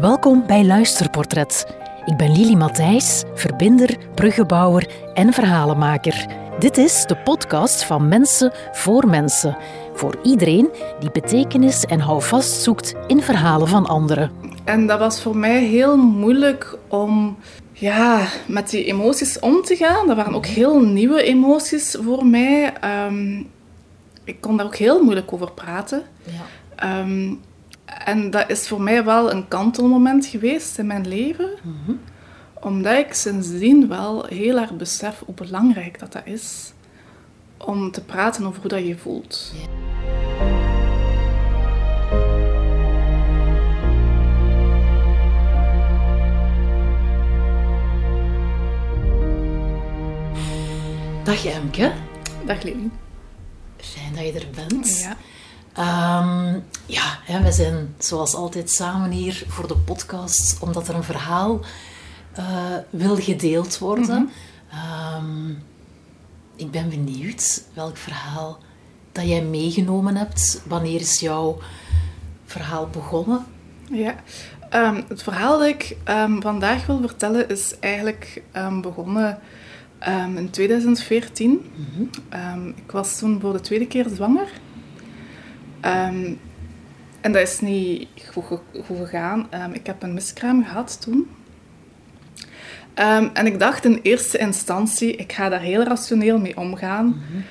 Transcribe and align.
Welkom 0.00 0.46
bij 0.46 0.64
Luisterportret. 0.64 1.66
Ik 2.04 2.16
ben 2.16 2.32
Lili 2.32 2.56
Matthijs, 2.56 3.24
verbinder, 3.34 3.96
bruggenbouwer 4.14 4.90
en 5.14 5.32
verhalenmaker. 5.32 6.26
Dit 6.58 6.76
is 6.78 7.04
de 7.06 7.16
podcast 7.16 7.84
van 7.84 8.08
Mensen 8.08 8.52
voor 8.72 9.06
Mensen. 9.06 9.56
Voor 9.94 10.18
iedereen 10.22 10.68
die 11.00 11.10
betekenis 11.10 11.84
en 11.84 12.00
houvast 12.00 12.62
zoekt 12.62 12.94
in 13.06 13.22
verhalen 13.22 13.68
van 13.68 13.86
anderen. 13.86 14.30
En 14.64 14.86
dat 14.86 14.98
was 14.98 15.22
voor 15.22 15.36
mij 15.36 15.64
heel 15.64 15.96
moeilijk 15.96 16.78
om 16.88 17.36
ja, 17.72 18.26
met 18.46 18.70
die 18.70 18.84
emoties 18.84 19.38
om 19.38 19.62
te 19.62 19.76
gaan. 19.76 20.06
Dat 20.06 20.16
waren 20.16 20.34
ook 20.34 20.46
heel 20.46 20.80
nieuwe 20.80 21.22
emoties 21.22 21.96
voor 22.00 22.26
mij. 22.26 22.72
Ehm, 22.80 23.42
ik 24.24 24.40
kon 24.40 24.56
daar 24.56 24.66
ook 24.66 24.76
heel 24.76 25.02
moeilijk 25.02 25.32
over 25.32 25.52
praten. 25.52 26.02
Ja. 26.24 26.42
Ehm, 26.76 27.34
en 27.98 28.30
dat 28.30 28.50
is 28.50 28.68
voor 28.68 28.80
mij 28.80 29.04
wel 29.04 29.32
een 29.32 29.48
kantelmoment 29.48 30.26
geweest 30.26 30.78
in 30.78 30.86
mijn 30.86 31.08
leven. 31.08 31.50
Mhm. 31.62 31.96
Omdat 32.60 32.98
ik 32.98 33.14
sindsdien 33.14 33.88
wel 33.88 34.24
heel 34.24 34.58
erg 34.58 34.76
besef 34.76 35.22
hoe 35.26 35.34
belangrijk 35.34 35.98
dat, 35.98 36.12
dat 36.12 36.26
is 36.26 36.72
om 37.58 37.90
te 37.90 38.04
praten 38.04 38.46
over 38.46 38.60
hoe 38.60 38.70
dat 38.70 38.86
je 38.86 38.98
voelt. 38.98 39.52
Dag 51.24 51.46
Emke. 51.46 51.92
Dag 52.46 52.62
Lili. 52.62 52.90
Fijn 53.76 54.14
dat 54.14 54.24
je 54.24 54.32
er 54.32 54.46
bent. 54.54 55.00
Ja. 55.00 55.16
Um, 55.78 56.64
ja, 56.86 57.18
hè, 57.24 57.42
we 57.42 57.52
zijn 57.52 57.94
zoals 57.98 58.34
altijd 58.34 58.70
samen 58.70 59.10
hier 59.10 59.44
voor 59.46 59.68
de 59.68 59.76
podcast, 59.76 60.58
omdat 60.60 60.88
er 60.88 60.94
een 60.94 61.02
verhaal 61.02 61.60
uh, 62.38 62.44
wil 62.90 63.16
gedeeld 63.16 63.78
worden. 63.78 64.30
Mm 64.72 65.68
ik 66.56 66.70
ben 66.70 66.88
benieuwd 66.88 67.64
welk 67.74 67.96
verhaal 67.96 68.58
dat 69.12 69.28
jij 69.28 69.42
meegenomen 69.42 70.16
hebt. 70.16 70.62
Wanneer 70.66 71.00
is 71.00 71.20
jouw 71.20 71.58
verhaal 72.44 72.88
begonnen? 72.88 73.44
Ja, 73.90 74.14
um, 74.72 75.04
het 75.08 75.22
verhaal 75.22 75.58
dat 75.58 75.68
ik 75.68 75.96
vandaag 76.40 76.86
wil 76.86 77.00
vertellen 77.00 77.48
is 77.48 77.78
eigenlijk 77.78 78.42
begonnen 78.80 79.38
in 80.36 80.50
2014. 80.50 81.50
Mm 81.50 82.10
-hmm. 82.30 82.74
ik 82.76 82.90
was 82.90 83.18
toen 83.18 83.40
voor 83.40 83.52
de 83.52 83.60
tweede 83.60 83.86
keer 83.86 84.08
zwanger. 84.08 84.48
Um, 85.84 86.40
en 87.20 87.32
dat 87.32 87.42
is 87.42 87.60
niet 87.60 88.08
goed, 88.32 88.44
goed 88.84 88.98
gegaan. 88.98 89.48
Um, 89.54 89.72
ik 89.72 89.86
heb 89.86 90.02
een 90.02 90.14
miskraam 90.14 90.64
gehad 90.64 91.00
toen. 91.00 91.30
Um, 92.94 93.30
en 93.32 93.46
ik 93.46 93.58
dacht 93.58 93.84
in 93.84 94.00
eerste 94.02 94.38
instantie, 94.38 95.16
ik 95.16 95.32
ga 95.32 95.48
daar 95.48 95.60
heel 95.60 95.82
rationeel 95.82 96.38
mee 96.38 96.56
omgaan. 96.56 97.06
Mm 97.06 97.44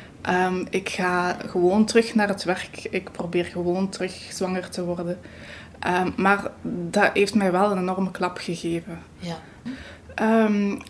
ik 0.69 0.89
ga 0.89 1.38
gewoon 1.47 1.85
terug 1.85 2.16
naar 2.16 2.27
het 2.27 2.44
werk. 2.44 2.88
Ik 2.89 3.11
probeer 3.11 3.45
gewoon 3.45 3.89
terug 3.89 4.27
zwanger 4.30 4.69
te 4.69 4.83
worden. 4.83 5.19
maar 6.16 6.52
dat 6.89 7.09
heeft 7.13 7.35
mij 7.35 7.52
wel 7.52 7.72
een 7.72 7.77
enorme 7.77 8.11
klap 8.11 8.38
gegeven. 8.38 9.00
Ja. 9.19 9.38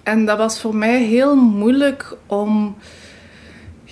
en 0.04 0.26
dat 0.26 0.38
was 0.38 0.62
voor 0.62 0.76
mij 0.76 1.04
heel 1.04 1.36
moeilijk 1.36 2.18
om 2.26 2.76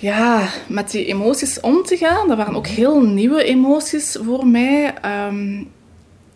ja, 0.00 0.48
met 0.68 0.90
die 0.90 1.04
emoties 1.04 1.60
om 1.60 1.82
te 1.82 1.96
gaan. 1.96 2.28
Dat 2.28 2.36
waren 2.36 2.54
ook 2.54 2.66
heel 2.66 3.00
nieuwe 3.00 3.44
emoties 3.44 4.18
voor 4.22 4.46
mij. 4.46 4.94
Ehm, 4.94 5.64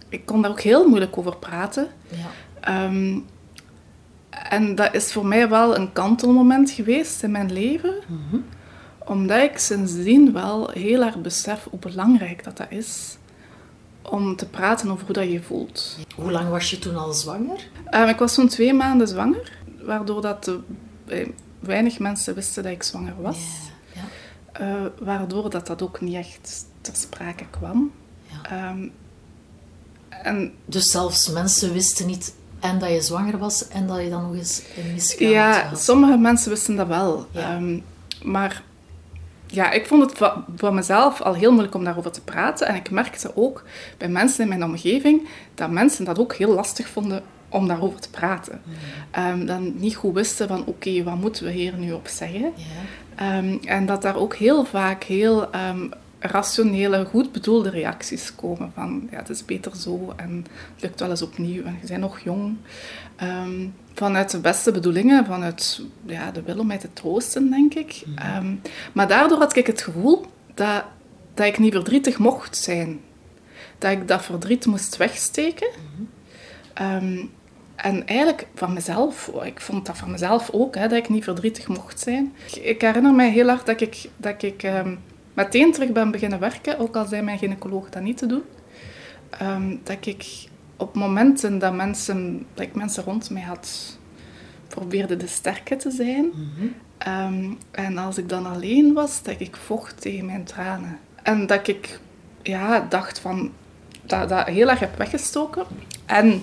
ik 0.08 0.26
kon 0.26 0.42
daar 0.42 0.50
ook 0.50 0.60
heel 0.60 0.88
moeilijk 0.88 1.18
over 1.18 1.36
praten. 1.36 1.88
Ja. 2.08 2.30
Ehm, 2.60 3.18
en 4.30 4.74
dat 4.74 4.94
is 4.94 5.12
voor 5.12 5.26
mij 5.26 5.48
wel 5.48 5.76
een 5.76 5.92
kantelmoment 5.92 6.70
geweest 6.70 7.22
in 7.22 7.30
mijn 7.30 7.52
leven. 7.52 7.94
Mhm. 8.06 8.40
Omdat 9.04 9.42
ik 9.42 9.58
sindsdien 9.58 10.32
wel 10.32 10.70
heel 10.70 11.02
erg 11.02 11.20
besef 11.20 11.66
hoe 11.70 11.78
belangrijk 11.78 12.44
dat, 12.44 12.56
dat 12.56 12.70
is. 12.70 13.16
Om 14.02 14.36
te 14.36 14.48
praten 14.48 14.90
over 14.90 15.04
hoe 15.04 15.14
dat 15.14 15.30
je 15.30 15.42
voelt. 15.42 15.98
Hoe 16.14 16.30
lang 16.30 16.48
was 16.48 16.70
je 16.70 16.78
toen 16.78 16.96
al 16.96 17.12
zwanger? 17.12 17.68
Um, 17.90 18.08
ik 18.08 18.18
was 18.18 18.34
zo'n 18.34 18.48
twee 18.48 18.74
maanden 18.74 19.08
zwanger. 19.08 19.52
Waardoor 19.82 20.20
dat 20.20 20.44
de, 20.44 20.60
eh, 21.06 21.28
weinig 21.62 21.98
mensen 21.98 22.34
wisten 22.34 22.62
dat 22.62 22.72
ik 22.72 22.82
zwanger 22.82 23.22
was. 23.22 23.38
Ja. 23.94 24.00
Uh, 24.60 24.86
waardoor 24.98 25.50
dat, 25.50 25.66
dat 25.66 25.82
ook 25.82 26.00
niet 26.00 26.14
echt 26.14 26.64
ter 26.80 26.96
sprake 26.96 27.44
kwam. 27.50 27.92
Ja. 28.26 28.70
Um, 28.70 28.92
en, 30.08 30.52
dus 30.64 30.90
zelfs 30.90 31.28
mensen 31.28 31.72
wisten 31.72 32.06
niet 32.06 32.34
en 32.60 32.78
dat 32.78 32.90
je 32.90 33.00
zwanger 33.00 33.38
was 33.38 33.68
en 33.68 33.86
dat 33.86 34.02
je 34.02 34.10
dan 34.10 34.22
nog 34.22 34.34
eens 34.34 34.62
een 34.76 34.92
miskraam 34.92 35.30
Ja, 35.30 35.66
had. 35.68 35.80
sommige 35.80 36.16
mensen 36.16 36.50
wisten 36.50 36.76
dat 36.76 36.86
wel. 36.86 37.26
Um, 37.36 37.84
maar 38.22 38.62
ja, 39.46 39.70
ik 39.70 39.86
vond 39.86 40.10
het 40.10 40.32
voor 40.56 40.74
mezelf 40.74 41.20
al 41.20 41.34
heel 41.34 41.50
moeilijk 41.50 41.74
om 41.74 41.84
daarover 41.84 42.10
te 42.10 42.20
praten. 42.20 42.66
En 42.66 42.74
ik 42.74 42.90
merkte 42.90 43.36
ook 43.36 43.64
bij 43.98 44.08
mensen 44.08 44.42
in 44.42 44.48
mijn 44.48 44.64
omgeving 44.64 45.28
dat 45.54 45.70
mensen 45.70 46.04
dat 46.04 46.18
ook 46.18 46.34
heel 46.34 46.54
lastig 46.54 46.88
vonden 46.88 47.22
om 47.52 47.68
daarover 47.68 48.00
te 48.00 48.10
praten. 48.10 48.60
Um, 49.18 49.46
dan 49.46 49.72
niet 49.76 49.94
goed 49.94 50.14
wisten 50.14 50.48
van 50.48 50.64
oké, 50.66 51.02
wat 51.02 51.16
moeten 51.16 51.44
we 51.44 51.50
hier 51.50 51.74
nu 51.78 51.92
op 51.92 52.08
zeggen? 52.08 52.52
Um, 53.20 53.60
en 53.64 53.86
dat 53.86 54.02
daar 54.02 54.16
ook 54.16 54.34
heel 54.34 54.64
vaak 54.64 55.04
heel 55.04 55.54
um, 55.54 55.90
rationele, 56.18 57.04
goed 57.04 57.32
bedoelde 57.32 57.70
reacties 57.70 58.34
komen 58.34 58.72
van 58.74 59.08
ja, 59.10 59.16
het 59.16 59.28
is 59.28 59.44
beter 59.44 59.76
zo 59.76 60.12
en 60.16 60.46
het 60.74 60.82
lukt 60.82 61.00
wel 61.00 61.10
eens 61.10 61.22
opnieuw 61.22 61.64
en 61.64 61.78
je 61.80 61.86
bent 61.88 62.00
nog 62.00 62.20
jong. 62.20 62.56
vanuit 63.94 64.30
de 64.30 64.40
beste 64.40 64.72
bedoelingen, 64.72 65.24
vanuit 65.24 65.82
ja, 66.06 66.30
de 66.30 66.42
wil 66.42 66.58
om 66.58 66.66
mij 66.66 66.78
te 66.78 66.92
troosten, 66.92 67.50
denk 67.50 67.74
ik. 67.74 68.02
Mhm. 68.06 68.54
maar 68.92 69.08
daardoor 69.08 69.38
had 69.38 69.56
ik 69.56 69.66
het 69.66 69.82
gevoel 69.82 70.26
dat, 70.54 70.84
dat 71.34 71.46
ik 71.46 71.58
niet 71.58 71.72
verdrietig 71.72 72.18
mocht 72.18 72.56
zijn. 72.56 73.00
Dat 73.78 73.90
ik 73.90 74.08
dat 74.08 74.24
verdriet 74.24 74.66
moest 74.66 74.96
wegsteken. 74.96 75.68
Mm 75.96 77.30
en 77.82 78.06
eigenlijk 78.06 78.46
van 78.54 78.72
mezelf, 78.72 79.30
ik 79.44 79.60
vond 79.60 79.86
dat 79.86 79.98
van 79.98 80.10
mezelf 80.10 80.50
ook, 80.50 80.74
hè, 80.74 80.88
dat 80.88 80.98
ik 80.98 81.08
niet 81.08 81.24
verdrietig 81.24 81.68
mocht 81.68 82.00
zijn. 82.00 82.34
Ik 82.62 82.80
herinner 82.80 83.14
mij 83.14 83.30
heel 83.30 83.48
hard 83.48 83.66
dat 83.66 83.80
ik, 83.80 84.08
dat 84.16 84.42
ik 84.42 84.62
um, 84.62 84.98
meteen 85.34 85.72
terug 85.72 85.92
ben 85.92 86.10
beginnen 86.10 86.38
werken, 86.38 86.78
ook 86.78 86.96
al 86.96 87.06
zei 87.06 87.22
mijn 87.22 87.38
gynaecoloog 87.38 87.90
dat 87.90 88.02
niet 88.02 88.18
te 88.18 88.26
doen. 88.26 88.42
Um, 89.42 89.80
dat 89.82 90.06
ik 90.06 90.26
op 90.76 90.94
momenten 90.94 91.58
dat, 91.58 91.74
mensen, 91.74 92.46
dat 92.54 92.64
ik 92.64 92.74
mensen 92.74 93.04
rond 93.04 93.30
mij 93.30 93.42
had, 93.42 93.98
probeerde 94.68 95.16
de 95.16 95.26
sterke 95.26 95.76
te 95.76 95.90
zijn. 95.90 96.30
Mm 96.34 96.74
um, 97.08 97.58
en 97.70 97.98
als 97.98 98.18
ik 98.18 98.28
dan 98.28 98.46
alleen 98.46 98.92
was, 98.92 99.22
dat 99.22 99.34
ik 99.38 99.56
vocht 99.56 100.00
tegen 100.00 100.26
mijn 100.26 100.44
tranen. 100.44 100.98
En 101.22 101.46
dat 101.46 101.68
ik 101.68 102.00
ja, 102.42 102.86
dacht 102.88 103.18
van, 103.18 103.52
dat, 104.02 104.28
dat 104.28 104.46
heel 104.46 104.70
erg 104.70 104.80
heb 104.80 104.96
weggestoken. 104.96 105.64
En 106.06 106.42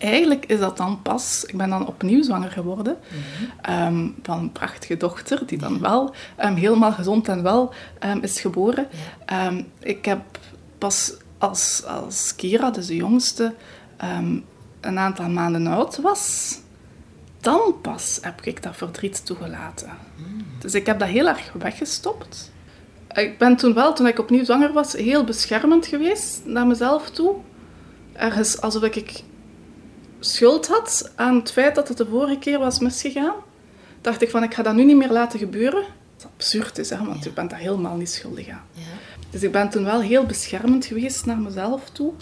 eigenlijk 0.00 0.46
is 0.46 0.58
dat 0.58 0.76
dan 0.76 1.02
pas... 1.02 1.44
Ik 1.44 1.56
ben 1.56 1.70
dan 1.70 1.86
opnieuw 1.86 2.22
zwanger 2.22 2.50
geworden 2.50 2.96
ehm, 3.62 4.08
van 4.22 4.38
een 4.38 4.52
prachtige 4.52 4.96
dochter, 4.96 5.46
die 5.46 5.58
dan 5.58 5.80
wel 5.80 6.14
um, 6.44 6.54
helemaal 6.54 6.92
gezond 6.92 7.28
en 7.28 7.42
wel 7.42 7.72
um, 8.04 8.22
is 8.22 8.40
geboren. 8.40 8.88
ik 9.80 10.04
heb 10.04 10.20
pas 10.78 11.12
als, 11.38 11.84
als 11.84 12.34
Kira, 12.36 12.70
dus 12.70 12.86
de 12.86 12.96
jongste, 12.96 13.54
een 14.80 14.98
aantal 14.98 15.28
maanden 15.28 15.66
oud 15.66 15.96
was, 15.96 16.58
dan 17.40 17.74
pas 17.82 18.18
heb 18.22 18.40
ik 18.42 18.62
dat 18.62 18.76
verdriet 18.76 19.26
toegelaten. 19.26 19.90
Mm. 20.16 20.44
Dus 20.58 20.74
ik 20.74 20.86
heb 20.86 20.98
dat 20.98 21.08
heel 21.08 21.28
erg 21.28 21.52
weggestopt. 21.52 22.52
Ik 23.14 23.38
ben 23.38 23.56
toen 23.56 23.74
wel, 23.74 23.94
toen 23.94 24.06
ik 24.06 24.18
opnieuw 24.18 24.44
zwanger 24.44 24.72
was, 24.72 24.92
heel 24.92 25.24
beschermend 25.24 25.86
geweest 25.86 26.40
naar 26.44 26.66
mezelf 26.66 27.10
toe. 27.10 27.34
Ergens 28.12 28.60
alsof 28.60 28.82
ik 28.82 29.22
schuld 30.20 30.66
had 30.66 31.12
aan 31.16 31.34
het 31.34 31.52
feit 31.52 31.74
dat 31.74 31.88
het 31.88 31.96
de 31.96 32.06
vorige 32.06 32.38
keer 32.38 32.58
was 32.58 32.78
misgegaan, 32.78 33.34
dacht 34.00 34.22
ik 34.22 34.30
van 34.30 34.42
ik 34.42 34.54
ga 34.54 34.62
dat 34.62 34.74
nu 34.74 34.84
niet 34.84 34.96
meer 34.96 35.12
laten 35.12 35.38
gebeuren. 35.38 35.84
Wat 36.16 36.30
absurd 36.34 36.78
is, 36.78 36.90
hè, 36.90 37.04
want 37.04 37.24
je 37.24 37.32
bent 37.32 37.50
daar 37.50 37.58
helemaal 37.58 37.96
niet 37.96 38.10
schuldig 38.10 38.48
aan. 38.48 38.64
Ja. 38.72 38.82
Dus 39.30 39.42
ik 39.42 39.52
ben 39.52 39.70
toen 39.70 39.84
wel 39.84 40.00
heel 40.00 40.26
beschermend 40.26 40.84
geweest 40.84 41.26
naar 41.26 41.38
mezelf 41.38 41.90
toe. 41.90 42.12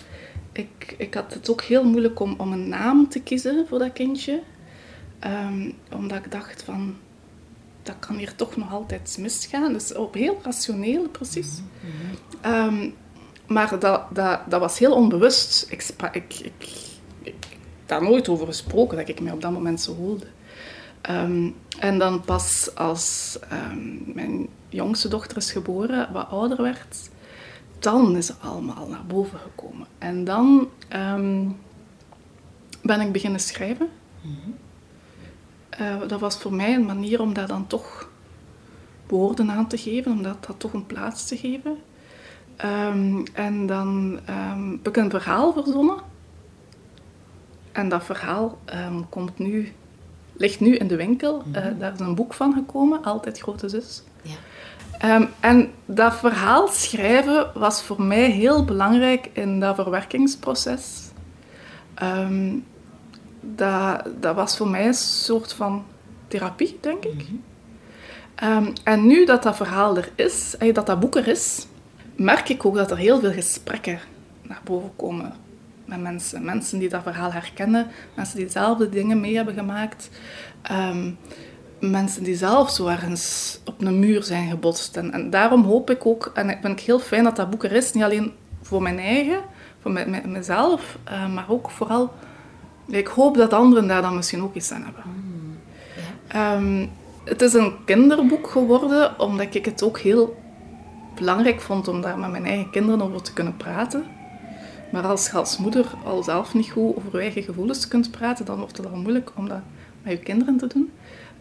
Ik, 0.53 0.95
ik 0.99 1.15
had 1.15 1.35
het 1.35 1.51
ook 1.51 1.63
heel 1.63 1.85
moeilijk 1.85 2.21
om, 2.21 2.35
om 2.39 2.53
een 2.53 2.69
naam 2.69 3.09
te 3.09 3.21
kiezen 3.21 3.67
voor 3.69 3.79
dat 3.79 3.93
kindje. 3.93 4.43
Um, 5.27 5.75
omdat 5.93 6.19
ik 6.19 6.31
dacht 6.31 6.63
van, 6.63 6.97
dat 7.83 7.95
kan 7.99 8.17
hier 8.17 8.35
toch 8.35 8.57
nog 8.57 8.73
altijd 8.73 9.17
misgaan. 9.21 9.73
Dus 9.73 9.95
op 9.95 10.15
heel 10.15 10.41
rationeel, 10.43 11.09
precies. 11.09 11.49
Mhm, 11.81 12.53
mhm. 12.55 12.75
Um, 12.75 12.95
maar 13.47 13.79
dat, 13.79 14.03
dat, 14.13 14.41
dat 14.49 14.61
was 14.61 14.79
heel 14.79 14.93
onbewust. 14.93 15.67
Ik, 15.71 15.85
ik, 16.13 16.35
ik, 16.35 16.88
daar 17.89 18.03
nooit 18.03 18.29
over 18.29 18.47
gesproken 18.47 18.97
dat 18.97 19.09
ik 19.09 19.21
me 19.21 19.33
op 19.33 19.41
dat 19.41 19.53
moment 19.53 19.81
zo 19.81 19.95
voelde. 19.95 20.27
Um, 21.11 21.55
en 21.79 21.99
dan 21.99 22.21
pas 22.21 22.71
als 22.75 23.39
um, 23.53 24.03
mijn 24.15 24.49
jongste 24.69 25.09
dochter 25.09 25.37
is 25.37 25.53
geboren, 25.53 26.13
wat 26.13 26.29
ouder 26.29 26.63
werd, 26.63 27.11
dan 27.79 28.17
is 28.17 28.29
het 28.29 28.37
allemaal 28.41 28.89
naar 28.89 29.07
boven 29.07 29.39
gekomen. 29.39 29.87
En 29.99 30.25
dan 30.25 30.69
um, 30.93 31.57
ben 32.83 33.01
ik 33.01 33.13
beginnen 33.13 33.41
schrijven. 33.41 33.89
Eh, 35.69 35.97
dat 36.07 36.21
was 36.21 36.39
voor 36.39 36.55
mij 36.55 36.75
een 36.75 36.87
manier 36.87 37.21
om 37.21 37.33
daar 37.33 37.47
dan 37.47 37.67
toch 37.67 38.11
woorden 39.07 39.51
aan 39.51 39.69
te 39.69 39.79
geven, 39.79 40.13
om 40.13 40.23
dat, 40.23 40.45
dat 40.47 40.61
toch 40.61 40.73
een 40.73 40.87
plaats 40.87 41.27
te 41.27 41.37
geven. 41.37 41.77
Ehm, 42.57 43.25
en 43.33 43.67
dan 43.67 44.21
heb 44.75 44.89
ik 44.89 44.97
een 44.97 45.11
verhaal 45.11 45.53
verzonnen. 45.53 45.97
En 47.79 47.89
dat 47.89 48.05
verhaal 48.05 48.59
um, 48.75 49.09
komt 49.09 49.39
nu, 49.39 49.73
ligt 50.33 50.61
nu 50.61 50.77
in 50.77 50.87
de 50.87 50.97
winkel. 50.97 51.43
Mm 51.47 51.79
daar 51.79 51.93
is 51.93 52.01
een 52.01 52.15
boek 52.15 52.35
van 52.35 52.53
gekomen, 52.53 53.05
Altijd 53.05 53.39
Grote 53.41 53.69
Zus. 53.69 54.03
Ja. 54.23 55.29
en 55.41 55.71
dat 55.85 56.15
verhaal 56.15 56.69
schrijven 56.69 57.51
was 57.55 57.83
voor 57.83 58.03
mij 58.03 58.31
heel 58.31 58.65
belangrijk 58.65 59.31
in 59.33 59.61
dat 59.61 59.75
verwerkingsproces. 59.75 61.11
dat, 63.41 64.09
dat 64.21 64.35
was 64.35 64.57
voor 64.57 64.69
mij 64.69 64.87
een 64.87 64.95
soort 64.95 65.53
van 65.53 65.85
therapie, 66.29 66.79
denk 66.81 67.05
ik. 67.05 67.27
Mhm. 68.35 68.73
en 68.85 69.07
nu 69.07 69.25
dat 69.25 69.43
dat 69.43 69.57
verhaal 69.57 69.97
er 69.97 70.11
is, 70.15 70.57
dat 70.73 70.87
dat 70.87 71.01
boek 71.01 71.15
er 71.15 71.29
is, 71.29 71.67
merk 72.17 72.49
ik 72.49 72.65
ook 72.65 72.75
dat 72.75 72.91
er 72.91 72.97
heel 72.97 73.21
veel 73.21 73.33
gesprekken 73.33 74.01
naar 74.43 74.61
boven 74.65 74.91
komen 74.97 75.47
met 75.89 76.01
mensen. 76.01 76.45
Mensen 76.45 76.79
die 76.79 76.89
dat 76.89 77.03
verhaal 77.03 77.33
herkennen, 77.33 77.87
mensen 78.15 78.37
die 78.37 78.45
dezelfde 78.45 78.89
dingen 78.89 79.21
mee 79.21 79.37
hebben 79.37 79.55
gemaakt. 79.55 80.11
Ehm, 80.63 81.11
mensen 81.79 82.23
die 82.23 82.37
zelf 82.37 82.71
zo 82.71 82.87
ergens 82.87 83.59
op 83.65 83.81
een 83.81 83.99
muur 83.99 84.23
zijn 84.23 84.51
gebotst. 84.51 84.97
En, 84.97 85.13
en, 85.13 85.31
daarom 85.31 85.65
hoop 85.65 85.91
ik 85.91 86.07
ook, 86.07 86.31
en 86.35 86.51
ik 86.51 86.59
vind 86.61 86.79
het 86.79 86.87
heel 86.87 86.99
fijn 86.99 87.25
dat 87.25 87.37
dat 87.37 87.51
boek 87.51 87.65
er 87.65 87.73
is, 87.73 87.93
niet 87.93 88.05
alleen 88.05 88.33
voor 88.63 88.83
mijn 88.83 88.99
eigen, 88.99 89.41
voor 89.81 89.93
mezelf, 90.25 90.99
uh, 91.11 91.35
maar 91.35 91.47
ook 91.49 91.71
vooral, 91.71 92.13
ik 92.87 93.07
hoop 93.07 93.37
dat 93.37 93.53
anderen 93.53 93.87
daar 93.87 94.03
dan 94.03 94.17
misschien 94.17 94.43
ook 94.43 94.55
iets 94.55 94.73
aan 94.73 94.85
hebben. 94.85 95.03
Mm, 95.07 95.59
ehm, 96.29 96.87
het 97.25 97.43
is 97.43 97.53
een 97.53 97.73
kinderboek 97.85 98.51
geworden, 98.51 99.21
omdat 99.21 99.55
ik 99.55 99.65
het 99.65 99.83
ook 99.83 99.99
heel 99.99 100.37
belangrijk 101.15 101.61
vond 101.61 101.89
om 101.89 102.01
daar 102.01 102.19
met 102.19 102.31
mijn 102.31 102.47
eigen 102.47 102.71
kinderen 102.71 103.03
over 103.03 103.23
te 103.23 103.33
kunnen 103.33 103.57
praten. 103.57 104.05
Maar 104.93 105.07
als 105.07 105.27
je 105.27 105.33
als 105.33 105.59
moeder 105.59 105.87
al 106.05 106.23
zelf 106.23 106.55
niet 106.55 106.71
goed 106.71 106.97
over 106.97 107.13
je 107.13 107.19
eigen 107.19 107.43
gevoelens 107.43 107.89
kunt 107.89 108.11
praten, 108.11 108.45
dan 108.45 108.59
wordt 108.59 108.77
het 108.77 108.87
al 108.87 108.97
moeilijk 108.97 109.31
om 109.35 109.49
dat 109.49 109.61
met 110.03 110.13
je 110.13 110.19
kinderen 110.19 110.57
te 110.57 110.67
doen. 110.67 110.93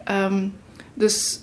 Ehm, 0.04 0.48
dus 0.94 1.40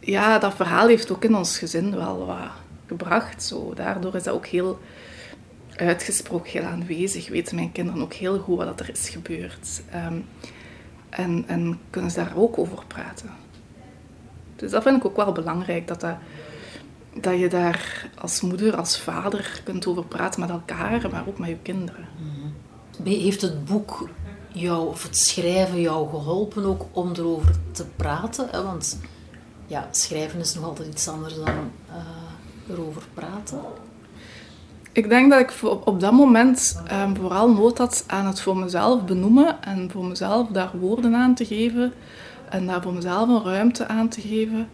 ja, 0.00 0.38
dat 0.38 0.54
verhaal 0.54 0.86
heeft 0.86 1.10
ook 1.10 1.24
in 1.24 1.36
ons 1.36 1.58
gezin 1.58 1.96
wel 1.96 2.26
wat 2.26 2.50
gebracht. 2.86 3.42
Zo. 3.42 3.74
Daardoor 3.74 4.14
is 4.14 4.22
dat 4.22 4.34
ook 4.34 4.46
heel 4.46 4.78
uitgesproken, 5.76 6.50
heel 6.50 6.62
aanwezig. 6.62 7.28
Weten 7.28 7.56
mijn 7.56 7.72
kinderen 7.72 8.02
ook 8.02 8.14
heel 8.14 8.38
goed 8.38 8.56
wat 8.56 8.80
er 8.80 8.90
is 8.90 9.08
gebeurd. 9.08 9.82
Um, 9.94 10.24
en, 11.10 11.44
en 11.46 11.80
kunnen 11.90 12.10
ze 12.10 12.16
daar 12.16 12.36
ook 12.36 12.58
over 12.58 12.84
praten. 12.86 13.30
Dus 14.56 14.70
dat 14.70 14.82
vind 14.82 14.96
ik 14.96 15.04
ook 15.04 15.16
wel 15.16 15.32
belangrijk, 15.32 15.88
dat 15.88 16.00
dat 16.00 16.16
dat 17.20 17.38
je 17.38 17.48
daar 17.48 18.10
als 18.18 18.40
moeder, 18.40 18.76
als 18.76 18.98
vader 18.98 19.60
kunt 19.64 19.86
over 19.86 20.04
praten 20.04 20.40
met 20.40 20.50
elkaar, 20.50 21.08
maar 21.10 21.24
ook 21.28 21.38
met 21.38 21.48
je 21.48 21.56
kinderen. 21.62 22.08
Mhm. 22.18 23.08
Heeft 23.08 23.40
het 23.40 23.64
boek 23.64 24.08
jou, 24.48 24.88
of 24.88 25.02
het 25.02 25.16
schrijven 25.16 25.80
jou 25.80 26.08
geholpen 26.08 26.64
ook 26.64 26.84
om 26.92 27.12
erover 27.16 27.54
te 27.72 27.84
praten? 27.96 28.64
Want 28.64 28.98
ja, 29.66 29.88
schrijven 29.90 30.40
is 30.40 30.54
nog 30.54 30.64
altijd 30.64 30.88
iets 30.88 31.08
anders 31.08 31.34
dan 31.34 31.70
uh, 31.88 32.74
erover 32.74 33.02
praten. 33.14 33.60
Ik 34.92 35.08
denk 35.08 35.30
dat 35.30 35.40
ik 35.40 35.52
op 35.84 36.00
dat 36.00 36.12
moment 36.12 36.82
um, 36.92 37.16
vooral 37.16 37.52
nood 37.52 37.78
had 37.78 38.04
aan 38.06 38.26
het 38.26 38.40
voor 38.40 38.56
mezelf 38.56 39.04
benoemen 39.04 39.62
en 39.62 39.90
voor 39.90 40.04
mezelf 40.04 40.48
daar 40.48 40.70
woorden 40.78 41.14
aan 41.14 41.34
te 41.34 41.44
geven 41.44 41.92
en 42.48 42.66
daar 42.66 42.82
voor 42.82 42.92
mezelf 42.92 43.28
een 43.28 43.44
ruimte 43.44 43.86
aan 43.86 44.08
te 44.08 44.20
geven. 44.20 44.68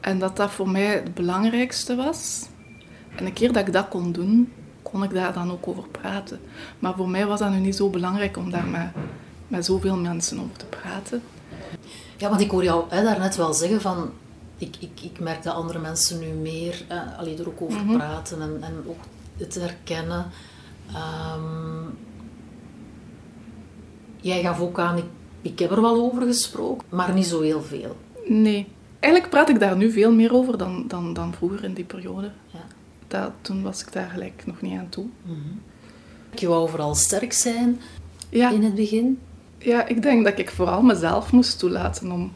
En 0.00 0.18
dat 0.18 0.36
dat 0.36 0.50
voor 0.50 0.68
mij 0.68 0.86
het 0.86 1.14
belangrijkste 1.14 1.96
was. 1.96 2.46
En 3.16 3.26
een 3.26 3.32
keer 3.32 3.52
dat 3.52 3.66
ik 3.66 3.72
dat 3.72 3.88
kon 3.88 4.12
doen, 4.12 4.52
kon 4.82 5.02
ik 5.02 5.14
daar 5.14 5.32
dan 5.32 5.50
ook 5.50 5.68
over 5.68 5.88
praten. 5.88 6.40
Maar 6.78 6.94
voor 6.94 7.08
mij 7.08 7.26
was 7.26 7.38
dat 7.38 7.50
nu 7.50 7.58
niet 7.58 7.76
zo 7.76 7.90
belangrijk 7.90 8.36
om 8.36 8.50
daar 8.50 8.66
met, 8.66 8.90
met 9.48 9.64
zoveel 9.64 9.96
mensen 9.96 10.40
over 10.40 10.56
te 10.56 10.64
praten. 10.64 11.22
Ja, 12.16 12.28
want 12.28 12.40
ik 12.40 12.50
hoor 12.50 12.64
jou 12.64 12.84
hè, 12.88 13.02
daarnet 13.02 13.36
wel 13.36 13.54
zeggen 13.54 13.80
van... 13.80 14.10
Ik, 14.58 14.76
ik, 14.78 15.00
ik 15.02 15.20
merk 15.20 15.42
dat 15.42 15.54
andere 15.54 15.78
mensen 15.78 16.18
nu 16.18 16.26
meer 16.26 16.84
eh, 16.88 17.18
alleen 17.18 17.38
er 17.38 17.48
ook 17.48 17.62
over 17.62 17.84
mhm. 17.84 17.96
praten 17.96 18.42
en, 18.42 18.58
en 18.60 18.84
ook 18.86 19.00
het 19.36 19.54
herkennen. 19.54 20.26
Um, 21.36 21.98
jij 24.20 24.42
gaf 24.42 24.60
ook 24.60 24.78
aan, 24.78 24.96
ik, 24.96 25.04
ik 25.42 25.58
heb 25.58 25.70
er 25.70 25.82
wel 25.82 26.02
over 26.02 26.22
gesproken, 26.22 26.86
maar 26.88 27.12
niet 27.12 27.26
zo 27.26 27.40
heel 27.40 27.62
veel. 27.62 27.96
Nee, 28.26 28.68
Eigenlijk 29.00 29.32
praat 29.32 29.48
ik 29.48 29.60
daar 29.60 29.76
nu 29.76 29.90
veel 29.90 30.12
meer 30.12 30.34
over 30.34 30.58
dan, 30.58 30.84
dan, 30.88 31.12
dan 31.12 31.34
vroeger 31.34 31.64
in 31.64 31.74
die 31.74 31.84
periode. 31.84 32.30
Ja. 32.46 32.58
Dat, 33.08 33.32
toen 33.40 33.62
was 33.62 33.80
ik 33.80 33.92
daar 33.92 34.10
gelijk 34.10 34.42
nog 34.46 34.60
niet 34.60 34.78
aan 34.78 34.88
toe. 34.88 35.06
Mm 35.22 35.60
Je 36.34 36.48
wou 36.48 36.68
vooral 36.68 36.94
sterk 36.94 37.32
zijn 37.32 37.80
ja. 38.28 38.50
in 38.50 38.62
het 38.62 38.74
begin? 38.74 39.18
Ja, 39.58 39.86
ik 39.86 40.02
denk 40.02 40.24
dat 40.24 40.38
ik 40.38 40.50
vooral 40.50 40.82
mezelf 40.82 41.32
moest 41.32 41.58
toelaten 41.58 42.12
om, 42.12 42.32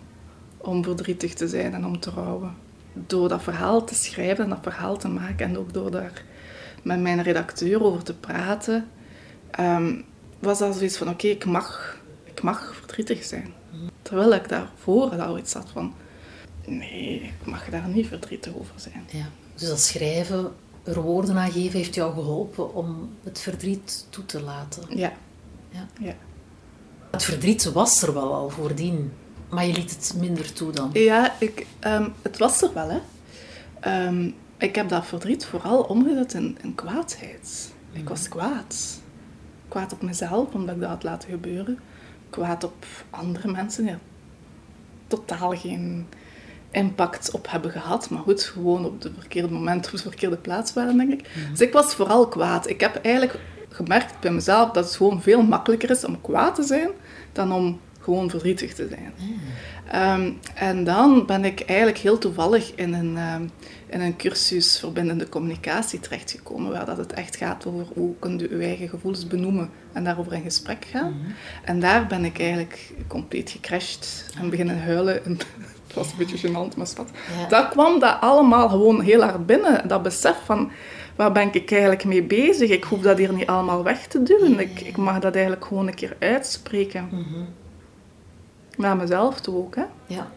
om 0.56 0.84
verdrietig 0.84 1.34
te 1.34 1.48
zijn 1.48 1.74
en 1.74 1.86
om 1.86 2.00
te 2.00 2.10
rouwen. 2.10 2.54
Door 2.92 3.28
dat 3.28 3.42
verhaal 3.42 3.84
te 3.84 3.94
schrijven 3.94 4.44
en 4.44 4.50
dat 4.50 4.58
verhaal 4.62 4.96
te 4.96 5.08
maken 5.08 5.46
en 5.46 5.58
ook 5.58 5.72
door 5.72 5.90
daar 5.90 6.24
met 6.82 7.00
mijn 7.00 7.22
redacteur 7.22 7.82
over 7.82 8.02
te 8.02 8.14
praten, 8.14 8.88
um, 9.60 10.04
was 10.38 10.58
dat 10.58 10.74
zoiets 10.74 10.96
van: 10.96 11.08
oké, 11.08 11.26
ik, 11.26 11.44
mag, 11.44 11.98
ik 12.24 12.42
mag 12.42 12.74
verdrietig 12.74 13.24
zijn. 13.24 13.52
Mhm. 13.70 13.88
Terwijl 14.02 14.34
ik 14.34 14.48
daarvoor 14.48 15.20
al 15.20 15.38
iets 15.38 15.52
had 15.52 15.70
van 15.72 15.94
Nee, 16.66 17.22
ik 17.22 17.46
mag 17.46 17.68
daar 17.70 17.88
niet 17.88 18.06
verdrietig 18.06 18.56
over 18.56 18.74
zijn. 18.76 19.04
Ja. 19.10 19.26
Dus 19.54 19.68
dat 19.68 19.80
schrijven, 19.80 20.52
er 20.84 21.00
woorden 21.00 21.36
aan 21.36 21.52
geven, 21.52 21.78
heeft 21.78 21.94
jou 21.94 22.12
geholpen 22.12 22.74
om 22.74 23.10
het 23.22 23.40
verdriet 23.40 24.06
toe 24.10 24.26
te 24.26 24.42
laten? 24.42 24.82
Ja. 24.98 25.12
ja. 25.70 25.86
ja. 26.00 26.14
Het 27.10 27.22
verdriet 27.22 27.72
was 27.72 28.02
er 28.02 28.14
wel 28.14 28.34
al 28.34 28.50
voordien, 28.50 29.12
maar 29.50 29.66
je 29.66 29.72
liet 29.72 29.90
het 29.90 30.14
minder 30.18 30.52
toe 30.52 30.72
dan? 30.72 30.90
Ja, 30.92 31.34
ik, 31.38 31.66
um, 31.86 32.12
het 32.22 32.38
was 32.38 32.62
er 32.62 32.74
wel, 32.74 32.88
hè. 32.90 33.00
Um, 34.06 34.34
ik 34.58 34.74
heb 34.74 34.88
dat 34.88 35.06
verdriet 35.06 35.46
vooral 35.46 35.82
omgezet 35.82 36.34
in, 36.34 36.58
in 36.62 36.74
kwaadheid. 36.74 37.72
Ik 37.92 38.00
mhm. 38.00 38.08
was 38.08 38.28
kwaad. 38.28 39.00
Kwaad 39.68 39.92
op 39.92 40.02
mezelf, 40.02 40.54
omdat 40.54 40.74
ik 40.74 40.80
dat 40.80 40.90
had 40.90 41.02
laten 41.02 41.30
gebeuren. 41.30 41.78
Kwaad 42.30 42.64
op 42.64 42.86
andere 43.10 43.50
mensen, 43.50 43.84
ja. 43.84 43.98
Totaal 45.06 45.56
geen 45.56 46.06
impact 46.74 47.30
op 47.30 47.50
hebben 47.50 47.70
gehad. 47.70 48.10
Maar 48.10 48.22
goed, 48.22 48.42
gewoon 48.42 48.84
op 48.84 49.02
het 49.02 49.12
verkeerde 49.18 49.50
moment, 49.50 49.86
op 49.86 49.92
de 49.92 49.98
verkeerde 49.98 50.36
plaats 50.36 50.72
waren, 50.72 50.96
denk 50.96 51.12
ik. 51.12 51.28
Dus 51.50 51.60
ik 51.60 51.72
was 51.72 51.94
vooral 51.94 52.28
kwaad. 52.28 52.68
Ik 52.68 52.80
heb 52.80 52.96
eigenlijk 53.02 53.38
gemerkt 53.68 54.20
bij 54.20 54.30
mezelf 54.30 54.70
dat 54.70 54.84
het 54.84 54.96
gewoon 54.96 55.22
veel 55.22 55.42
makkelijker 55.42 55.90
is 55.90 56.04
om 56.04 56.20
kwaad 56.20 56.54
te 56.54 56.62
zijn 56.62 56.88
dan 57.32 57.52
om 57.52 57.80
gewoon 58.00 58.30
verdrietig 58.30 58.74
te 58.74 58.88
zijn. 58.88 59.12
Ehm, 59.90 60.32
en 60.54 60.84
dan 60.84 61.26
ben 61.26 61.44
ik 61.44 61.60
eigenlijk 61.60 61.98
heel 61.98 62.18
toevallig 62.18 62.74
in 62.74 62.92
een, 62.92 63.16
um, 63.16 63.50
in 63.86 64.00
een 64.00 64.16
cursus 64.16 64.78
verbindende 64.78 65.28
communicatie 65.28 66.00
terechtgekomen, 66.00 66.72
waar 66.72 66.86
dat 66.86 66.96
het 66.96 67.12
echt 67.12 67.36
gaat 67.36 67.66
over 67.66 67.86
hoe 67.94 68.14
kun 68.18 68.38
je 68.38 68.48
je 68.58 68.64
eigen 68.64 68.88
gevoelens 68.88 69.26
benoemen 69.26 69.70
en 69.92 70.04
daarover 70.04 70.32
in 70.32 70.42
gesprek 70.42 70.84
gaan. 70.90 71.10
Mhm. 71.10 71.30
En 71.64 71.80
daar 71.80 72.06
ben 72.06 72.24
ik 72.24 72.38
eigenlijk 72.38 72.92
compleet 73.06 73.50
gecrashed 73.50 74.30
en 74.38 74.50
beginnen 74.50 74.82
huilen. 74.82 75.24
En 75.24 75.38
het 75.94 76.02
was 76.04 76.12
een 76.12 76.18
beetje 76.18 76.48
gênant, 76.48 76.76
maar 76.76 76.86
schat. 76.86 77.10
Ja. 77.40 77.48
Dat 77.48 77.68
kwam 77.68 77.98
dat 77.98 78.16
allemaal 78.20 78.68
gewoon 78.68 79.00
heel 79.00 79.22
hard 79.22 79.46
binnen. 79.46 79.88
Dat 79.88 80.02
besef 80.02 80.36
van, 80.44 80.70
waar 81.16 81.32
ben 81.32 81.52
ik 81.52 81.70
eigenlijk 81.70 82.04
mee 82.04 82.22
bezig? 82.22 82.70
Ik 82.70 82.84
hoef 82.84 83.00
dat 83.00 83.18
hier 83.18 83.32
niet 83.32 83.46
allemaal 83.46 83.82
weg 83.82 84.06
te 84.06 84.22
duwen. 84.22 84.60
Ik, 84.60 84.80
ik 84.80 84.96
mag 84.96 85.18
dat 85.18 85.34
eigenlijk 85.34 85.64
gewoon 85.64 85.86
een 85.86 85.94
keer 85.94 86.16
uitspreken. 86.18 87.08
Mm 87.10 87.46
Naar 88.76 88.96
mezelf 88.96 89.40
toe 89.40 89.56
ook, 89.56 89.76
hè. 89.76 89.84
Ja. 90.06 90.30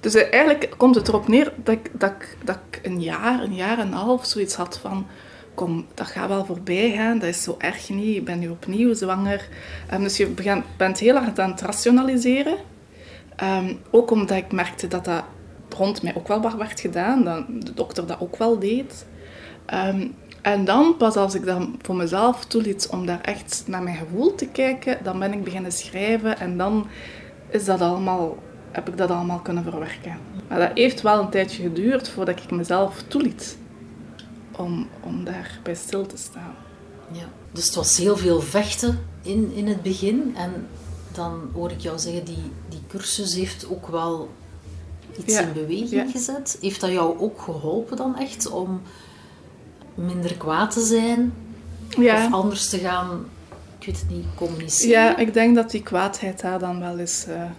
Dus 0.00 0.14
eh, 0.14 0.32
eigenlijk 0.32 0.74
komt 0.76 0.94
het 0.94 1.08
erop 1.08 1.28
neer 1.28 1.52
dat 1.56 1.74
ik, 1.74 1.90
dat, 1.92 2.10
ik, 2.10 2.36
dat 2.44 2.58
ik 2.70 2.80
een 2.82 3.02
jaar, 3.02 3.42
een 3.42 3.54
jaar 3.54 3.78
en 3.78 3.86
een 3.86 3.92
half 3.92 4.26
zoiets 4.26 4.54
had 4.54 4.78
van... 4.78 5.06
Kom, 5.54 5.86
dat 5.94 6.06
gaat 6.06 6.28
wel 6.28 6.44
voorbij 6.44 6.92
gaan, 6.96 7.18
dat 7.18 7.28
is 7.28 7.42
zo 7.42 7.54
erg 7.58 7.90
niet. 7.90 8.16
Ik 8.16 8.24
ben 8.24 8.38
nu 8.38 8.48
opnieuw 8.48 8.94
zwanger. 8.94 9.48
Um, 9.92 10.02
dus 10.02 10.16
je 10.16 10.62
bent 10.76 10.98
heel 10.98 11.16
hard 11.16 11.40
aan 11.40 11.50
het 11.50 11.60
rationaliseren. 11.60 12.56
Ehm, 13.36 13.74
ook 13.90 14.10
omdat 14.10 14.36
ik 14.36 14.52
merkte 14.52 14.88
dat 14.88 15.04
dat 15.04 15.24
rond 15.68 16.02
mij 16.02 16.14
ook 16.16 16.28
wel 16.28 16.56
werd 16.56 16.80
gedaan, 16.80 17.24
dat 17.24 17.44
de 17.48 17.74
dokter 17.74 18.06
dat 18.06 18.20
ook 18.20 18.36
wel 18.36 18.58
deed. 18.58 19.06
Ehm, 19.66 20.06
en 20.42 20.64
dan, 20.64 20.96
pas 20.96 21.16
als 21.16 21.34
ik 21.34 21.44
dan 21.44 21.78
voor 21.82 21.96
mezelf 21.96 22.44
toeliet 22.44 22.88
om 22.90 23.06
daar 23.06 23.20
echt 23.20 23.64
naar 23.66 23.82
mijn 23.82 23.96
gevoel 23.96 24.34
te 24.34 24.46
kijken, 24.46 24.98
dan 25.02 25.18
ben 25.18 25.32
ik 25.32 25.44
beginnen 25.44 25.72
schrijven 25.72 26.38
en 26.38 26.56
dan 26.56 26.86
is 27.48 27.64
dat 27.64 27.80
allemaal, 27.80 28.36
heb 28.70 28.88
ik 28.88 28.96
dat 28.96 29.10
allemaal 29.10 29.38
kunnen 29.38 29.62
verwerken. 29.62 30.18
Maar 30.48 30.58
dat 30.58 30.70
heeft 30.74 31.02
wel 31.02 31.20
een 31.20 31.30
tijdje 31.30 31.62
geduurd 31.62 32.08
voordat 32.08 32.38
ik 32.38 32.50
mezelf 32.50 33.02
toeliet 33.08 33.58
om, 34.56 34.88
om 35.00 35.24
daarbij 35.24 35.74
stil 35.74 36.06
te 36.06 36.16
staan. 36.16 36.54
Ja. 37.10 37.24
Dus 37.52 37.66
het 37.66 37.74
was 37.74 37.96
heel 37.96 38.16
veel 38.16 38.40
vechten 38.40 38.98
in, 39.22 39.52
in 39.54 39.66
het 39.66 39.82
begin. 39.82 40.34
En 40.36 40.66
dan 41.12 41.50
hoor 41.52 41.70
ik 41.70 41.80
jou 41.80 41.98
zeggen, 41.98 42.24
die 42.24 42.52
cursus 42.92 43.34
heeft 43.34 43.68
ook 43.68 43.86
wel 43.86 44.28
iets 45.18 45.40
in 45.40 45.52
beweging 45.52 46.10
gezet. 46.10 46.58
Heeft 46.60 46.80
dat 46.80 46.90
jou 46.90 47.18
ook 47.18 47.40
geholpen 47.40 47.96
dan 47.96 48.18
echt 48.18 48.50
om 48.50 48.82
minder 49.94 50.36
kwaad 50.36 50.70
te 50.70 50.84
zijn? 50.84 51.32
Ja. 51.88 52.26
Of 52.26 52.32
anders 52.32 52.68
te 52.68 52.78
gaan, 52.78 53.26
ik 53.78 53.86
weet 53.86 54.00
het 54.00 54.10
niet, 54.10 54.24
communiceren? 54.34 54.90
Ja, 54.90 55.16
ik 55.16 55.34
denk 55.34 55.54
dat 55.54 55.70
die 55.70 55.82
kwaadheid 55.82 56.40
daar 56.40 56.58
dan 56.58 56.80
wel 56.80 56.98
is 56.98 57.24
uh, 57.28 57.50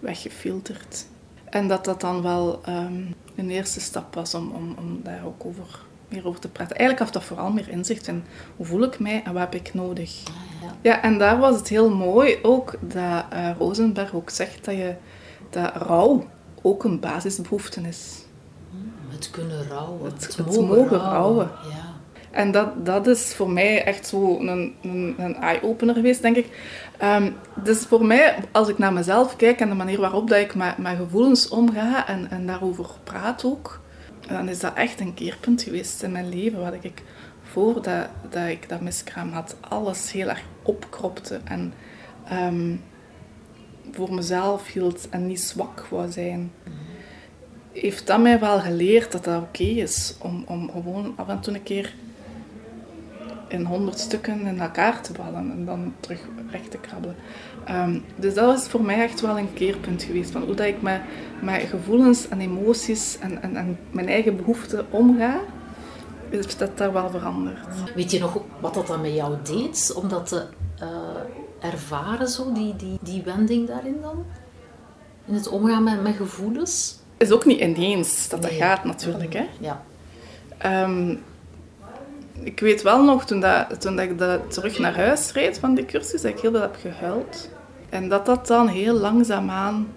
weggefilterd. 0.00 1.06
En 1.44 1.68
dat 1.68 1.84
dat 1.84 2.00
dan 2.00 2.22
wel 2.22 2.60
um, 2.68 3.14
een 3.34 3.50
eerste 3.50 3.80
stap 3.80 4.14
was 4.14 4.34
om, 4.34 4.50
om, 4.50 4.74
om 4.78 5.00
daar 5.02 5.24
ook 5.26 5.44
over, 5.44 5.80
meer 6.12 6.26
over 6.26 6.40
te 6.40 6.48
praten. 6.48 6.76
Eigenlijk 6.76 7.10
gaf 7.10 7.20
dat 7.20 7.28
vooral 7.28 7.52
meer 7.52 7.68
inzicht 7.68 8.06
in 8.06 8.24
hoe 8.56 8.66
voel 8.66 8.82
ik 8.82 8.98
mij 8.98 9.22
en 9.24 9.32
wat 9.32 9.42
heb 9.42 9.54
ik 9.54 9.74
nodig. 9.74 10.22
Ah, 10.24 10.34
ja. 10.62 10.74
ja, 10.80 11.02
en 11.02 11.18
daar 11.18 11.38
was 11.38 11.56
het 11.56 11.68
heel 11.68 11.90
mooi 11.90 12.38
ook 12.42 12.74
dat 12.80 13.24
uh, 13.32 13.50
Rosenberg 13.58 14.14
ook 14.14 14.30
zegt 14.30 14.64
dat, 14.64 14.74
je, 14.74 14.94
dat 15.50 15.76
rouw 15.76 16.24
ook 16.62 16.84
een 16.84 17.00
basisbehoefte 17.00 17.80
is. 17.80 18.24
Het 19.08 19.30
kunnen 19.30 19.68
rouwen. 19.68 20.12
Het, 20.12 20.36
het, 20.36 20.60
mogen, 20.60 20.98
rouwen. 20.98 21.50
Ja. 21.70 21.92
En 22.30 22.50
dat, 22.50 22.86
dat 22.86 23.06
is 23.06 23.34
voor 23.34 23.50
mij 23.50 23.84
echt 23.84 24.06
zo 24.06 24.38
een, 24.38 24.74
een, 24.82 25.14
een 25.18 25.36
eye-opener 25.36 25.94
geweest, 25.94 26.22
denk 26.22 26.36
ik. 26.36 26.46
Um, 27.02 27.34
dus 27.54 27.78
voor 27.78 28.04
mij, 28.04 28.34
als 28.52 28.68
ik 28.68 28.78
naar 28.78 28.92
mezelf 28.92 29.36
kijk 29.36 29.60
en 29.60 29.68
de 29.68 29.74
manier 29.74 30.00
waarop 30.00 30.28
dat 30.28 30.38
ik 30.38 30.54
met, 30.54 30.78
met 30.78 30.96
gevoelens 30.96 31.48
omga 31.48 32.06
en, 32.06 32.30
en 32.30 32.46
daarover 32.46 32.86
praat 33.04 33.44
ook, 33.44 33.80
dan 34.32 34.48
is 34.48 34.60
dat 34.60 34.74
echt 34.74 35.00
een 35.00 35.14
keerpunt 35.14 35.62
geweest 35.62 36.02
in 36.02 36.12
mijn 36.12 36.28
leven. 36.28 36.60
Wat 36.60 36.74
ik 36.80 37.02
voordat 37.42 38.08
dat 38.30 38.48
ik 38.48 38.68
dat 38.68 38.80
miskraam 38.80 39.32
had, 39.32 39.56
alles 39.60 40.12
heel 40.12 40.28
erg 40.28 40.42
opkropte 40.62 41.40
en 41.44 41.72
um, 42.32 42.80
voor 43.90 44.14
mezelf 44.14 44.72
hield 44.72 45.08
en 45.08 45.26
niet 45.26 45.40
zwak 45.40 45.86
wou 45.90 46.10
zijn. 46.10 46.52
Heeft 47.72 48.06
dat 48.06 48.20
mij 48.20 48.40
wel 48.40 48.60
geleerd 48.60 49.12
dat 49.12 49.24
dat 49.24 49.42
oké 49.42 49.62
is 49.62 50.14
om, 50.18 50.44
om 50.46 50.70
gewoon 50.70 51.12
af 51.16 51.28
en 51.28 51.40
toe 51.40 51.54
een 51.54 51.62
keer 51.62 51.94
in 53.52 53.64
honderd 53.64 53.98
stukken 53.98 54.46
in 54.46 54.60
elkaar 54.60 55.02
te 55.02 55.14
vallen 55.14 55.50
en 55.50 55.64
dan 55.64 55.94
terug 56.00 56.20
recht 56.50 56.70
te 56.70 56.78
krabbelen. 56.78 57.16
Ehm, 57.64 57.98
dus 58.16 58.34
dat 58.34 58.46
was 58.46 58.68
voor 58.68 58.82
mij 58.82 59.02
echt 59.02 59.20
wel 59.20 59.38
een 59.38 59.52
keerpunt 59.52 60.02
geweest 60.02 60.30
van 60.30 60.42
hoe 60.42 60.54
dat 60.54 60.66
ik 60.66 60.82
met, 60.82 61.00
met 61.42 61.62
gevoelens 61.62 62.28
en 62.28 62.40
emoties 62.40 63.18
en, 63.18 63.42
en, 63.42 63.56
en 63.56 63.78
mijn 63.90 64.08
eigen 64.08 64.36
behoeften 64.36 64.86
omga. 64.90 65.40
Is 66.28 66.56
dat 66.56 66.78
daar 66.78 66.92
wel 66.92 67.10
veranderd. 67.10 67.58
Weet 67.94 68.10
je 68.10 68.18
nog 68.18 68.42
wat 68.60 68.74
dat 68.74 68.86
dan 68.86 69.00
met 69.00 69.14
jou 69.14 69.36
deed? 69.42 69.92
Om 69.96 70.08
dat 70.08 70.26
te 70.28 70.46
uh, 70.82 71.70
ervaren, 71.70 72.28
zo, 72.28 72.52
die, 72.52 72.76
die, 72.76 72.98
die 73.00 73.22
wending 73.22 73.66
daarin 73.66 73.96
dan? 74.00 74.24
In 75.26 75.34
het 75.34 75.48
omgaan 75.48 75.82
met, 75.82 76.02
met 76.02 76.16
gevoelens? 76.16 76.96
Het 77.18 77.28
is 77.28 77.34
ook 77.34 77.44
niet 77.44 77.60
ineens 77.60 78.28
dat 78.28 78.42
dat 78.42 78.50
gaat 78.50 78.84
natuurlijk. 78.84 79.32
Hè? 79.32 79.46
Ja. 79.60 79.82
Um, 80.84 81.22
ik 82.44 82.60
weet 82.60 82.82
wel 82.82 83.04
nog, 83.04 83.24
toen, 83.24 83.40
dat, 83.40 83.80
toen 83.80 83.96
dat 83.96 84.04
ik 84.04 84.18
dat 84.18 84.52
terug 84.52 84.78
naar 84.78 84.96
huis 84.96 85.32
reed 85.32 85.58
van 85.58 85.74
die 85.74 85.84
cursus, 85.84 86.22
dat 86.22 86.30
ik 86.30 86.40
heel 86.40 86.50
veel 86.50 86.60
heb 86.60 86.76
gehuild. 86.80 87.50
En 87.88 88.08
dat 88.08 88.26
dat 88.26 88.46
dan 88.46 88.68
heel 88.68 88.94
langzaamaan 88.94 89.88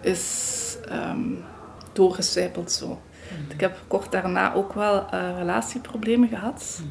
is 0.00 0.76
um, 0.92 1.44
doorgecijpeld 1.92 2.72
zo. 2.72 2.86
Mhm. 2.86 3.52
Ik 3.52 3.60
heb 3.60 3.78
kort 3.86 4.12
daarna 4.12 4.54
ook 4.54 4.72
wel 4.72 5.06
uh, 5.14 5.38
relatieproblemen 5.38 6.28
gehad. 6.28 6.80
Mhm. 6.80 6.88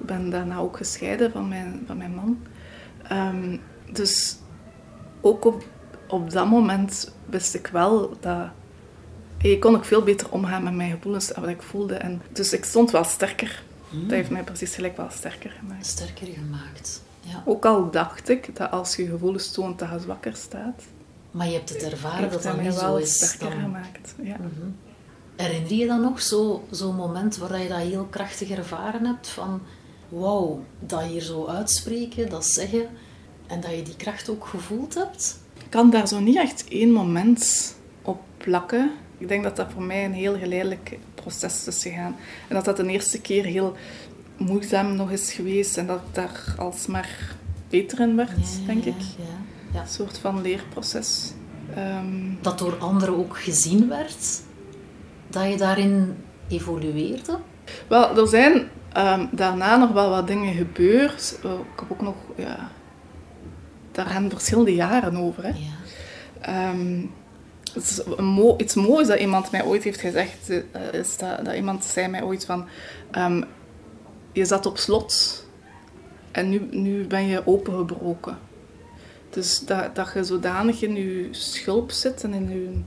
Ik 0.00 0.06
ben 0.06 0.30
daarna 0.30 0.56
ook 0.56 0.76
gescheiden 0.76 1.32
van 1.32 1.48
mijn, 1.48 1.82
van 1.86 1.96
mijn 1.96 2.14
man. 2.14 2.38
Um, 3.12 3.60
dus 3.92 4.38
ook 5.20 5.44
op, 5.44 5.62
op 6.08 6.30
dat 6.30 6.46
moment 6.46 7.14
wist 7.26 7.54
ik 7.54 7.66
wel 7.66 8.16
dat... 8.20 8.48
Ik 9.42 9.60
kon 9.60 9.74
ook 9.74 9.84
veel 9.84 10.02
beter 10.02 10.30
omgaan 10.30 10.62
met 10.62 10.74
mijn 10.74 10.90
gevoelens 10.90 11.32
en 11.32 11.40
wat 11.40 11.50
ik 11.50 11.62
voelde. 11.62 11.94
En 11.94 12.22
dus 12.32 12.52
ik 12.52 12.64
stond 12.64 12.90
wel 12.90 13.04
sterker 13.04 13.62
dat 13.90 14.10
heeft 14.10 14.30
mij 14.30 14.42
precies 14.42 14.74
gelijk 14.74 14.96
wel 14.96 15.10
sterker 15.10 15.50
gemaakt. 15.50 15.86
Sterker 15.86 16.26
gemaakt, 16.26 17.02
ja. 17.20 17.42
Ook 17.44 17.64
al 17.64 17.90
dacht 17.90 18.28
ik 18.28 18.56
dat 18.56 18.70
als 18.70 18.96
je 18.96 19.06
gevoelens 19.06 19.50
toont, 19.50 19.78
dat 19.78 19.88
je 19.90 19.98
zwakker 19.98 20.36
staat. 20.36 20.82
Maar 21.30 21.46
je 21.46 21.52
hebt 21.52 21.68
het 21.68 21.82
ervaren 21.82 22.30
dat 22.30 22.42
dat 22.42 22.60
niet 22.60 22.74
zo 22.74 22.96
is. 22.96 23.14
sterker 23.14 23.60
gemaakt, 23.60 24.14
ja. 24.22 24.36
Mm 24.36 24.76
Herinner 25.36 25.72
je 25.72 25.86
dan 25.86 26.00
nog 26.00 26.22
zo'n 26.22 26.60
zo 26.70 26.92
moment 26.92 27.36
waar 27.36 27.62
je 27.62 27.68
dat 27.68 27.78
heel 27.78 28.04
krachtig 28.04 28.50
ervaren 28.50 29.04
hebt? 29.06 29.28
Van, 29.28 29.60
wauw, 30.08 30.64
dat 30.80 31.02
hier 31.02 31.20
zo 31.20 31.46
uitspreken, 31.46 32.30
dat 32.30 32.46
zeggen, 32.46 32.88
en 33.46 33.60
dat 33.60 33.70
je 33.70 33.82
die 33.82 33.96
kracht 33.96 34.28
ook 34.28 34.46
gevoeld 34.46 34.94
hebt? 34.94 35.38
Ik 35.58 35.70
kan 35.70 35.90
daar 35.90 36.08
zo 36.08 36.20
niet 36.20 36.36
echt 36.36 36.68
één 36.68 36.90
moment 36.90 37.74
op 38.02 38.20
plakken. 38.36 38.90
Ik 39.18 39.28
denk 39.28 39.42
dat 39.42 39.56
dat 39.56 39.66
voor 39.72 39.82
mij 39.82 40.04
een 40.04 40.12
heel 40.12 40.38
geleidelijk 40.38 40.98
proces 41.14 41.66
is 41.66 41.82
gegaan. 41.82 42.16
En 42.48 42.54
dat 42.54 42.64
dat 42.64 42.76
de 42.76 42.86
eerste 42.86 43.20
keer 43.20 43.44
heel 43.44 43.76
moeizaam 44.36 44.96
nog 44.96 45.10
is 45.10 45.32
geweest 45.32 45.76
en 45.76 45.86
dat 45.86 45.96
ik 45.96 46.14
daar 46.14 46.54
alsmaar 46.56 47.36
beter 47.68 48.00
in 48.00 48.16
werd, 48.16 48.66
denk 48.66 48.84
ik. 48.84 49.00
Ja, 49.72 49.80
Een 49.80 49.88
soort 49.88 50.18
van 50.18 50.42
leerproces. 50.42 51.32
Ehm, 51.74 52.32
dat 52.40 52.58
door 52.58 52.76
anderen 52.78 53.16
ook 53.16 53.38
gezien 53.38 53.88
werd? 53.88 54.40
Dat 55.28 55.50
je 55.50 55.56
daarin 55.56 56.16
evolueerde? 56.48 57.38
Wel, 57.88 58.18
er 58.18 58.28
zijn 58.28 58.68
ehm, 58.92 59.26
daarna 59.30 59.76
nog 59.76 59.92
wel 59.92 60.10
wat 60.10 60.26
dingen 60.26 60.54
gebeurd. 60.54 61.38
ik 61.42 61.80
heb 61.80 61.92
ook 61.92 62.02
nog... 62.02 62.14
Ja, 62.36 62.70
daar 63.92 64.06
gaan 64.06 64.30
verschillende 64.30 64.74
jaren 64.74 65.16
over. 65.16 65.42
Hè. 65.42 65.48
Ja. 65.48 65.54
Ehm, 66.40 67.00
het 67.74 67.84
is 67.84 68.00
iets 68.56 68.74
moois 68.74 69.06
dat 69.06 69.18
iemand 69.18 69.50
mij 69.50 69.64
ooit 69.64 69.82
heeft 69.82 70.00
gezegd, 70.00 70.50
eh, 70.50 70.92
is 70.92 71.16
dat, 71.16 71.44
dat 71.44 71.54
iemand 71.54 71.84
zei 71.84 72.08
mij 72.08 72.22
ooit 72.22 72.44
van, 72.44 72.66
um, 73.16 73.44
je 74.32 74.44
zat 74.44 74.66
op 74.66 74.78
slot 74.78 75.44
en 76.32 76.48
nu, 76.48 76.68
nu 76.70 77.06
ben 77.06 77.26
je 77.26 77.46
opengebroken. 77.46 78.38
Dus 79.30 79.60
dat, 79.60 79.94
dat 79.94 80.10
je 80.14 80.24
zodanig 80.24 80.82
in 80.82 80.94
je 80.94 81.28
schulp 81.30 81.90
zit 81.90 82.24
en 82.24 82.34
in 82.34 82.48
je, 82.50 82.80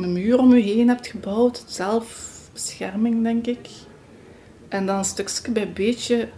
een 0.00 0.12
muur 0.12 0.38
om 0.38 0.54
je 0.54 0.62
heen 0.62 0.88
hebt 0.88 1.06
gebouwd, 1.06 1.64
zelfbescherming 1.66 3.22
denk 3.22 3.46
ik. 3.46 3.68
En 4.68 4.86
dan 4.86 5.04
stukje 5.04 5.52
bij 5.52 5.72
beetje 5.72 6.28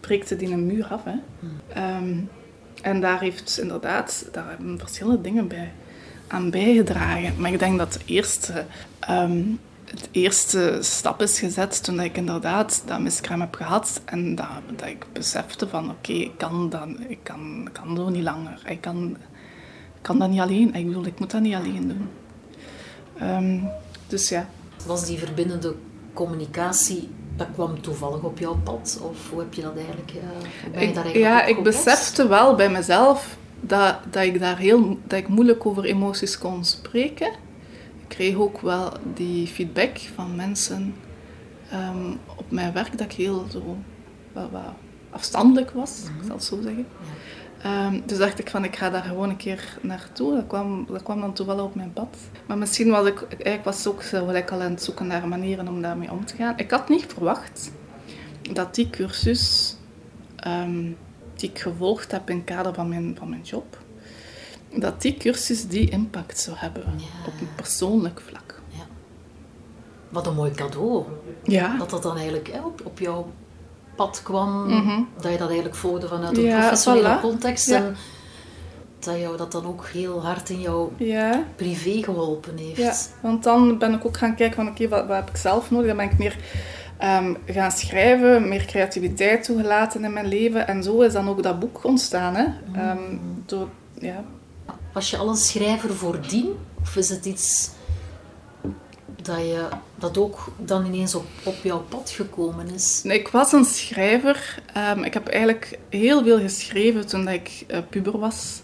breekt 0.00 0.30
het 0.30 0.42
in 0.42 0.52
een 0.52 0.66
muur 0.66 0.86
af. 0.86 1.04
Hè. 1.04 1.14
Hmm. 1.40 1.60
Ehm, 1.68 2.18
en 2.82 3.00
daar 3.00 3.20
heeft 3.20 3.58
inderdaad, 3.58 4.28
daar 4.32 4.48
hebben 4.48 4.78
verschillende 4.78 5.20
dingen 5.20 5.48
bij 5.48 5.72
aan 6.26 6.50
bijgedragen. 6.50 7.34
Maar 7.36 7.52
ik 7.52 7.58
denk 7.58 7.78
dat 7.78 7.92
de 7.92 8.00
eerste, 8.04 8.64
um, 9.10 9.60
het 9.84 10.08
eerste 10.10 10.78
stap 10.80 11.22
is 11.22 11.38
gezet 11.38 11.82
toen 11.82 12.00
ik 12.00 12.16
inderdaad 12.16 12.82
dat 12.86 13.00
miskraam 13.00 13.40
heb 13.40 13.54
gehad. 13.54 14.00
En 14.04 14.34
dat, 14.34 14.46
dat 14.76 14.88
ik 14.88 15.06
besefte 15.12 15.68
van 15.68 15.90
oké, 15.90 16.12
ik 16.12 16.32
kan 16.36 16.70
dat 16.70 16.88
ik 17.08 17.18
kan, 17.22 17.68
kan 17.72 17.96
zo 17.96 18.08
niet 18.08 18.22
langer. 18.22 18.62
Ik 18.66 18.80
kan, 18.80 19.16
kan 20.00 20.18
dat 20.18 20.30
niet 20.30 20.40
alleen. 20.40 20.74
Ik 20.74 20.86
bedoel, 20.86 21.06
ik 21.06 21.18
moet 21.18 21.30
dat 21.30 21.40
niet 21.40 21.54
alleen 21.54 21.88
doen. 21.88 22.08
Um, 23.22 23.68
dus 24.06 24.28
ja. 24.28 24.48
Was 24.86 25.06
die 25.06 25.18
verbindende 25.18 25.74
communicatie 26.12 27.08
dat 27.36 27.46
kwam 27.54 27.80
toevallig 27.80 28.22
op 28.22 28.38
jouw 28.38 28.56
pad? 28.64 28.98
Of 29.02 29.30
hoe 29.30 29.38
heb 29.38 29.54
je 29.54 29.62
dat 29.62 29.76
eigenlijk, 29.76 30.12
uh, 30.12 30.22
ben 30.72 30.86
je 30.86 30.94
daar 30.94 31.04
eigenlijk 31.04 31.16
Ja, 31.16 31.44
ik 31.44 31.62
besefte 31.62 32.28
wel 32.28 32.54
bij 32.54 32.70
mezelf 32.70 33.36
dat, 33.60 33.96
dat 34.10 34.22
ik 34.22 34.40
daar 34.40 34.58
heel 34.58 34.98
dat 35.06 35.18
ik 35.18 35.28
moeilijk 35.28 35.66
over 35.66 35.84
emoties 35.84 36.38
kon 36.38 36.64
spreken. 36.64 37.32
Ik 38.00 38.08
kreeg 38.08 38.36
ook 38.36 38.60
wel 38.60 38.92
die 39.14 39.46
feedback 39.46 39.98
van 40.14 40.36
mensen 40.36 40.94
ehm, 41.70 42.10
op 42.36 42.50
mijn 42.50 42.72
werk 42.72 42.98
dat 42.98 43.06
ik 43.06 43.12
heel 43.12 43.46
zo 43.50 43.76
afstandelijk 45.10 45.70
was, 45.70 46.02
ik 46.02 46.26
zal 46.26 46.34
het 46.34 46.44
zo 46.44 46.60
zeggen. 46.62 46.86
Um, 47.66 48.02
dus 48.06 48.18
dacht 48.18 48.38
ik 48.38 48.50
van 48.50 48.64
ik 48.64 48.76
ga 48.76 48.90
daar 48.90 49.02
gewoon 49.02 49.28
een 49.28 49.36
keer 49.36 49.78
naartoe. 49.80 50.34
Dat 50.34 50.46
kwam, 50.46 50.86
dat 50.88 51.02
kwam 51.02 51.20
dan 51.20 51.32
toevallig 51.32 51.62
op 51.62 51.74
mijn 51.74 51.92
pad. 51.92 52.16
Maar 52.46 52.58
misschien 52.58 52.90
was 52.90 53.06
ik, 53.06 53.22
eigenlijk 53.28 53.64
was 53.64 53.86
ook 53.86 54.02
zo 54.02 54.26
gelijk 54.26 54.50
al 54.50 54.62
aan 54.62 54.70
het 54.70 54.82
zoeken 54.82 55.06
naar 55.06 55.28
manieren 55.28 55.68
om 55.68 55.82
daarmee 55.82 56.10
om 56.10 56.24
te 56.24 56.36
gaan. 56.36 56.54
Ik 56.56 56.70
had 56.70 56.88
niet 56.88 57.06
verwacht 57.06 57.70
dat 58.52 58.74
die 58.74 58.90
cursus 58.90 59.76
ehm, 60.36 60.90
ik 61.48 61.58
gevolgd 61.58 62.12
heb 62.12 62.30
in 62.30 62.36
het 62.36 62.44
kader 62.44 62.74
van 62.74 62.88
mijn, 62.88 63.16
van 63.18 63.28
mijn 63.28 63.42
job, 63.42 63.78
dat 64.74 65.02
die 65.02 65.16
cursus 65.16 65.68
die 65.68 65.90
impact 65.90 66.38
zou 66.38 66.56
hebben 66.58 66.84
op 67.26 67.32
een 67.40 67.54
persoonlijk 67.56 68.20
vlak. 68.20 68.60
Ja. 68.68 68.84
Wat 70.08 70.26
een 70.26 70.34
mooi 70.34 70.50
cadeau. 70.50 71.04
Ja. 71.42 71.76
Dat 71.78 71.90
dat 71.90 72.02
dan 72.02 72.16
eigenlijk 72.16 72.52
hè, 72.52 72.60
op, 72.60 72.80
op 72.84 72.98
jouw 72.98 73.32
pad 73.96 74.20
kwam, 74.22 74.66
mhm. 74.66 75.02
dat 75.20 75.32
je 75.32 75.38
dat 75.38 75.48
eigenlijk 75.48 75.76
volgde 75.76 76.08
vanuit 76.08 76.38
een 76.38 76.48
professionele 76.48 77.20
context. 77.20 77.70
En 77.70 77.96
dat 78.98 79.18
jou 79.18 79.36
dat 79.36 79.52
dan 79.52 79.66
ook 79.66 79.86
heel 79.86 80.22
hard 80.22 80.50
in 80.50 80.60
jouw 80.60 80.92
privé 81.56 82.02
geholpen 82.02 82.56
heeft. 82.56 82.76
Ja, 82.76 82.94
want 83.22 83.42
dan 83.42 83.78
ben 83.78 83.94
ik 83.94 84.06
ook 84.06 84.16
gaan 84.16 84.34
kijken 84.34 84.56
van 84.56 84.68
oké, 84.68 84.88
wat, 84.88 85.06
wat 85.06 85.16
heb 85.16 85.28
ik 85.28 85.36
zelf 85.36 85.70
nodig? 85.70 85.86
Dan 85.86 85.96
ben 85.96 86.10
ik 86.10 86.18
meer 86.18 86.36
ehm, 86.98 87.34
gaan 87.46 87.70
schrijven, 87.70 88.48
meer 88.48 88.64
creativiteit 88.64 89.44
toegelaten 89.44 90.04
in 90.04 90.12
mijn 90.12 90.26
leven. 90.26 90.68
En 90.68 90.82
zo 90.82 91.00
is 91.00 91.12
dan 91.12 91.28
ook 91.28 91.42
dat 91.42 91.60
boek 91.60 91.84
ontstaan. 91.84 92.34
Hè? 92.34 92.44
Um, 92.90 93.20
door, 93.46 93.68
ja. 93.98 94.24
Was 94.92 95.10
je 95.10 95.16
al 95.16 95.28
een 95.28 95.36
schrijver 95.36 95.94
voordien? 95.94 96.52
Of 96.80 96.96
is 96.96 97.08
het 97.08 97.24
iets 97.24 97.70
dat, 99.22 99.38
je, 99.38 99.68
dat 99.94 100.18
ook 100.18 100.52
dan 100.56 100.86
ineens 100.86 101.14
op, 101.14 101.26
op 101.44 101.56
jouw 101.62 101.80
pad 101.80 102.10
gekomen 102.10 102.68
is? 102.68 103.00
Nee, 103.04 103.18
ik 103.18 103.28
was 103.28 103.52
een 103.52 103.64
schrijver. 103.64 104.62
Um, 104.76 105.04
ik 105.04 105.14
heb 105.14 105.28
eigenlijk 105.28 105.78
heel 105.88 106.22
veel 106.22 106.38
geschreven 106.38 107.06
toen 107.06 107.28
ik 107.28 107.64
uh, 107.68 107.78
puber 107.90 108.18
was. 108.18 108.62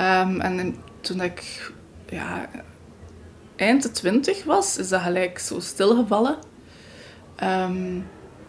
Um, 0.00 0.40
en 0.40 0.76
toen 1.00 1.20
ik 1.20 1.72
ja, 2.08 2.48
eind 3.56 3.82
de 3.82 3.90
twintig 3.90 4.44
was, 4.44 4.76
is 4.76 4.88
dat 4.88 5.00
gelijk 5.00 5.38
zo 5.38 5.60
stilgevallen. 5.60 6.36
Um, 7.42 8.06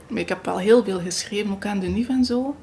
maar 0.07 0.21
ik 0.21 0.29
heb 0.29 0.45
wel 0.45 0.57
heel 0.57 0.83
veel 0.83 0.99
geschreven, 0.99 1.51
ook 1.51 1.65
aan 1.65 1.79
de 1.79 1.87
NIF 1.87 2.09
en 2.09 2.25
zo. 2.25 2.55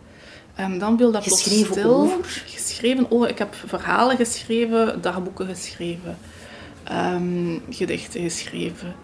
En 0.54 0.78
dan 0.78 0.98
viel 0.98 1.12
dat 1.12 1.22
geschreven 1.22 1.72
stil. 1.72 1.94
Over? 1.94 2.42
Geschreven 2.46 3.10
over? 3.10 3.28
Ik 3.28 3.38
heb 3.38 3.54
verhalen 3.66 4.16
geschreven, 4.16 5.02
dagboeken 5.02 5.46
geschreven, 5.46 6.18
um, 6.92 7.62
gedichten 7.70 8.20
geschreven. 8.20 8.94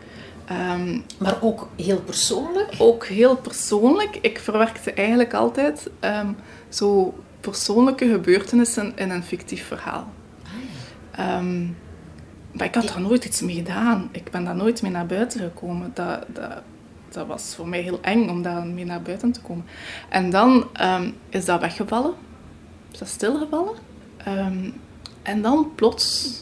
Um, 0.75 1.05
maar 1.19 1.37
ook 1.41 1.69
heel 1.76 2.00
persoonlijk? 2.00 2.75
Ook 2.79 3.07
heel 3.07 3.37
persoonlijk. 3.37 4.19
Ik 4.21 4.38
verwerkte 4.38 4.93
eigenlijk 4.93 5.35
altijd 5.35 5.91
um, 6.00 6.37
zo 6.69 7.14
persoonlijke 7.41 8.09
gebeurtenissen 8.09 8.93
in 8.95 9.11
een 9.11 9.23
fictief 9.23 9.67
verhaal. 9.67 10.12
Ah, 11.17 11.43
maar 12.52 12.67
ik 12.67 12.75
had 12.75 12.88
daar 12.88 13.00
nooit 13.00 13.25
iets 13.25 13.41
mee 13.41 13.55
gedaan. 13.55 14.09
Ik 14.12 14.31
ben 14.31 14.45
daar 14.45 14.57
nooit 14.57 14.83
mee 14.83 14.91
naar 14.91 15.07
buiten 15.07 15.41
gekomen. 15.41 15.91
Dat, 15.95 16.25
dat, 16.29 16.62
dat 17.12 17.26
was 17.26 17.54
voor 17.54 17.69
mij 17.69 17.81
heel 17.81 17.99
eng 18.00 18.28
om 18.28 18.42
daar 18.42 18.66
mee 18.66 18.85
naar 18.85 19.02
buiten 19.02 19.33
te 19.33 19.40
komen. 19.40 19.64
En 20.09 20.31
dan 20.31 20.69
um, 20.81 21.14
is 21.28 21.45
dat 21.45 21.61
weggevallen. 21.61 22.14
Is 22.92 22.99
dat 22.99 23.09
stilgevallen. 23.09 23.75
Um, 24.28 24.75
en 25.23 25.42
dan 25.42 25.73
plots, 25.75 26.38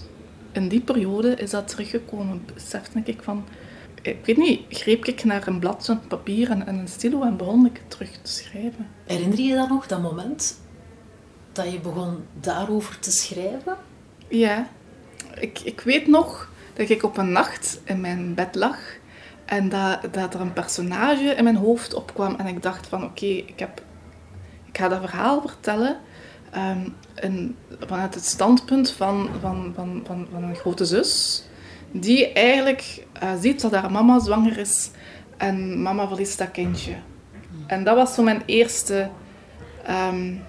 in 0.52 0.68
die 0.68 0.80
periode, 0.80 1.34
is 1.34 1.50
dat 1.50 1.68
teruggekomen. 1.68 2.44
Besefte 2.54 3.00
ik 3.04 3.22
van... 3.22 3.44
Ik 4.02 4.24
weet 4.24 4.36
niet, 4.36 4.60
greep 4.68 5.04
ik 5.04 5.24
naar 5.24 5.46
een 5.46 5.58
blad 5.58 5.84
van 5.84 6.00
papier 6.08 6.50
en, 6.50 6.66
en 6.66 6.78
een 6.78 6.88
stilo 6.88 7.22
en 7.22 7.36
begon 7.36 7.66
ik 7.66 7.80
terug 7.88 8.10
te 8.22 8.32
schrijven. 8.32 8.86
Herinner 9.04 9.40
je 9.40 9.54
dat 9.54 9.68
nog, 9.68 9.86
dat 9.86 10.02
moment 10.02 10.60
dat 11.52 11.72
je 11.72 11.80
begon 11.80 12.16
daarover 12.40 12.98
te 12.98 13.10
schrijven? 13.10 13.76
Ja. 14.28 14.68
Ik, 15.40 15.60
ik 15.60 15.80
weet 15.80 16.06
nog 16.06 16.50
dat 16.74 16.88
ik 16.88 17.02
op 17.02 17.16
een 17.16 17.32
nacht 17.32 17.80
in 17.84 18.00
mijn 18.00 18.34
bed 18.34 18.54
lag 18.54 18.78
en 19.50 19.68
dat, 19.68 19.98
dat 20.10 20.34
er 20.34 20.40
een 20.40 20.52
personage 20.52 21.34
in 21.34 21.44
mijn 21.44 21.56
hoofd 21.56 21.94
opkwam 21.94 22.34
en 22.34 22.46
ik 22.46 22.62
dacht 22.62 22.86
van 22.86 23.04
oké, 23.04 23.26
ik 23.26 23.68
ga 24.72 24.88
dat 24.88 25.00
verhaal 25.00 25.40
vertellen 25.40 25.96
in, 27.14 27.56
vanuit 27.80 28.14
het 28.14 28.24
standpunt 28.24 28.90
van, 28.90 29.28
van, 29.40 29.72
van, 29.74 30.02
van, 30.06 30.26
van 30.32 30.42
een 30.42 30.54
grote 30.54 30.84
zus 30.84 31.44
die 31.90 32.32
eigenlijk 32.32 33.06
uh, 33.22 33.30
ziet 33.40 33.60
dat 33.60 33.72
haar 33.72 33.90
mama 33.90 34.18
zwanger 34.18 34.58
is 34.58 34.90
en 35.36 35.82
mama 35.82 36.08
verliest 36.08 36.38
dat 36.38 36.50
kindje. 36.50 36.94
En 37.66 37.84
dat 37.84 37.96
was 37.96 38.14
zo 38.14 38.22
mijn 38.22 38.42
eerste, 38.46 39.10
um, 40.12 40.42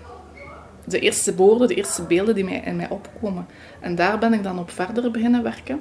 de 0.85 0.99
eerste 0.99 1.35
woorden, 1.35 1.67
de 1.67 1.75
eerste 1.75 2.03
beelden 2.03 2.35
die 2.35 2.43
mij, 2.43 2.61
in 2.65 2.75
mij 2.75 2.89
opkomen. 2.89 3.45
En 3.79 3.95
daar 3.95 4.17
ben 4.17 4.33
ik 4.33 4.43
dan 4.43 4.59
op 4.59 4.71
verder 4.71 5.11
beginnen 5.11 5.43
werken. 5.43 5.79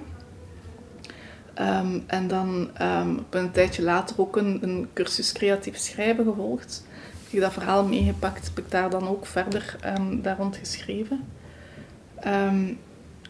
Um, 1.61 2.05
en 2.07 2.29
dan 2.29 2.71
um, 2.83 3.19
op 3.19 3.35
een 3.35 3.51
tijdje 3.51 3.83
later 3.83 4.19
ook 4.19 4.37
een, 4.37 4.59
een, 4.63 4.89
cursus 4.93 5.33
creatief 5.33 5.77
schrijven 5.77 6.25
gevolgd. 6.25 6.85
Heb 7.25 7.33
ik 7.33 7.41
dat 7.41 7.53
verhaal 7.53 7.87
meegepakt, 7.87 8.47
heb 8.47 8.59
ik 8.59 8.71
daar 8.71 8.91
dan 8.91 9.09
ook 9.09 9.27
verder 9.27 9.77
um, 9.87 10.23
daar 10.23 10.37
rond 10.37 10.57
geschreven. 10.57 11.25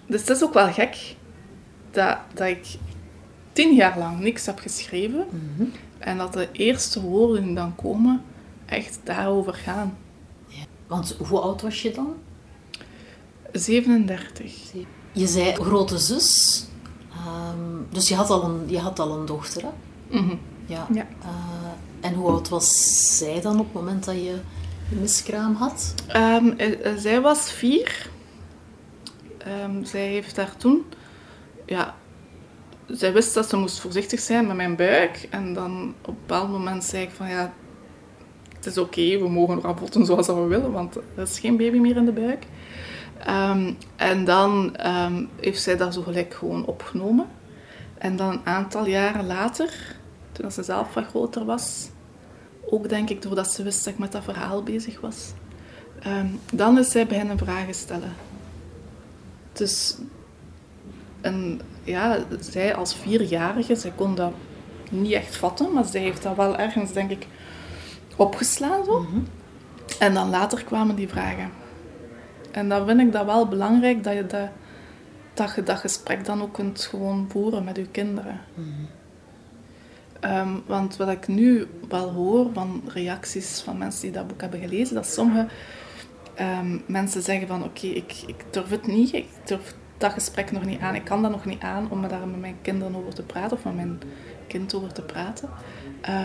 dus 0.06 0.20
het 0.20 0.30
is 0.30 0.42
ook 0.42 0.54
wel 0.54 0.72
gek 0.72 1.14
dat, 1.90 2.18
dat 2.34 2.46
ik 2.48 2.66
tien 3.52 3.74
jaar 3.74 3.98
lang 3.98 4.20
niks 4.20 4.46
heb 4.46 4.58
geschreven. 4.58 5.26
Mm 5.30 5.52
-hmm. 5.56 5.72
En 5.98 6.18
dat 6.18 6.32
de 6.32 6.48
eerste 6.52 7.00
woorden 7.00 7.44
die 7.44 7.54
dan 7.54 7.74
komen 7.74 8.22
echt 8.66 9.00
daarover 9.04 9.54
gaan. 9.54 9.98
Ja. 10.46 10.64
Want 10.86 11.16
hoe 11.28 11.38
oud 11.38 11.62
was 11.62 11.82
je 11.82 11.90
dan? 11.90 12.14
37. 13.52 14.72
Je 15.12 15.26
zei 15.26 15.54
grote 15.54 15.98
zus. 15.98 16.64
Um, 17.26 17.86
dus 17.90 18.08
je 18.08 18.14
had 18.14 18.30
al 18.30 18.44
een, 18.44 18.62
je 18.66 18.78
had 18.78 18.98
al 18.98 19.18
een 19.18 19.26
dochter, 19.26 19.62
hè? 19.62 19.68
Mm 20.18 20.28
-hmm. 20.28 20.38
Ja. 20.66 20.86
ja. 20.92 21.06
Uh, 21.22 21.28
en 22.00 22.14
hoe 22.14 22.30
oud 22.30 22.48
was 22.48 23.18
zij 23.18 23.40
dan 23.40 23.58
op 23.58 23.64
het 23.64 23.74
moment 23.74 24.04
dat 24.04 24.14
je 24.14 24.38
miskraam 24.88 25.54
had? 25.54 25.94
Um, 26.16 26.54
uh, 26.58 26.96
zij 26.96 27.20
was 27.20 27.52
vier. 27.52 28.10
Um, 29.64 29.84
zij 29.84 30.06
heeft 30.06 30.34
daar 30.34 30.56
toen... 30.56 30.84
Ja, 31.66 31.94
zij 32.86 33.12
wist 33.12 33.34
dat 33.34 33.48
ze 33.48 33.56
moest 33.56 33.78
voorzichtig 33.78 34.20
zijn 34.20 34.46
met 34.46 34.56
mijn 34.56 34.76
buik. 34.76 35.26
En 35.30 35.52
dan 35.52 35.94
op 36.00 36.08
een 36.08 36.14
bepaald 36.26 36.50
moment 36.50 36.84
zei 36.84 37.02
ik 37.02 37.10
van... 37.10 37.28
Ja, 37.28 37.52
het 38.56 38.66
is 38.66 38.78
oké, 38.78 39.00
okay, 39.00 39.18
we 39.18 39.28
mogen 39.28 39.60
rabotten 39.60 40.06
zoals 40.06 40.26
we 40.26 40.46
willen, 40.46 40.72
want 40.72 40.96
er 40.96 41.22
is 41.22 41.38
geen 41.38 41.56
baby 41.56 41.78
meer 41.78 41.96
in 41.96 42.04
de 42.04 42.12
buik. 42.12 42.46
Um, 43.28 43.76
en 43.96 44.24
dan 44.24 44.76
um, 44.86 45.28
heeft 45.40 45.62
zij 45.62 45.76
dat 45.76 45.94
zo 45.94 46.02
gelijk 46.02 46.34
gewoon 46.34 46.66
opgenomen. 46.66 47.26
En 47.98 48.16
dan 48.16 48.32
een 48.32 48.40
aantal 48.44 48.86
jaren 48.86 49.26
later, 49.26 49.96
toen 50.32 50.50
ze 50.50 50.62
zelf 50.62 50.94
wat 50.94 51.06
groter 51.06 51.44
was, 51.44 51.88
ook 52.70 52.88
denk 52.88 53.10
ik 53.10 53.22
doordat 53.22 53.52
ze 53.52 53.62
wist 53.62 53.84
dat 53.84 53.92
ik 53.92 53.98
met 53.98 54.12
dat 54.12 54.24
verhaal 54.24 54.62
bezig 54.62 55.00
was, 55.00 55.32
um, 56.06 56.40
dan 56.52 56.78
is 56.78 56.90
zij 56.90 57.06
beginnen 57.06 57.38
vragen 57.38 57.74
stellen. 57.74 58.14
Dus 59.52 59.96
en, 61.20 61.60
ja, 61.84 62.18
zij 62.40 62.74
als 62.74 62.94
vierjarige, 62.94 63.76
zij 63.76 63.92
kon 63.96 64.14
dat 64.14 64.32
niet 64.90 65.12
echt 65.12 65.36
vatten, 65.36 65.72
maar 65.72 65.84
zij 65.84 66.00
heeft 66.00 66.22
dat 66.22 66.36
wel 66.36 66.56
ergens, 66.56 66.92
denk 66.92 67.10
ik, 67.10 67.26
opgeslaan. 68.16 68.84
Zo. 68.84 68.98
Mm 69.00 69.06
-hmm. 69.06 69.26
En 69.98 70.14
dan 70.14 70.30
later 70.30 70.64
kwamen 70.64 70.96
die 70.96 71.08
vragen. 71.08 71.50
En 72.50 72.68
dan 72.68 72.86
vind 72.86 73.00
ik 73.00 73.12
dat 73.12 73.24
wel 73.24 73.48
belangrijk 73.48 74.04
dat 74.04 74.14
je 74.14 74.26
dat, 74.26 74.48
dat, 75.64 75.78
gesprek 75.78 76.24
dan 76.24 76.42
ook 76.42 76.52
kunt 76.52 76.80
gewoon 76.82 77.26
voeren 77.28 77.64
met 77.64 77.76
je 77.76 77.86
kinderen. 77.86 78.40
Um, 80.24 80.62
want 80.66 80.96
wat 80.96 81.08
ik 81.08 81.28
nu 81.28 81.66
wel 81.88 82.10
hoor 82.10 82.46
van 82.52 82.82
reacties 82.86 83.60
van 83.60 83.78
mensen 83.78 84.02
die 84.02 84.10
dat 84.10 84.26
boek 84.26 84.40
hebben 84.40 84.60
gelezen, 84.60 84.94
dat 84.94 85.06
sommige 85.06 85.46
um, 86.40 86.82
mensen 86.86 87.22
zeggen 87.22 87.48
van 87.48 87.64
oké, 87.64 87.86
ik, 87.86 88.22
ik 88.26 88.44
durf 88.50 88.70
het 88.70 88.86
niet, 88.86 89.12
ik 89.12 89.28
durf 89.44 89.74
dat 89.98 90.12
gesprek 90.12 90.52
nog 90.52 90.64
niet 90.64 90.80
aan, 90.80 90.94
ik 90.94 91.04
kan 91.04 91.22
dat 91.22 91.30
nog 91.30 91.44
niet 91.44 91.62
aan 91.62 91.90
om 91.90 92.08
daar 92.08 92.26
met 92.26 92.40
mijn 92.40 92.56
kinderen 92.62 92.96
over 92.96 93.14
te 93.14 93.22
praten 93.22 93.56
of 93.56 93.64
met 93.64 93.74
mijn 93.74 93.98
kind 94.46 94.74
over 94.74 94.92
te 94.92 95.02
praten. 95.02 95.48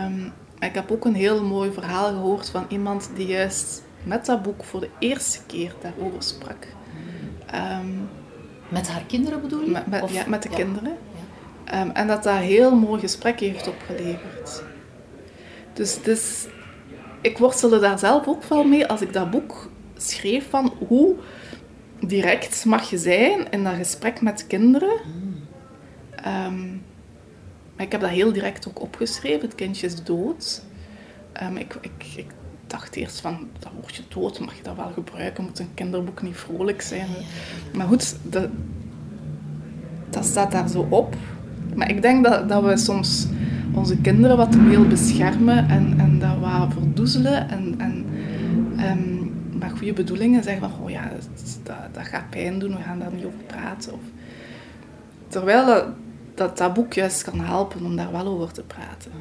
Um, 0.05 0.33
ik 0.59 0.73
heb 0.73 0.91
ook 0.91 1.05
een 1.05 1.15
heel 1.15 1.43
mooi 1.43 1.71
verhaal 1.71 2.07
gehoord 2.07 2.49
van 2.49 2.65
iemand 2.67 3.09
die 3.15 3.27
juist 3.27 3.83
met 4.05 4.25
dat 4.25 4.41
boek 4.41 4.63
voor 4.63 4.79
de 4.79 4.89
eerste 4.99 5.39
keer 5.47 5.75
daarover 5.81 6.23
sprak. 6.23 6.67
Um, 7.81 8.09
met 8.69 8.87
haar 8.87 9.03
kinderen 9.07 9.41
bedoel 9.41 9.61
je? 9.61 9.69
Met, 9.69 10.09
ja, 10.11 10.23
met 10.27 10.43
de 10.43 10.49
ja. 10.49 10.55
kinderen. 10.55 10.97
Ja. 11.65 11.81
Um, 11.81 11.91
en 11.91 12.07
dat 12.07 12.23
dat 12.23 12.37
heel 12.37 12.75
mooi 12.75 12.99
gesprek 12.99 13.39
heeft 13.39 13.67
opgeleverd. 13.67 14.63
Dus, 15.73 16.01
dus 16.01 16.47
ik 17.21 17.37
worstelde 17.37 17.79
daar 17.79 17.99
zelf 17.99 18.27
ook 18.27 18.43
wel 18.43 18.63
mee 18.63 18.87
als 18.87 19.01
ik 19.01 19.13
dat 19.13 19.31
boek 19.31 19.69
schreef 19.97 20.49
van 20.49 20.73
hoe 20.87 21.15
direct 21.99 22.65
mag 22.65 22.89
je 22.89 22.97
zijn 22.97 23.51
in 23.51 23.63
dat 23.63 23.73
gesprek 23.73 24.21
met 24.21 24.47
kinderen. 24.47 24.99
Um, 26.27 26.83
maar 27.75 27.85
ik 27.85 27.91
heb 27.91 28.01
dat 28.01 28.09
heel 28.09 28.33
direct 28.33 28.67
ook 28.67 28.81
opgeschreven. 28.81 29.41
Het 29.41 29.55
kindje 29.55 29.87
is 29.87 30.03
dood. 30.03 30.63
Um, 31.43 31.57
ik, 31.57 31.75
ik, 31.81 32.05
ik 32.15 32.31
dacht 32.75 32.95
eerst 32.95 33.19
van, 33.19 33.47
dan 33.59 33.71
word 33.81 33.95
je 33.95 34.03
dood, 34.07 34.39
mag 34.39 34.55
je 34.55 34.63
dat 34.63 34.75
wel 34.75 34.91
gebruiken? 34.93 35.43
Moet 35.43 35.59
een 35.59 35.73
kinderboek 35.73 36.21
niet 36.21 36.35
vrolijk 36.35 36.81
zijn? 36.81 37.07
Ja. 37.07 37.77
Maar 37.77 37.87
goed, 37.87 38.15
dat, 38.21 38.47
dat 40.09 40.25
staat 40.25 40.51
daar 40.51 40.69
zo 40.69 40.87
op. 40.89 41.15
Maar 41.75 41.89
ik 41.89 42.01
denk 42.01 42.23
dat, 42.23 42.49
dat 42.49 42.63
we 42.63 42.77
soms 42.77 43.27
onze 43.73 43.97
kinderen 43.97 44.37
wat 44.37 44.51
te 44.51 44.61
veel 44.69 44.87
beschermen 44.87 45.69
en, 45.69 45.99
en 45.99 46.19
dat 46.19 46.39
wat 46.39 46.73
verdoezelen 46.73 47.49
en, 47.49 47.75
en 47.77 48.05
um, 48.79 49.33
met 49.59 49.71
goede 49.71 49.93
bedoelingen 49.93 50.43
zeggen 50.43 50.69
van, 50.69 50.83
oh 50.83 50.89
ja, 50.89 51.09
dat, 51.63 51.77
dat 51.91 52.05
gaat 52.05 52.29
pijn 52.29 52.59
doen, 52.59 52.75
we 52.75 52.81
gaan 52.81 52.99
daar 52.99 53.13
niet 53.13 53.25
over 53.25 53.43
praten. 53.47 53.93
Of, 53.93 53.99
terwijl 55.27 55.65
dat, 55.65 55.85
dat, 56.33 56.57
dat 56.57 56.73
boek 56.73 56.93
juist 56.93 57.23
kan 57.23 57.39
helpen 57.39 57.85
om 57.85 57.95
daar 57.95 58.11
wel 58.11 58.27
over 58.27 58.53
te 58.53 58.63
praten. 58.63 59.11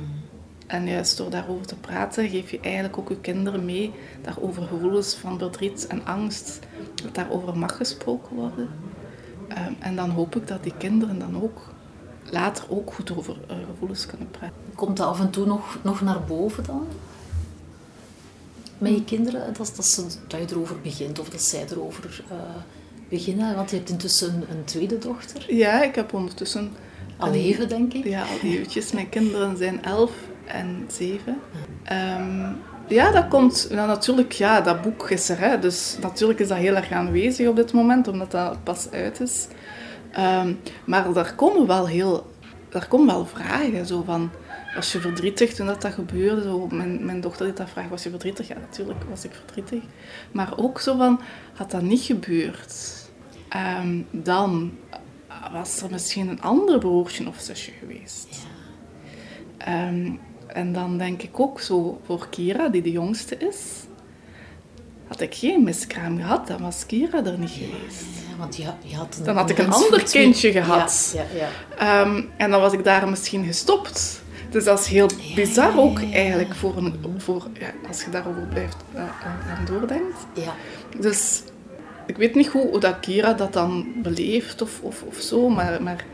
En 0.75 0.89
juist 0.89 1.17
door 1.17 1.31
daarover 1.31 1.67
te 1.67 1.77
praten, 1.77 2.29
geef 2.29 2.51
je 2.51 2.61
eigenlijk 2.61 2.99
ook 2.99 3.09
je 3.09 3.21
kinderen 3.21 3.65
mee 3.65 3.93
daarover 4.23 4.63
gevoelens 4.63 5.15
van 5.15 5.39
verdriet 5.39 5.87
en 5.87 6.05
angst, 6.05 6.59
dat 7.03 7.15
daarover 7.15 7.59
mag 7.59 7.77
gesproken 7.77 8.37
worden. 8.37 8.69
Um, 9.49 9.77
en 9.79 9.97
dan 9.97 10.11
hoop 10.11 10.37
ik 10.37 10.47
dat 10.47 10.63
die 10.63 10.75
kinderen 10.79 11.19
dan 11.19 11.43
ook 11.43 11.73
later 12.31 12.65
ook 12.69 12.93
goed 12.93 13.17
over 13.17 13.37
uh, 13.51 13.57
gevoelens 13.71 14.07
kunnen 14.07 14.31
praten. 14.31 14.57
Komt 14.75 14.97
dat 14.97 15.07
af 15.07 15.21
en 15.21 15.31
toe 15.31 15.47
nog, 15.47 15.79
nog 15.83 16.01
naar 16.01 16.25
boven 16.25 16.65
dan? 16.65 16.87
Met 18.79 18.93
je 18.93 19.05
kinderen? 19.05 19.55
Dat, 19.55 19.73
dat, 19.77 19.85
ze, 19.85 20.07
dat 20.27 20.41
je 20.41 20.47
erover 20.51 20.81
begint 20.81 21.19
of 21.19 21.29
dat 21.29 21.43
zij 21.43 21.67
erover 21.71 22.25
uh, 22.33 22.37
beginnen? 23.09 23.55
Want 23.55 23.71
je 23.71 23.77
hebt 23.77 23.91
intussen 23.91 24.35
een, 24.35 24.57
een, 24.57 24.65
tweede 24.65 24.99
dochter. 24.99 25.55
Ja, 25.55 25.83
ik 25.83 25.95
heb 25.95 26.13
ondertussen... 26.13 26.73
Al 27.17 27.33
even, 27.33 27.69
denk 27.69 27.93
ik? 27.93 28.05
Ja, 28.05 28.23
al 28.23 28.39
eventjes. 28.43 28.93
Mijn 28.93 29.09
kinderen 29.09 29.57
zijn 29.57 29.85
elf 29.85 30.13
en 30.47 30.85
zeven. 30.89 31.41
Ehm, 31.83 32.53
ja, 32.89 33.11
dat 33.11 33.29
komt... 33.29 33.69
Nou, 33.71 33.89
natuurlijk, 33.89 34.33
ja, 34.33 34.61
dat 34.61 34.83
boek 34.83 35.11
is 35.11 35.29
er. 35.29 35.39
Hè, 35.39 35.59
dus 35.59 35.97
natuurlijk 36.01 36.41
is 36.41 36.49
dat 36.49 36.59
heel 36.59 36.75
erg 36.75 36.93
aanwezig 36.93 37.49
op 37.49 37.57
dit 37.57 37.73
moment, 37.73 38.09
omdat 38.09 38.31
dat 38.31 38.65
pas 38.65 38.91
uit 38.91 39.21
is. 39.21 39.49
Um, 40.19 40.61
maar 40.85 41.13
daar 41.13 41.35
komen 41.35 41.67
wel 41.67 41.87
heel... 41.89 42.33
Daar 42.69 42.89
komen 42.89 43.07
wel 43.07 43.27
vragen, 43.27 43.87
zo 43.87 44.03
van... 44.03 44.31
Was 44.75 44.93
je 44.93 45.01
verdrietig 45.01 45.55
toen 45.55 45.67
dat, 45.67 45.83
dat 45.83 45.93
gebeurde? 45.93 46.43
Zo, 46.43 46.67
mijn, 46.67 47.05
mijn 47.05 47.21
dochter 47.21 47.47
die 47.47 47.55
dat 47.55 47.71
vraagt, 47.71 47.89
was 47.89 48.03
je 48.03 48.11
verdrietig? 48.11 48.49
Ja, 48.49 48.55
natuurlijk 48.55 49.01
was 49.11 49.25
ik 49.25 49.33
verdrietig. 49.45 49.83
Maar 50.33 50.53
ook 50.57 50.81
zo 50.81 50.97
van, 50.97 51.21
had 51.55 51.71
dat 51.71 51.83
niet 51.83 52.03
gebeurd? 52.03 53.03
Um, 53.83 54.07
dan 54.11 54.73
was 55.53 55.83
er 55.83 55.91
misschien 55.91 56.29
een 56.29 56.43
ander 56.43 56.79
broertje 56.79 57.29
of 57.29 57.41
zusje 57.41 57.73
geweest. 57.81 58.47
Ja. 59.59 59.89
Um, 59.89 60.21
en 60.55 60.73
dan 60.73 60.99
denk 60.99 61.23
ik 61.23 61.41
ook 61.41 61.61
zo 61.61 62.01
voor 62.05 62.27
Kira, 62.31 62.69
die 62.69 62.83
de 62.83 62.91
jongste 62.91 63.37
is, 63.37 63.57
had 65.07 65.21
ik 65.21 65.35
geen 65.35 65.63
miskraam 65.63 66.17
gehad, 66.17 66.47
dan 66.47 66.61
was 66.61 66.87
Kira 66.87 67.25
er 67.25 67.39
niet 67.39 67.51
geweest. 67.51 68.05
Ja, 68.31 68.37
want 68.39 68.57
je, 68.57 68.63
je 68.85 68.97
had 68.97 69.21
dan 69.25 69.37
had 69.37 69.51
ik 69.51 69.59
een 69.59 69.73
ander 69.73 70.03
kindje 70.03 70.53
gehad. 70.53 71.13
Ja, 71.15 71.23
ja, 71.35 71.49
ja. 71.79 72.01
Um, 72.01 72.31
en 72.37 72.51
dan 72.51 72.61
was 72.61 72.73
ik 72.73 72.85
daar 72.85 73.09
misschien 73.09 73.45
gestopt. 73.45 74.23
Dus 74.51 74.65
dat 74.65 74.79
is 74.79 74.87
heel 74.87 75.09
bizar 75.35 75.79
ook 75.79 76.01
eigenlijk 76.13 76.55
voor 76.55 76.77
een, 76.77 76.95
voor, 77.17 77.47
als 77.89 78.05
je 78.05 78.11
daarover 78.11 78.43
blijft 78.43 78.77
uh, 78.95 79.01
aan 79.51 79.65
doordenkt. 79.65 80.27
Ja. 80.35 80.55
Dus 81.01 81.43
ik 82.07 82.17
weet 82.17 82.35
niet 82.35 82.47
hoe, 82.47 82.69
hoe 82.69 82.81
dat 82.81 83.01
Kira 83.01 83.33
dat 83.33 83.53
dan 83.53 83.87
beleeft 83.97 84.63
of, 84.63 84.81
of, 84.83 85.03
of 85.03 85.17
zo, 85.17 85.49
maar, 85.49 85.83
maar 85.83 86.05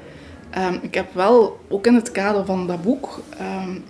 um, 0.59 0.79
ik 0.83 0.95
heb 0.95 1.15
wel 1.15 1.61
ook 1.69 1.87
in 1.87 1.95
het 1.95 2.11
kader 2.11 2.45
van 2.45 2.67
dat 2.67 2.83
boek 2.83 3.21
um, 3.41 3.85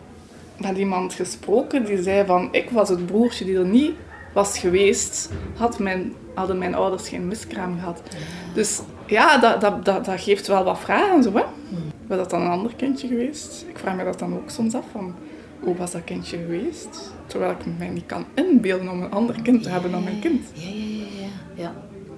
met 0.61 0.77
iemand 0.77 1.13
gesproken 1.13 1.85
die 1.85 2.03
zei 2.03 2.27
van 2.27 2.49
ik 2.53 2.71
was 2.71 2.89
het 2.89 3.07
broertje 3.07 3.45
die 3.45 3.59
er 3.59 3.67
niet 3.67 3.95
was 4.33 4.59
geweest, 4.59 5.31
had 5.57 5.79
mijn, 5.79 6.13
hadden 6.35 6.59
mijn 6.59 6.75
ouders 6.75 7.09
geen 7.09 7.29
miskraam 7.29 7.79
gehad. 7.79 8.03
Dus 8.55 8.81
ja, 9.07 9.39
dat, 9.39 9.61
dat, 9.61 9.85
dat, 9.85 10.05
dat 10.05 10.21
geeft 10.21 10.47
wel 10.47 10.65
wat 10.65 10.79
vragen 10.79 11.23
zo, 11.23 11.33
hè. 11.33 11.45
Was 12.07 12.19
dat 12.19 12.31
dan 12.31 12.41
een 12.41 12.51
ander 12.51 12.75
kindje 12.77 13.09
geweest? 13.09 13.65
Ik 13.69 13.79
vraag 13.79 13.97
me 13.97 14.05
dat 14.05 14.19
dan 14.19 14.35
ook 14.35 14.51
soms 14.51 14.75
af 14.75 14.85
van 14.93 15.15
hoe 15.61 15.77
was 15.77 15.91
dat 15.91 16.05
kindje 16.05 16.37
geweest? 16.37 17.13
Terwijl 17.27 17.51
ik 17.51 17.67
me 17.67 17.73
mij 17.79 17.89
niet 17.89 18.07
kan 18.07 18.25
inbeelden 18.35 18.89
om 18.89 19.03
een 19.03 19.11
ander 19.11 19.43
kind 19.43 19.63
te 19.63 19.69
hebben 19.69 19.91
dan 19.91 20.05
mijn 20.05 20.19
kind. 20.21 20.47
Ja, 20.53 20.69
ja, 20.69 21.05
ja. 21.55 21.63
ja. 21.63 21.73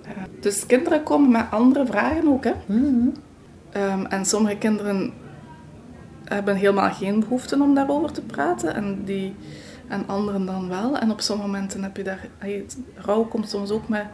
ja. 0.05 0.27
Dus 0.41 0.67
kinderen 0.67 1.03
komen 1.03 1.31
met 1.31 1.47
andere 1.51 1.87
vragen 1.87 2.29
ook, 2.29 2.45
hè. 2.45 2.53
Mm 2.67 3.13
um, 3.77 4.07
en 4.07 4.25
sommige 4.25 4.57
kinderen 4.57 5.13
hebben 6.25 6.57
helemaal 6.57 6.91
geen 6.91 7.21
behoefte 7.21 7.61
om 7.61 7.75
daarover 7.75 8.13
te 8.13 8.23
praten. 8.23 8.75
En, 8.75 9.05
die, 9.05 9.35
en 9.89 10.09
anderen 10.09 10.47
dan 10.47 10.69
wel. 10.69 10.99
En 10.99 11.11
op 11.11 11.21
sommige 11.21 11.49
momenten 11.49 11.83
heb 11.83 11.97
je 11.97 12.03
daar... 12.03 12.29
Rouw 12.95 13.25
komt 13.25 13.49
soms 13.49 13.71
ook 13.71 13.89
met... 13.89 14.05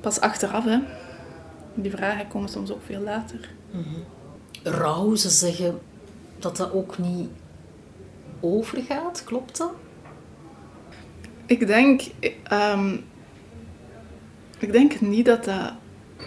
Pas 0.00 0.20
achteraf, 0.20 0.64
hè. 0.64 0.78
Die 1.74 1.90
vragen 1.90 2.28
komen 2.28 2.48
soms 2.48 2.72
ook 2.72 2.82
veel 2.84 3.00
later. 3.00 3.50
Mm 3.70 3.82
-hmm. 3.82 4.04
Rouw, 4.72 5.14
ze 5.14 5.28
zeggen 5.28 5.78
dat 6.38 6.56
dat 6.56 6.72
ook 6.72 6.98
niet 6.98 7.28
overgaat. 8.40 9.24
Klopt 9.24 9.56
dat? 9.58 9.72
Ik 11.46 11.66
denk... 11.66 12.02
Um, 12.52 13.04
ik 14.58 14.72
denk 14.72 15.00
niet 15.00 15.26
dat 15.26 15.44
dat 15.44 15.72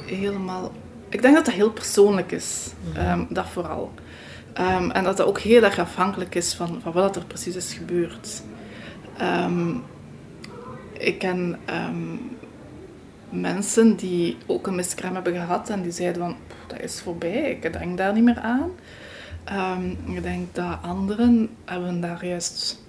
helemaal... 0.05 0.71
Ik 1.09 1.21
denk 1.21 1.35
dat 1.35 1.45
dat 1.45 1.53
heel 1.53 1.71
persoonlijk 1.71 2.31
is. 2.31 2.73
Um, 2.97 3.27
dat 3.29 3.49
vooral. 3.49 3.91
Um, 4.59 4.91
en 4.91 5.03
dat 5.03 5.17
dat 5.17 5.27
ook 5.27 5.39
heel 5.39 5.63
erg 5.63 5.79
afhankelijk 5.79 6.35
is 6.35 6.53
van, 6.53 6.79
van 6.81 6.91
wat 6.91 7.15
er 7.15 7.25
precies 7.25 7.55
is 7.55 7.73
gebeurd. 7.73 8.41
Um, 9.21 9.83
ik 10.93 11.19
ken 11.19 11.59
um, 11.69 12.19
mensen 13.29 13.95
die 13.95 14.37
ook 14.45 14.67
een 14.67 14.75
miskraam 14.75 15.13
hebben 15.13 15.33
gehad 15.33 15.69
en 15.69 15.81
die 15.81 15.91
zeiden 15.91 16.21
van, 16.21 16.35
dat 16.67 16.79
is 16.79 17.01
voorbij, 17.01 17.51
ik 17.51 17.73
denk 17.73 17.97
daar 17.97 18.13
niet 18.13 18.23
meer 18.23 18.39
aan. 18.39 18.71
ik 20.15 20.23
denk 20.23 20.55
dat 20.55 20.77
anderen 20.81 21.49
hebben 21.65 22.01
daar 22.01 22.25
juist... 22.25 22.79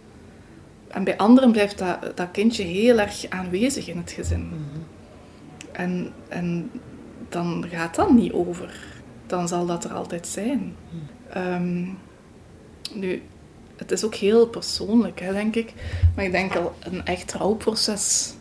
En 0.89 1.05
bij 1.05 1.17
anderen 1.17 1.53
blijft 1.53 1.79
dat, 1.79 2.17
dat 2.17 2.31
kindje 2.31 2.63
heel 2.63 2.99
erg 2.99 3.29
aanwezig 3.29 3.89
in 3.89 3.97
het 3.97 4.11
gezin. 4.11 4.41
Mm 4.41 4.51
-hmm. 4.51 4.85
en, 5.73 6.13
en 6.29 6.71
dan 7.29 7.65
gaat 7.71 7.95
dat 7.95 8.11
niet 8.11 8.33
over. 8.33 9.01
Dan 9.27 9.49
zal 9.49 9.67
dat 9.67 9.85
er 9.85 9.93
altijd 9.93 10.27
zijn. 10.27 10.59
Mm. 10.59 11.01
Um, 11.37 11.99
nu, 12.95 13.23
het 13.77 13.91
is 13.91 14.05
ook 14.05 14.15
heel 14.15 14.47
persoonlijk, 14.47 15.21
hè, 15.21 15.33
denk 15.33 15.57
ik. 15.57 15.75
Maar 16.15 16.25
ik 16.25 16.33
denk 16.33 16.57
al, 16.57 16.75
een 16.81 17.05
echt 17.05 17.33
rouwproces, 17.33 18.35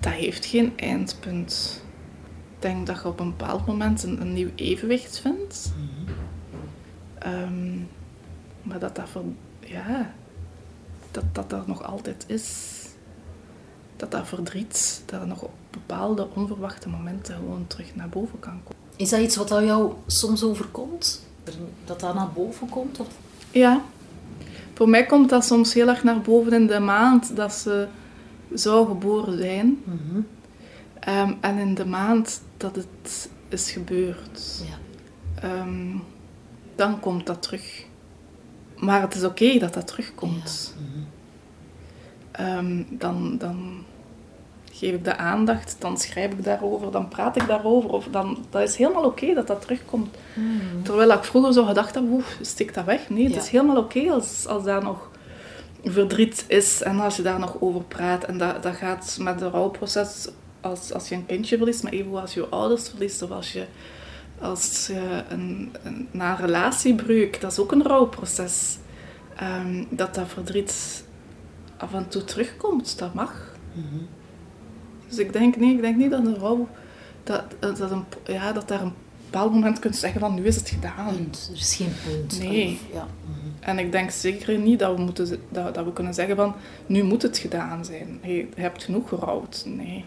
dat 0.00 0.12
heeft 0.12 0.46
geen 0.46 0.78
eindpunt. 0.78 1.82
Ik 2.56 2.62
denk 2.62 2.86
dat 2.86 3.00
je 3.02 3.08
op 3.08 3.20
een 3.20 3.34
bepaald 3.36 3.66
moment 3.66 4.02
een, 4.02 4.20
een 4.20 4.32
nieuw 4.32 4.50
evenwicht 4.54 5.18
vindt. 5.18 5.72
Mm 5.76 5.88
-hmm. 5.88 7.32
um, 7.32 7.88
maar 8.62 8.78
dat 8.78 8.96
dat, 8.96 9.08
voor, 9.08 9.24
ja, 9.60 10.14
dat 11.10 11.24
dat 11.32 11.52
er 11.52 11.62
nog 11.66 11.82
altijd 11.82 12.24
is. 12.26 12.78
Dat 13.96 14.10
dat 14.10 14.28
verdriet, 14.28 15.02
dat 15.06 15.20
er 15.20 15.26
nog 15.26 15.42
op 15.42 15.52
bepaalde 15.70 16.28
onverwachte 16.34 16.88
momenten 16.88 17.34
gewoon 17.34 17.66
terug 17.66 17.94
naar 17.94 18.08
boven 18.08 18.38
kan 18.38 18.60
komen. 18.62 18.82
Is 18.96 19.10
dat 19.10 19.20
iets 19.20 19.36
wat 19.36 19.48
jou 19.48 19.92
soms 20.06 20.42
overkomt? 20.44 21.28
Dat 21.84 22.00
dat 22.00 22.14
naar 22.14 22.30
boven 22.34 22.68
komt? 22.68 23.00
Of? 23.00 23.08
Ja. 23.50 23.82
Voor 24.74 24.88
mij 24.88 25.06
komt 25.06 25.28
dat 25.28 25.44
soms 25.44 25.74
heel 25.74 25.88
erg 25.88 26.04
naar 26.04 26.20
boven 26.20 26.52
in 26.52 26.66
de 26.66 26.78
maand 26.78 27.36
dat 27.36 27.52
ze 27.52 27.86
zou 28.52 28.86
geboren 28.86 29.38
zijn. 29.38 29.66
Mm 29.84 30.00
-hmm. 30.08 30.26
um, 31.14 31.38
en 31.40 31.58
in 31.58 31.74
de 31.74 31.86
maand 31.86 32.42
dat 32.56 32.76
het 32.76 33.30
is 33.48 33.70
gebeurd. 33.70 34.62
Ja. 35.40 35.60
Um, 35.60 36.02
dan 36.76 37.00
komt 37.00 37.26
dat 37.26 37.42
terug. 37.42 37.84
Maar 38.76 39.00
het 39.00 39.14
is 39.14 39.24
oké 39.24 39.44
okay 39.44 39.58
dat 39.58 39.74
dat 39.74 39.86
terugkomt. 39.86 40.74
Ja. 40.76 40.80
Mm 40.80 41.06
-hmm. 42.32 42.68
um, 42.68 42.86
dan, 42.98 43.38
dan 43.38 43.84
geef 44.80 44.94
ik 44.94 45.04
de 45.04 45.16
aandacht, 45.16 45.76
dan 45.78 45.98
schrijf 45.98 46.32
ik 46.32 46.44
daarover, 46.44 46.90
dan 46.90 47.08
praat 47.08 47.36
ik 47.36 47.46
daarover. 47.46 47.90
Of 47.90 48.06
dan, 48.10 48.44
dat 48.50 48.62
is 48.62 48.76
helemaal 48.76 49.04
oké 49.04 49.34
dat 49.34 49.46
dat 49.46 49.60
terugkomt. 49.60 50.16
Mm. 50.34 50.82
Terwijl 50.82 51.10
ik 51.10 51.24
vroeger 51.24 51.52
zo 51.52 51.64
gedacht 51.64 51.94
heb, 51.94 52.04
oeh, 52.10 52.24
stik 52.40 52.74
dat 52.74 52.84
weg. 52.84 53.08
Nee, 53.08 53.24
het 53.24 53.42
is 53.42 53.48
helemaal 53.48 53.76
oké 53.76 54.10
als, 54.10 54.46
als 54.46 54.64
daar 54.64 54.82
nog 54.82 55.10
verdriet 55.84 56.44
is 56.48 56.82
en 56.82 57.00
als 57.00 57.16
je 57.16 57.22
daar 57.22 57.38
nog 57.38 57.56
over 57.60 57.82
praat. 57.82 58.24
En 58.24 58.38
dat, 58.38 58.62
dat 58.62 58.74
gaat 58.74 59.16
met 59.20 59.40
het 59.40 59.52
rouwproces, 59.52 60.28
als, 60.60 60.92
als 60.92 61.08
je 61.08 61.14
een 61.14 61.26
kindje 61.26 61.56
verliest, 61.56 61.82
maar 61.82 61.92
even 61.92 62.20
als 62.20 62.34
je 62.34 62.48
ouders 62.48 62.88
verliest 62.88 63.22
of 63.22 63.30
als 63.30 63.52
je, 63.52 63.64
als 64.40 64.86
je 64.86 65.22
een, 65.28 65.72
een, 65.82 66.08
na 66.10 66.30
een 66.30 66.46
relatiebreuk, 66.46 67.40
dat 67.40 67.52
is 67.52 67.58
ook 67.58 67.72
een 67.72 67.86
rouwproces. 67.86 68.78
Um, 69.42 69.86
dat 69.90 70.14
dat 70.14 70.28
verdriet 70.28 71.04
af 71.76 71.94
en 71.94 72.08
toe 72.08 72.24
terugkomt, 72.24 72.98
dat 72.98 73.14
mag. 73.14 73.54
Mm 73.74 73.86
-hmm. 73.90 74.08
Dus 75.10 75.18
ik 75.18 75.32
denk, 75.32 75.56
nee, 75.56 75.74
ik 75.74 75.80
denk 75.80 75.96
niet 75.96 76.10
dat 76.10 76.26
een 76.26 76.36
rouw, 76.36 76.68
dat, 77.24 77.44
dat, 77.60 77.90
een, 77.90 78.04
ja, 78.24 78.52
dat 78.52 78.68
daar 78.68 78.82
een 78.82 78.92
bepaald 79.24 79.52
moment 79.52 79.78
kunt 79.78 79.96
zeggen 79.96 80.20
van 80.20 80.34
nu 80.34 80.44
is 80.44 80.56
het 80.56 80.68
gedaan. 80.68 81.14
Punt. 81.14 81.48
Er 81.52 81.58
is 81.58 81.74
geen 81.74 81.92
punt. 82.06 82.38
Nee. 82.38 82.80
ja. 82.92 83.06
Mhm. 83.24 83.70
En 83.70 83.78
ik 83.78 83.92
denk 83.92 84.10
zeker 84.10 84.58
niet 84.58 84.78
dat 84.78 84.96
we, 84.96 85.02
moeten, 85.02 85.40
dat, 85.48 85.74
dat 85.74 85.84
we 85.84 85.92
kunnen 85.92 86.14
zeggen 86.14 86.36
van 86.36 86.54
nu 86.86 87.02
moet 87.02 87.22
het 87.22 87.38
gedaan 87.38 87.84
zijn. 87.84 88.20
je 88.22 88.48
hebt 88.54 88.84
genoeg 88.84 89.08
gerouwd. 89.08 89.62
Nee. 89.66 90.04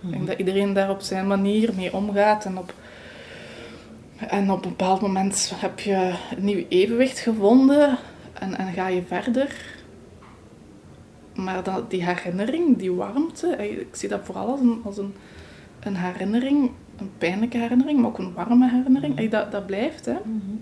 Ik 0.00 0.10
denk 0.10 0.22
mhm. 0.22 0.26
dat 0.26 0.38
iedereen 0.38 0.72
daar 0.72 0.90
op 0.90 1.00
zijn 1.00 1.26
manier 1.26 1.70
mee 1.76 1.94
omgaat 1.94 2.44
en 2.44 2.58
op, 2.58 2.74
en 4.16 4.50
op 4.50 4.64
een 4.64 4.70
bepaald 4.70 5.00
moment 5.00 5.52
heb 5.54 5.80
je 5.80 6.14
een 6.36 6.44
nieuw 6.44 6.64
evenwicht 6.68 7.18
gevonden 7.18 7.98
en, 8.32 8.58
en 8.58 8.72
ga 8.72 8.88
je 8.88 9.02
verder 9.06 9.73
maar 11.34 11.62
dat, 11.62 11.90
die 11.90 12.04
herinnering, 12.04 12.78
die 12.78 12.92
warmte, 12.92 13.46
ik 13.80 13.96
zie 13.96 14.08
dat 14.08 14.20
vooral 14.24 14.50
als 14.50 14.60
een, 14.60 14.80
als 14.84 14.98
een, 14.98 15.14
een 15.80 15.96
herinnering, 15.96 16.70
een 16.96 17.10
pijnlijke 17.18 17.58
herinnering, 17.58 18.00
maar 18.00 18.08
ook 18.08 18.18
een 18.18 18.32
warme 18.34 18.70
herinnering. 18.70 19.20
Mm 19.20 19.28
dat, 19.28 19.52
dat 19.52 19.66
blijft. 19.66 20.06
Hè. 20.06 20.16
Mm 20.24 20.60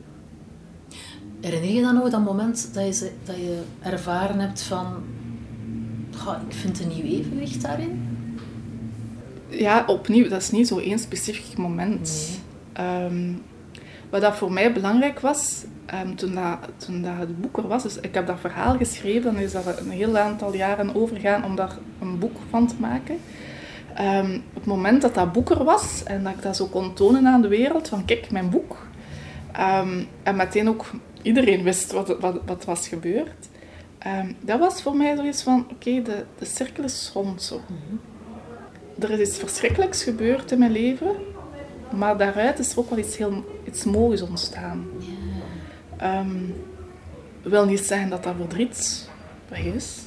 Herinner 1.40 1.70
je 1.70 1.82
dan 1.82 1.94
nog 1.94 2.10
dat 2.10 2.24
moment 2.24 2.74
dat 2.74 2.98
je, 2.98 3.10
dat 3.24 3.36
je 3.36 3.62
ervaren 3.80 4.38
hebt 4.38 4.62
van, 4.62 4.86
ik 6.48 6.54
vind 6.54 6.80
een 6.80 6.88
nieuw 6.88 7.18
evenwicht 7.18 7.62
daarin? 7.62 8.02
Ja, 9.48 9.84
opnieuw, 9.86 10.28
dat 10.28 10.40
is 10.40 10.50
niet 10.50 10.68
zo 10.68 10.78
één 10.78 10.98
specifiek 10.98 11.56
moment. 11.56 12.38
Nee. 12.76 13.04
Um, 13.04 13.42
wat 14.12 14.20
dat 14.20 14.36
voor 14.36 14.52
mij 14.52 14.72
belangrijk 14.72 15.20
was, 15.20 15.64
um, 16.04 16.16
toen, 16.16 16.34
dat, 16.34 16.58
toen 16.76 17.02
dat 17.02 17.16
het 17.18 17.40
boek 17.40 17.56
er 17.56 17.68
was, 17.68 17.82
dus 17.82 18.00
ik 18.00 18.14
heb 18.14 18.26
dat 18.26 18.40
verhaal 18.40 18.76
geschreven, 18.76 19.34
dan 19.34 19.42
is 19.42 19.52
dat 19.52 19.80
een 19.80 19.90
heel 19.90 20.18
aantal 20.18 20.54
jaren 20.54 20.94
overgaan 20.94 21.44
om 21.44 21.56
daar 21.56 21.76
een 22.00 22.18
boek 22.18 22.36
van 22.50 22.66
te 22.66 22.74
maken. 22.78 23.18
Um, 24.00 24.34
op 24.34 24.54
het 24.54 24.64
moment 24.64 25.02
dat 25.02 25.14
dat 25.14 25.32
boek 25.32 25.50
er 25.50 25.64
was 25.64 26.02
en 26.04 26.22
dat 26.22 26.32
ik 26.32 26.42
dat 26.42 26.56
zo 26.56 26.66
kon 26.66 26.94
tonen 26.94 27.26
aan 27.26 27.42
de 27.42 27.48
wereld, 27.48 27.88
van 27.88 28.04
kijk, 28.04 28.30
mijn 28.30 28.50
boek. 28.50 28.86
Um, 29.80 30.06
en 30.22 30.36
meteen 30.36 30.68
ook 30.68 30.90
iedereen 31.22 31.62
wist 31.62 31.92
wat, 31.92 32.18
wat, 32.20 32.40
wat 32.46 32.64
was 32.64 32.88
gebeurd. 32.88 33.48
Um, 34.06 34.36
dat 34.40 34.58
was 34.58 34.82
voor 34.82 34.96
mij 34.96 35.16
zoiets 35.16 35.42
van, 35.42 35.66
oké, 35.70 36.02
de, 36.02 36.24
de 36.38 36.44
cirkel 36.44 36.84
is 36.84 37.10
rond 37.14 37.42
zo. 37.42 37.60
Mm 37.68 38.00
Er 38.98 39.10
is 39.10 39.28
iets 39.28 39.38
verschrikkelijks 39.38 40.02
gebeurd 40.02 40.52
in 40.52 40.58
mijn 40.58 40.72
leven, 40.72 41.10
maar 41.92 42.18
daaruit 42.18 42.58
is 42.58 42.72
er 42.72 42.78
ook 42.78 42.90
wel 42.90 42.98
iets 42.98 43.16
heel 43.16 43.44
iets 43.66 43.84
moois 43.84 44.22
ontstaan. 44.22 44.86
Yeah. 44.98 46.20
Um, 46.20 46.54
wil 47.42 47.64
niet 47.64 47.80
zeggen 47.80 48.08
dat 48.08 48.22
dat 48.22 48.34
verdriet 48.36 49.08
weg 49.48 49.64
is, 49.64 49.98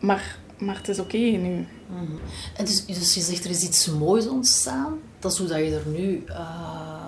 maar, 0.00 0.38
maar 0.58 0.76
het 0.76 0.88
is 0.88 0.98
oké 0.98 1.16
okay 1.16 1.36
nu. 1.36 1.66
Mm 1.86 1.96
-hmm. 1.96 2.18
En 2.56 2.64
dus, 2.64 2.86
dus 2.86 3.14
je 3.14 3.20
zegt 3.20 3.44
er 3.44 3.50
is 3.50 3.62
iets 3.62 3.86
moois 3.86 4.28
ontstaan, 4.28 4.98
dat 5.18 5.32
is 5.32 5.38
hoe 5.38 5.46
dat 5.46 5.58
je 5.58 5.74
er 5.74 5.86
nu, 5.86 6.24
uh, 6.28 7.04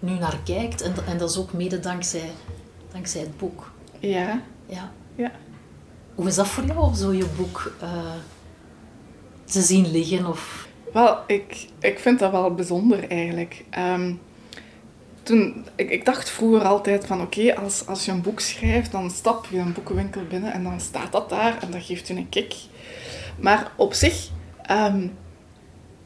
nu 0.00 0.18
naar 0.18 0.40
kijkt 0.44 0.82
en, 0.82 0.94
en 1.06 1.18
dat 1.18 1.30
is 1.30 1.36
ook 1.36 1.52
mede 1.52 1.80
dankzij, 1.80 2.30
dankzij 2.92 3.20
het 3.20 3.36
boek. 3.36 3.72
Ja. 3.98 4.42
Ja. 4.66 4.92
ja. 5.14 5.32
Hoe 6.14 6.26
is 6.26 6.34
dat 6.34 6.48
voor 6.48 6.64
jou, 6.64 6.94
zo 6.94 7.12
je 7.12 7.26
boek 7.36 7.72
uh, 7.82 8.12
te 9.44 9.62
zien 9.62 9.90
liggen? 9.90 10.26
Of... 10.26 10.65
Wel, 10.92 11.18
ik, 11.26 11.66
ik 11.80 11.98
vind 11.98 12.18
dat 12.18 12.30
wel 12.30 12.54
bijzonder 12.54 13.10
eigenlijk. 13.10 13.64
Um, 13.78 14.20
toen, 15.22 15.64
ik, 15.74 15.90
ik, 15.90 16.04
dacht 16.04 16.30
vroeger 16.30 16.62
altijd 16.62 17.06
van 17.06 17.20
oké, 17.20 17.54
als, 17.54 17.86
als 17.86 18.04
je 18.04 18.10
een 18.10 18.22
boek 18.22 18.40
schrijft, 18.40 18.92
dan 18.92 19.10
stap 19.10 19.46
je 19.50 19.58
een 19.58 19.72
boekenwinkel 19.72 20.20
binnen 20.28 20.52
en 20.52 20.62
dan 20.62 20.80
staat 20.80 21.12
dat 21.12 21.28
daar 21.28 21.62
en 21.62 21.70
dat 21.70 21.82
geeft 21.82 22.08
je 22.08 22.14
een 22.14 22.28
kick. 22.28 22.54
Maar 23.40 23.72
op 23.76 23.92
zich 23.92 24.28
um, 24.70 25.12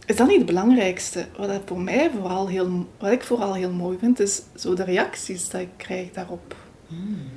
is 0.06 0.16
dat 0.16 0.28
niet 0.28 0.36
het 0.36 0.46
belangrijkste. 0.46 1.26
Wat, 1.36 1.50
voor 1.66 1.80
mij 1.80 2.10
vooral 2.10 2.48
heel, 2.48 2.86
wat 2.98 3.10
ik 3.10 3.22
vooral 3.22 3.54
heel 3.54 3.72
mooi 3.72 3.98
vind, 3.98 4.20
is 4.20 4.42
zo 4.54 4.74
de 4.74 4.84
reacties 4.84 5.48
die 5.48 5.60
ik 5.60 5.68
krijg 5.76 6.10
daarop. 6.10 6.56
Mm. 6.86 7.30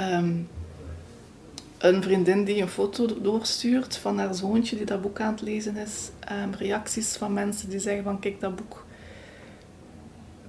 Um, 0.00 0.48
een 1.80 2.02
vriendin 2.02 2.44
die 2.44 2.62
een 2.62 2.68
foto 2.68 3.20
doorstuurt 3.20 3.96
van 3.96 4.18
haar 4.18 4.34
zoontje 4.34 4.76
die 4.76 4.86
dat 4.86 5.00
boek 5.00 5.20
aan 5.20 5.32
het 5.32 5.42
lezen 5.42 5.76
is. 5.76 6.10
Um, 6.32 6.54
reacties 6.58 7.16
van 7.16 7.32
mensen 7.32 7.70
die 7.70 7.78
zeggen 7.78 8.04
van 8.04 8.18
kijk 8.18 8.40
dat 8.40 8.56
boek, 8.56 8.84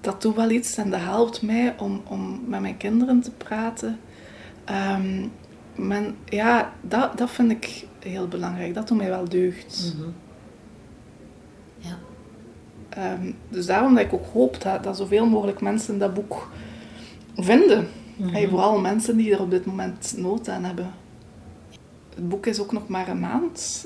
dat 0.01 0.21
doet 0.21 0.35
wel 0.35 0.49
iets 0.49 0.77
en 0.77 0.89
dat 0.89 0.99
helpt 0.99 1.41
mij 1.41 1.75
om, 1.79 2.01
om 2.07 2.41
met 2.47 2.61
mijn 2.61 2.77
kinderen 2.77 3.21
te 3.21 3.31
praten. 3.31 3.99
Um, 4.69 5.31
men, 5.75 6.15
ja, 6.25 6.73
dat, 6.81 7.17
dat 7.17 7.31
vind 7.31 7.51
ik 7.51 7.85
heel 7.99 8.27
belangrijk. 8.27 8.73
Dat 8.73 8.87
doet 8.87 8.97
mij 8.97 9.09
wel 9.09 9.29
deugd. 9.29 9.93
Mm 9.95 10.01
-hmm. 10.01 10.13
Ja. 11.77 11.97
Um, 13.13 13.35
dus 13.49 13.65
daarom 13.65 13.95
dat 13.95 14.03
ik 14.03 14.13
ook 14.13 14.27
hoop 14.33 14.61
dat, 14.61 14.83
dat 14.83 14.97
zoveel 14.97 15.25
mogelijk 15.25 15.61
mensen 15.61 15.97
dat 15.99 16.13
boek 16.13 16.49
vinden. 17.35 17.87
Mm 18.15 18.27
-hmm. 18.27 18.49
vooral 18.49 18.79
mensen 18.79 19.17
die 19.17 19.33
er 19.33 19.41
op 19.41 19.51
dit 19.51 19.65
moment 19.65 20.13
nood 20.17 20.49
aan 20.49 20.63
hebben. 20.63 21.00
Het 22.15 22.29
boek 22.29 22.45
is 22.45 22.59
ook 22.59 22.71
nog 22.71 22.87
maar 22.87 23.07
een 23.07 23.19
maand 23.19 23.85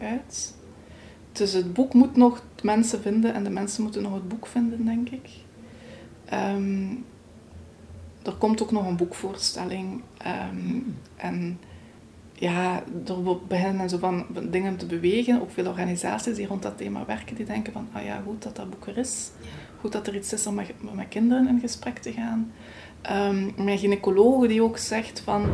uit. 0.00 0.54
Dus 1.32 1.52
het 1.52 1.72
boek 1.72 1.94
moet 1.94 2.16
nog 2.16 2.42
mensen 2.62 3.00
vinden 3.00 3.34
en 3.34 3.44
de 3.44 3.50
mensen 3.50 3.82
moeten 3.82 4.02
nog 4.02 4.14
het 4.14 4.28
boek 4.28 4.46
vinden, 4.46 4.84
denk 4.84 5.08
ik. 5.08 5.28
Um, 6.32 7.04
er 8.22 8.32
komt 8.32 8.62
ook 8.62 8.70
nog 8.70 8.86
een 8.86 8.96
boekvoorstelling. 8.96 10.02
Um, 10.52 10.96
en 11.16 11.58
ja, 12.32 12.82
er 13.06 13.46
beginnen 13.48 13.88
zo 13.88 13.98
van 13.98 14.26
dingen 14.50 14.76
te 14.76 14.86
bewegen. 14.86 15.40
Ook 15.40 15.50
veel 15.50 15.66
organisaties 15.66 16.36
die 16.36 16.46
rond 16.46 16.62
dat 16.62 16.76
thema 16.76 17.04
werken, 17.06 17.36
die 17.36 17.46
denken 17.46 17.72
van, 17.72 17.88
ah 17.92 18.04
ja, 18.04 18.22
goed 18.26 18.42
dat 18.42 18.56
dat 18.56 18.70
boek 18.70 18.86
er 18.86 18.98
is. 18.98 19.30
Goed 19.80 19.92
dat 19.92 20.06
er 20.06 20.16
iets 20.16 20.32
is 20.32 20.46
om 20.46 20.54
met, 20.54 20.72
met 20.94 21.08
kinderen 21.08 21.48
in 21.48 21.60
gesprek 21.60 21.98
te 21.98 22.12
gaan. 22.12 22.52
Um, 23.10 23.64
mijn 23.64 23.78
gynaecoloog 23.78 24.46
die 24.46 24.62
ook 24.62 24.78
zegt 24.78 25.20
van, 25.20 25.46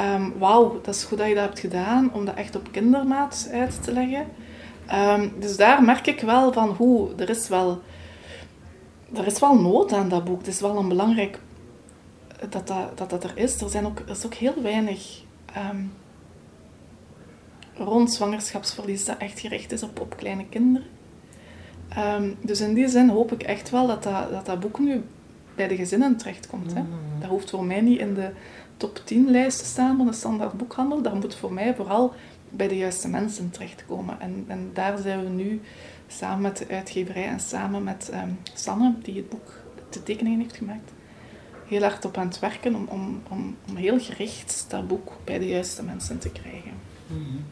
um, 0.00 0.38
wauw, 0.38 0.80
dat 0.82 0.94
is 0.94 1.04
goed 1.04 1.18
dat 1.18 1.28
je 1.28 1.34
dat 1.34 1.44
hebt 1.44 1.58
gedaan, 1.58 2.12
om 2.12 2.24
dat 2.24 2.34
echt 2.34 2.56
op 2.56 2.68
kindermaat 2.70 3.48
uit 3.52 3.82
te 3.82 3.92
leggen. 3.92 4.26
Um, 4.92 5.32
dus 5.40 5.56
daar 5.56 5.82
merk 5.82 6.06
ik 6.06 6.20
wel 6.20 6.52
van, 6.52 6.68
hoe, 6.68 7.14
er 7.16 7.30
is 7.30 7.48
wel, 7.48 7.82
er 9.14 9.26
is 9.26 9.38
wel 9.38 9.60
nood 9.60 9.92
aan 9.92 10.08
dat 10.08 10.24
boek. 10.24 10.38
Het 10.38 10.46
is 10.46 10.60
wel 10.60 10.76
een 10.76 10.88
belangrijk 10.88 11.40
dat 12.48 12.66
dat, 12.66 12.98
dat, 12.98 13.10
dat 13.10 13.24
er 13.24 13.32
is. 13.34 13.60
Er, 13.60 13.68
zijn 13.68 13.86
ook, 13.86 13.98
er 13.98 14.10
is 14.10 14.26
ook 14.26 14.34
heel 14.34 14.62
weinig 14.62 15.22
um, 15.70 15.92
rond 17.74 18.12
zwangerschapsverlies 18.12 19.04
dat 19.04 19.18
echt 19.18 19.40
gericht 19.40 19.72
is 19.72 19.82
op, 19.82 20.00
op 20.00 20.16
kleine 20.16 20.46
kinderen. 20.46 20.88
Um, 21.98 22.36
dus 22.42 22.60
in 22.60 22.74
die 22.74 22.88
zin 22.88 23.08
hoop 23.08 23.32
ik 23.32 23.42
echt 23.42 23.70
wel 23.70 23.86
dat 23.86 24.02
dat, 24.02 24.30
dat, 24.30 24.46
dat 24.46 24.60
boek 24.60 24.78
nu 24.78 25.02
bij 25.54 25.68
de 25.68 25.76
gezinnen 25.76 26.16
terechtkomt. 26.16 26.74
Hè. 26.74 26.80
Mm. 26.80 26.88
Dat 27.20 27.28
hoeft 27.28 27.50
voor 27.50 27.64
mij 27.64 27.80
niet 27.80 28.00
in 28.00 28.14
de 28.14 28.30
top 28.76 29.00
10 29.04 29.30
lijst 29.30 29.58
te 29.58 29.64
staan 29.64 29.96
van 29.96 30.06
de 30.06 30.12
standaard 30.12 30.52
boekhandel. 30.52 31.02
Dat 31.02 31.14
moet 31.14 31.34
voor 31.34 31.52
mij 31.52 31.74
vooral 31.74 32.14
bij 32.48 32.68
de 32.68 32.76
juiste 32.76 33.08
mensen 33.08 33.50
terechtkomen. 33.50 34.20
En, 34.20 34.44
en 34.48 34.70
daar 34.72 34.98
zijn 34.98 35.24
we 35.24 35.28
nu 35.28 35.60
samen 36.08 36.40
met 36.40 36.56
de 36.56 36.66
uitgeverij 36.68 37.26
en 37.26 37.40
samen 37.40 37.84
met 37.84 38.10
um, 38.12 38.38
Sanne, 38.54 38.94
die 39.02 39.16
het 39.16 39.28
boek, 39.28 39.52
de 39.90 40.02
tekeningen 40.02 40.40
heeft 40.40 40.56
gemaakt, 40.56 40.92
heel 41.66 41.82
hard 41.82 42.04
op 42.04 42.16
aan 42.16 42.26
het 42.26 42.38
werken 42.38 42.74
om, 42.74 42.86
om, 42.88 43.22
om, 43.28 43.56
om 43.68 43.76
heel 43.76 44.00
gericht 44.00 44.64
dat 44.68 44.88
boek 44.88 45.12
bij 45.24 45.38
de 45.38 45.46
juiste 45.48 45.82
mensen 45.82 46.18
te 46.18 46.30
krijgen. 46.30 46.72
Mm 47.06 47.24
-hmm. 47.24 47.44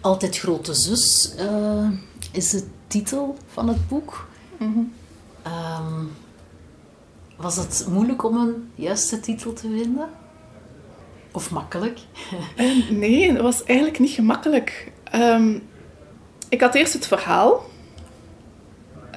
Altijd 0.00 0.38
Grote 0.38 0.74
Zus 0.74 1.34
uh, 1.38 1.88
is 2.32 2.50
de 2.50 2.66
titel 2.86 3.36
van 3.46 3.68
het 3.68 3.88
boek. 3.88 4.28
Mm 4.58 4.72
-hmm. 4.72 4.92
um, 5.52 6.10
was 7.36 7.56
het 7.56 7.86
moeilijk 7.90 8.24
om 8.24 8.36
een 8.36 8.70
juiste 8.74 9.20
titel 9.20 9.52
te 9.52 9.68
vinden? 9.68 10.08
Of 11.34 11.50
makkelijk? 11.50 11.98
nee, 12.90 13.32
het 13.32 13.40
was 13.40 13.64
eigenlijk 13.64 13.98
niet 13.98 14.10
gemakkelijk. 14.10 14.92
Um, 15.14 15.62
ik 16.48 16.60
had 16.60 16.74
eerst 16.74 16.92
het 16.92 17.06
verhaal. 17.06 17.64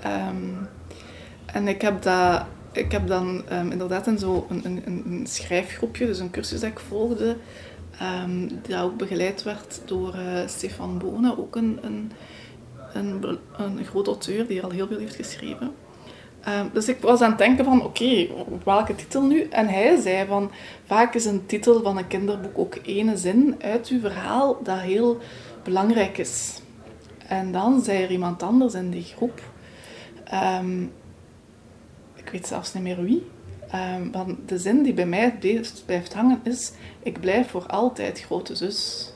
Um, 0.05 0.67
en 1.45 1.67
ik 1.67 1.81
heb 1.81 2.01
dat 2.01 2.45
ik 2.71 2.91
heb 2.91 3.07
dan 3.07 3.43
um, 3.51 3.71
inderdaad 3.71 4.07
in 4.07 4.17
zo'n 4.17 4.45
een, 4.49 4.65
een, 4.65 5.03
een, 5.05 5.27
schrijfgroepje, 5.27 6.05
dus 6.05 6.19
een 6.19 6.29
cursus 6.29 6.59
dat 6.59 6.69
ik 6.69 6.79
volgde, 6.79 7.37
die 8.61 8.77
ook 8.77 8.97
begeleid 8.97 9.43
werd 9.43 9.81
door 9.85 10.15
uh, 10.15 10.47
Stefan 10.47 10.97
Bonen, 10.97 11.37
ook 11.37 11.55
een, 11.55 11.79
een, 11.81 12.11
een, 12.93 13.39
een 13.57 13.85
groot 13.85 14.07
auteur 14.07 14.47
die 14.47 14.63
al 14.63 14.69
heel 14.69 14.87
veel 14.87 14.97
heeft 14.97 15.15
geschreven. 15.15 15.71
Um, 16.47 16.69
dus 16.73 16.87
ik 16.87 17.01
was 17.01 17.21
aan 17.21 17.29
het 17.29 17.37
denken 17.37 17.65
van, 17.65 17.83
oké, 17.83 18.27
welke 18.63 18.95
titel 18.95 19.21
nu? 19.21 19.41
En 19.41 19.67
hij 19.67 20.01
zei 20.01 20.27
van, 20.27 20.51
vaak 20.85 21.13
is 21.13 21.25
een 21.25 21.45
titel 21.45 21.81
van 21.81 21.97
een 21.97 22.07
kinderboek 22.07 22.57
ook 22.57 22.77
ene 22.83 23.17
zin 23.17 23.55
uit 23.61 23.87
uw 23.87 23.99
verhaal 23.99 24.63
dat 24.63 24.79
heel 24.79 25.17
belangrijk 25.63 26.17
is. 26.17 26.61
En 27.27 27.51
dan 27.51 27.81
zei 27.81 28.03
er 28.03 28.11
iemand 28.11 28.43
anders 28.43 28.73
in 28.73 28.89
die 28.89 29.03
groep, 29.03 29.41
um, 30.33 30.91
ik 32.15 32.29
weet 32.29 32.47
zelfs 32.47 32.73
niet 32.73 32.83
meer 32.83 33.03
wie, 33.03 33.25
um, 33.75 34.11
want 34.11 34.49
de 34.49 34.57
zin 34.57 34.83
die 34.83 34.93
bij 34.93 35.05
mij 35.05 35.37
blijft, 35.39 35.83
blijft 35.85 36.13
hangen 36.13 36.39
is, 36.43 36.71
ik 37.03 37.19
blijf 37.19 37.49
voor 37.49 37.65
altijd 37.65 38.21
grote 38.21 38.55
zus. 38.55 39.11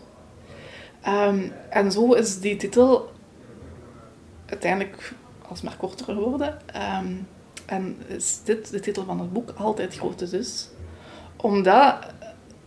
En 1.70 1.92
zo 1.92 2.14
is 2.14 2.40
die 2.40 2.56
titel 2.56 3.12
uiteindelijk 4.46 5.14
alsmaar 5.52 5.78
korter 5.78 6.06
geworden. 6.06 6.58
Um, 7.04 7.28
en 7.66 7.98
is 8.08 8.42
dit 8.44 8.72
de 8.72 8.80
titel 8.80 9.04
van 9.04 9.20
het 9.20 9.34
boek, 9.34 9.54
Altijd 9.58 9.96
Grote 9.96 10.28
Zus. 10.28 10.70
Omdat 11.36 12.14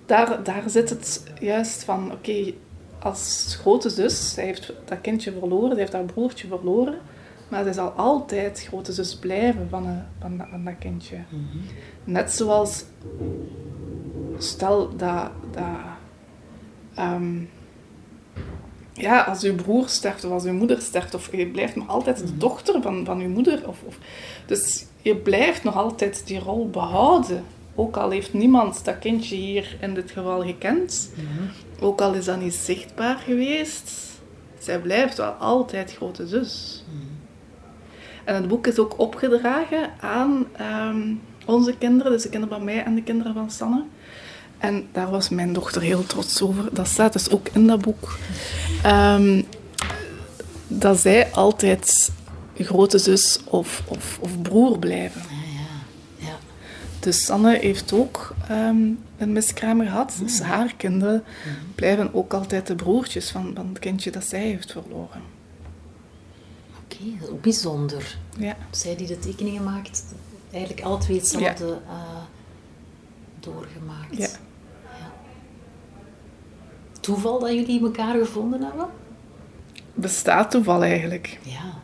daar, 0.06 0.42
daar 0.42 0.62
zit 0.70 0.90
het 0.90 1.32
juist 1.40 1.84
van, 1.84 2.04
oké, 2.04 2.14
okay, 2.14 2.56
als 2.98 3.56
grote 3.60 3.88
zus, 3.88 4.32
zij 4.32 4.44
heeft 4.44 4.72
dat 4.84 5.00
kindje 5.00 5.32
verloren, 5.38 5.70
zij 5.70 5.78
heeft 5.78 5.92
haar 5.92 6.04
broertje 6.04 6.48
verloren, 6.48 6.98
maar 7.48 7.62
zij 7.64 7.72
zal 7.72 7.88
altijd 7.88 8.64
grote 8.68 8.92
zus 8.92 9.16
blijven 9.16 9.68
van, 9.68 9.86
een, 9.86 10.02
van, 10.20 10.46
van 10.50 10.64
dat 10.64 10.78
kindje. 10.78 11.16
Mm 11.16 11.48
-hmm. 11.50 11.62
Net 12.04 12.32
zoals, 12.32 12.84
stel 14.38 14.96
dat, 14.96 15.30
dat 15.50 15.64
um, 16.98 17.50
ja, 18.94 19.20
als 19.20 19.42
uw 19.42 19.54
broer 19.54 19.88
sterft 19.88 20.24
of 20.24 20.30
als 20.30 20.44
uw 20.44 20.52
moeder 20.52 20.80
sterft, 20.80 21.14
of 21.14 21.36
je 21.36 21.46
blijft 21.46 21.76
nog 21.76 21.88
altijd 21.88 22.18
de 22.18 22.36
dochter 22.36 22.82
van, 22.82 23.04
van 23.04 23.20
uw 23.20 23.28
moeder. 23.28 23.68
Of, 23.68 23.82
of, 23.84 23.98
dus 24.46 24.86
je 25.02 25.16
blijft 25.16 25.64
nog 25.64 25.76
altijd 25.76 26.22
die 26.26 26.38
rol 26.38 26.70
behouden. 26.70 27.44
Ook 27.74 27.96
al 27.96 28.10
heeft 28.10 28.32
niemand 28.32 28.84
dat 28.84 28.98
kindje 28.98 29.36
hier 29.36 29.76
in 29.80 29.94
dit 29.94 30.10
geval 30.10 30.42
gekend, 30.42 31.10
-hmm. 31.14 31.50
ook 31.80 32.00
al 32.00 32.14
is 32.14 32.24
dat 32.24 32.40
niet 32.40 32.54
zichtbaar 32.54 33.16
geweest, 33.16 33.90
zij 34.58 34.80
blijft 34.80 35.16
wel 35.16 35.30
altijd 35.30 35.94
grote 35.94 36.26
zus. 36.26 36.84
-hmm. 36.88 37.22
En 38.24 38.34
het 38.34 38.48
boek 38.48 38.66
is 38.66 38.78
ook 38.78 38.98
opgedragen 38.98 39.90
aan 40.00 40.46
ehm, 40.52 41.14
onze 41.46 41.76
kinderen, 41.78 42.12
dus 42.12 42.22
de 42.22 42.28
kinderen 42.28 42.56
van 42.56 42.64
mij 42.64 42.84
en 42.84 42.94
de 42.94 43.02
kinderen 43.02 43.34
van 43.34 43.50
Sanne. 43.50 43.84
En 44.64 44.88
daar 44.92 45.10
was 45.10 45.28
mijn 45.28 45.52
dochter 45.52 45.82
heel 45.82 46.06
trots 46.06 46.42
over. 46.42 46.74
Dat 46.74 46.88
staat 46.88 47.12
dus 47.12 47.30
ook 47.30 47.48
in 47.52 47.66
dat 47.66 47.80
boek. 47.80 48.18
Ehm, 48.82 49.42
dat 50.68 51.00
zij 51.00 51.32
altijd 51.32 52.12
grote 52.54 52.98
zus 52.98 53.40
of, 53.44 53.82
of, 53.86 54.18
of 54.20 54.42
broer 54.42 54.78
blijven. 54.78 55.22
Ja, 55.30 56.26
ja. 56.26 56.36
Dus 57.00 57.24
Sanne 57.24 57.58
heeft 57.58 57.92
ook 57.92 58.34
um, 58.50 58.98
een 59.16 59.32
miskraam 59.32 59.80
gehad. 59.80 60.14
Dus 60.22 60.40
haar 60.40 60.74
kinderen 60.76 61.24
blijven 61.74 62.14
ook 62.14 62.34
altijd 62.34 62.66
de 62.66 62.74
broertjes 62.74 63.30
van, 63.30 63.52
van 63.54 63.68
het 63.68 63.78
kindje 63.78 64.10
dat 64.10 64.24
zij 64.24 64.46
heeft 64.46 64.72
verloren. 64.72 65.22
Oké, 66.84 66.96
okay, 67.22 67.38
bijzonder. 67.40 68.18
Ja. 68.38 68.56
Zij 68.70 68.96
die 68.96 69.06
de 69.06 69.18
tekeningen 69.18 69.64
maakt, 69.64 70.04
eigenlijk 70.50 70.86
alle 70.86 70.98
twee 70.98 71.18
hetzelfde 71.18 71.78
uh, 71.86 72.22
doorgemaakt. 73.40 74.16
Ja. 74.16 74.28
Toeval 77.04 77.38
dat 77.38 77.52
jullie 77.52 77.82
elkaar 77.82 78.14
gevonden 78.18 78.62
hebben? 78.62 78.86
Bestaat 79.94 80.50
toeval 80.50 80.82
eigenlijk. 80.82 81.38
Ja. 81.42 81.82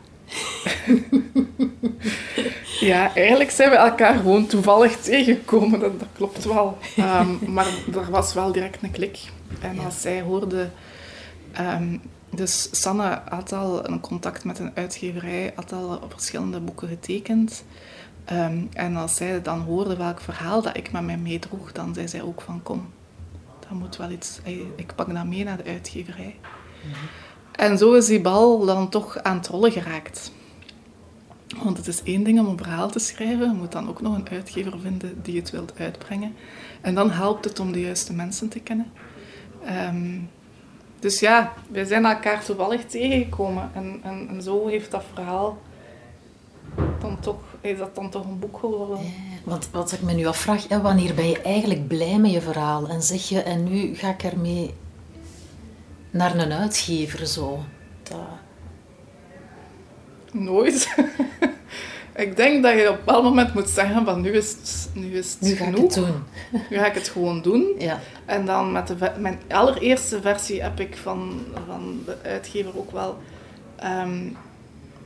ja, 2.91 3.15
eigenlijk 3.15 3.51
zijn 3.51 3.69
we 3.69 3.75
elkaar 3.75 4.15
gewoon 4.15 4.45
toevallig 4.45 4.97
tegengekomen, 4.97 5.79
dat, 5.79 5.99
dat 5.99 6.07
klopt 6.13 6.45
wel. 6.45 6.77
Um, 6.97 7.39
maar 7.53 7.67
er 7.93 8.11
was 8.11 8.33
wel 8.33 8.51
direct 8.51 8.83
een 8.83 8.91
klik. 8.91 9.19
En 9.61 9.75
ja. 9.75 9.83
als 9.83 10.01
zij 10.01 10.21
hoorde... 10.21 10.69
Um, 11.59 12.01
dus 12.29 12.67
Sanne 12.71 13.21
had 13.29 13.51
al 13.51 13.89
een 13.89 13.99
contact 13.99 14.43
met 14.43 14.59
een 14.59 14.71
uitgeverij, 14.73 15.51
had 15.55 15.73
al 15.73 16.01
verschillende 16.09 16.59
boeken 16.59 16.87
getekend. 16.87 17.63
Um, 18.31 18.69
en 18.73 18.95
als 18.95 19.15
zij 19.15 19.41
dan 19.41 19.59
hoorde 19.59 19.97
welk 19.97 20.21
verhaal 20.21 20.61
dat 20.61 20.77
ik 20.77 20.91
met 20.91 21.03
mij 21.03 21.17
meedroeg, 21.17 21.71
dan 21.71 21.93
zei 21.93 22.07
zij 22.07 22.21
ook 22.21 22.41
van 22.41 22.63
kom, 22.63 22.89
dat 23.71 23.79
moet 23.79 23.97
wel 23.97 24.11
iets... 24.11 24.39
Ik 24.75 24.95
pak 24.95 25.13
dat 25.13 25.25
mee 25.25 25.43
naar 25.43 25.57
de 25.57 25.69
uitgeverij. 25.69 26.35
Mm 26.83 26.91
-hmm. 26.91 27.09
En 27.51 27.77
zo 27.77 27.93
is 27.93 28.05
die 28.05 28.21
bal 28.21 28.65
dan 28.65 28.89
toch 28.89 29.17
aan 29.17 29.37
het 29.37 29.47
rollen 29.47 29.71
geraakt. 29.71 30.31
Want 31.63 31.77
het 31.77 31.87
is 31.87 32.03
één 32.03 32.23
ding 32.23 32.39
om 32.39 32.45
een 32.45 32.57
verhaal 32.57 32.89
te 32.89 32.99
schrijven, 32.99 33.49
je 33.49 33.57
moet 33.57 33.71
dan 33.71 33.89
ook 33.89 34.01
nog 34.01 34.15
een 34.15 34.29
uitgever 34.29 34.79
vinden 34.79 35.21
die 35.21 35.39
het 35.39 35.49
wilt 35.49 35.73
uitbrengen. 35.79 36.35
En 36.81 36.95
dan 36.95 37.11
helpt 37.11 37.45
het 37.45 37.59
om 37.59 37.71
de 37.71 37.81
juiste 37.81 38.13
mensen 38.13 38.49
te 38.49 38.59
kennen. 38.59 38.91
Um, 39.93 40.29
dus 40.99 41.19
ja, 41.19 41.53
wij 41.69 41.85
zijn 41.85 42.05
elkaar 42.05 42.43
toevallig 42.43 42.85
tegengekomen. 42.85 43.71
En, 43.73 43.99
en, 44.03 44.27
en 44.29 44.41
zo 44.41 44.67
heeft 44.67 44.91
dat 44.91 45.03
verhaal 45.13 45.61
dan 46.99 47.19
toch, 47.19 47.41
is 47.61 47.77
dat 47.77 47.95
dan 47.95 48.09
toch 48.09 48.25
een 48.25 48.39
boek 48.39 48.57
geworden. 48.59 48.97
Ja, 48.97 49.09
want 49.43 49.69
wat 49.71 49.91
ik 49.91 50.01
me 50.01 50.13
nu 50.13 50.25
afvraag, 50.25 50.67
ja, 50.67 50.81
wanneer 50.81 51.13
ben 51.13 51.29
je 51.29 51.41
eigenlijk 51.41 51.87
blij 51.87 52.17
met 52.17 52.31
je 52.31 52.41
verhaal? 52.41 52.87
En 52.87 53.01
zeg 53.01 53.29
je, 53.29 53.41
en 53.41 53.63
nu 53.63 53.95
ga 53.95 54.09
ik 54.09 54.23
ermee 54.23 54.73
naar 56.09 56.35
een 56.35 56.51
uitgever 56.51 57.27
zo? 57.27 57.59
Dat... 58.03 58.17
Nooit. 60.31 60.95
ik 62.15 62.35
denk 62.35 62.63
dat 62.63 62.73
je 62.73 62.89
op 62.89 62.97
een 62.97 63.03
bepaald 63.05 63.23
moment 63.23 63.53
moet 63.53 63.69
zeggen 63.69 64.05
van 64.05 64.21
nu 64.21 64.31
is 64.31 64.49
het, 64.51 64.89
nu 64.93 65.17
is 65.17 65.31
het 65.31 65.41
nu 65.41 65.55
ga 65.55 65.65
genoeg. 65.65 65.79
ik 65.79 65.95
het 65.95 66.05
doen. 66.05 66.23
nu 66.69 66.77
ga 66.77 66.85
ik 66.85 66.93
het 66.93 67.09
gewoon 67.09 67.41
doen. 67.41 67.65
Ja. 67.79 67.99
En 68.25 68.45
dan 68.45 68.71
met 68.71 68.87
de, 68.87 69.11
mijn 69.17 69.39
allereerste 69.49 70.21
versie 70.21 70.61
heb 70.61 70.79
ik 70.79 70.97
van, 70.97 71.45
van 71.67 72.01
de 72.05 72.17
uitgever 72.23 72.77
ook 72.77 72.91
wel 72.91 73.17
um, 73.83 74.37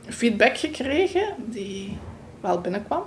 feedback 0.08 0.58
gekregen 0.58 1.34
die 1.36 1.98
wel 2.40 2.60
binnenkwam. 2.60 3.02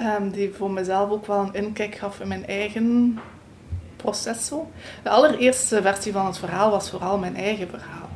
Um, 0.00 0.30
die 0.30 0.52
voor 0.52 0.70
mezelf 0.70 1.10
ook 1.10 1.26
wel 1.26 1.40
een 1.40 1.54
inkijk 1.54 1.94
gaf 1.94 2.20
in 2.20 2.28
mijn 2.28 2.46
eigen 2.46 3.18
proces. 3.96 4.46
Zo. 4.46 4.70
De 5.02 5.08
allereerste 5.08 5.82
versie 5.82 6.12
van 6.12 6.26
het 6.26 6.38
verhaal 6.38 6.70
was 6.70 6.90
vooral 6.90 7.18
mijn 7.18 7.36
eigen 7.36 7.68
verhaal. 7.68 8.08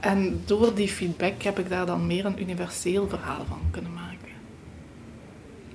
En 0.00 0.42
door 0.44 0.74
die 0.74 0.88
feedback 0.88 1.42
heb 1.42 1.58
ik 1.58 1.68
daar 1.68 1.86
dan 1.86 2.06
meer 2.06 2.24
een 2.24 2.40
universeel 2.40 3.08
verhaal 3.08 3.44
van 3.48 3.60
kunnen 3.70 3.92
maken. 3.92 4.32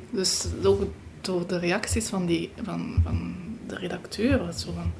Dus 0.10 0.48
ook 0.64 0.82
door 1.22 1.48
de 1.48 1.60
reacties 1.60 2.10
van, 2.10 2.26
die, 2.26 2.52
van, 2.64 2.96
van 3.04 3.36
de 3.68 3.76
redacteur, 3.76 4.54
zo 4.54 4.72
van, 4.74 4.92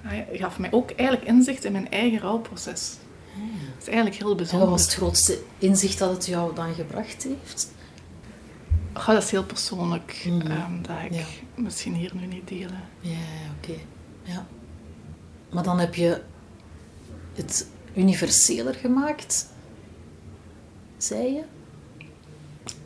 hij 0.00 0.26
gaf 0.32 0.58
mij 0.58 0.72
ook 0.72 0.90
eigenlijk 0.90 1.28
inzicht 1.28 1.64
in 1.64 1.72
mijn 1.72 1.90
eigen 1.90 2.18
rouwproces. 2.18 2.96
Dat 3.74 3.80
is 3.80 3.86
eigenlijk 3.86 4.16
heel 4.16 4.30
En 4.30 4.36
bijzonder. 4.36 4.68
wat 4.68 4.76
was 4.78 4.86
het 4.86 4.94
grootste 4.96 5.38
inzicht 5.58 5.98
dat 5.98 6.10
het 6.10 6.26
jou 6.26 6.54
dan 6.54 6.74
gebracht 6.74 7.22
heeft? 7.22 7.72
Oh, 8.94 9.06
dat 9.06 9.22
is 9.22 9.30
heel 9.30 9.44
persoonlijk. 9.44 10.22
Mhm. 10.26 10.50
ehm, 10.50 10.82
dat 10.82 10.96
ik 11.04 11.12
Ja. 11.14 11.24
misschien 11.54 11.94
hier 11.94 12.12
nu 12.14 12.26
niet 12.26 12.48
delen. 12.48 12.82
Ja, 13.00 13.16
oké. 13.58 13.78
Ja. 14.22 14.46
Maar 15.50 15.62
dan 15.62 15.78
heb 15.78 15.94
je 15.94 16.20
het 17.34 17.68
universeler 17.94 18.74
gemaakt, 18.74 19.46
zei 20.96 21.34
je? 21.34 21.42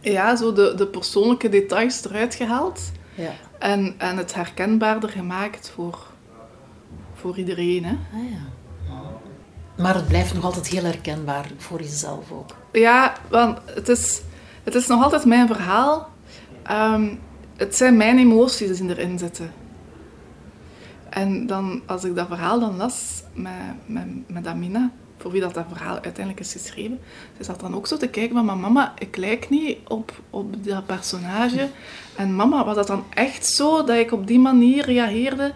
Ja, 0.01 0.37
zo 0.37 0.53
de, 0.53 0.75
de 0.77 0.87
persoonlijke 0.87 1.49
details 1.49 2.05
eruit 2.05 2.35
gehaald. 2.35 2.81
Ja. 3.15 3.33
En, 3.59 3.95
en 3.99 4.17
het 4.17 4.35
herkenbaarder 4.35 5.09
gemaakt 5.11 5.71
voor, 5.75 6.07
voor 7.15 7.39
iedereen. 7.39 7.85
Hè? 7.85 7.93
Ah, 7.93 8.31
ja. 8.31 8.39
Maar 9.83 9.95
het 9.95 10.09
blijft 10.09 10.35
nog 10.35 10.45
altijd 10.45 10.67
heel 10.67 10.85
herkenbaar 10.85 11.51
voor 11.57 11.81
jezelf 11.81 12.33
ook. 12.33 12.57
Ja, 12.73 13.15
want 13.29 13.59
het 13.67 13.89
is, 13.89 14.23
het 14.63 14.75
is 14.75 14.87
nog 14.87 15.03
altijd 15.03 15.25
mijn 15.25 15.47
verhaal. 15.47 16.09
Ehm, 16.63 17.15
het 17.57 17.77
zijn 17.77 17.97
mijn 17.97 18.19
emoties 18.19 18.79
die 18.79 18.89
erin 18.89 19.19
zitten. 19.19 19.53
En 21.09 21.47
dan, 21.47 21.83
als 21.87 22.05
ik 22.05 22.15
dat 22.15 22.27
verhaal 22.27 22.61
dan 22.61 22.77
las 22.77 23.23
met, 23.33 23.53
met, 23.87 24.07
met 24.27 24.47
Amina, 24.47 24.91
voor 25.19 25.31
wie 25.31 25.41
dat, 25.41 25.55
dat 25.55 25.65
verhaal 25.69 25.95
uiteindelijk 25.95 26.41
is 26.41 26.53
geschreven, 26.53 26.99
ze 27.37 27.45
zat 27.45 27.61
dan 27.61 27.75
ook 27.75 27.87
zo 27.87 27.97
te 27.97 28.09
kijken 28.09 28.37
van, 28.37 28.45
maar 28.45 28.57
mama, 28.57 28.95
ik 28.99 29.17
lijk 29.17 29.49
niet 29.51 29.79
op, 29.89 30.13
op 30.31 30.65
dat 30.65 30.87
personage. 30.87 31.69
En 32.17 32.37
mama, 32.37 32.65
was 32.65 32.75
dat 32.75 32.87
dan 32.87 33.05
echt 33.11 33.47
zo 33.47 33.85
dat 33.85 33.97
ik 33.97 34.13
op 34.13 34.27
die 34.27 34.39
manier 34.39 34.85
reageerde? 34.85 35.53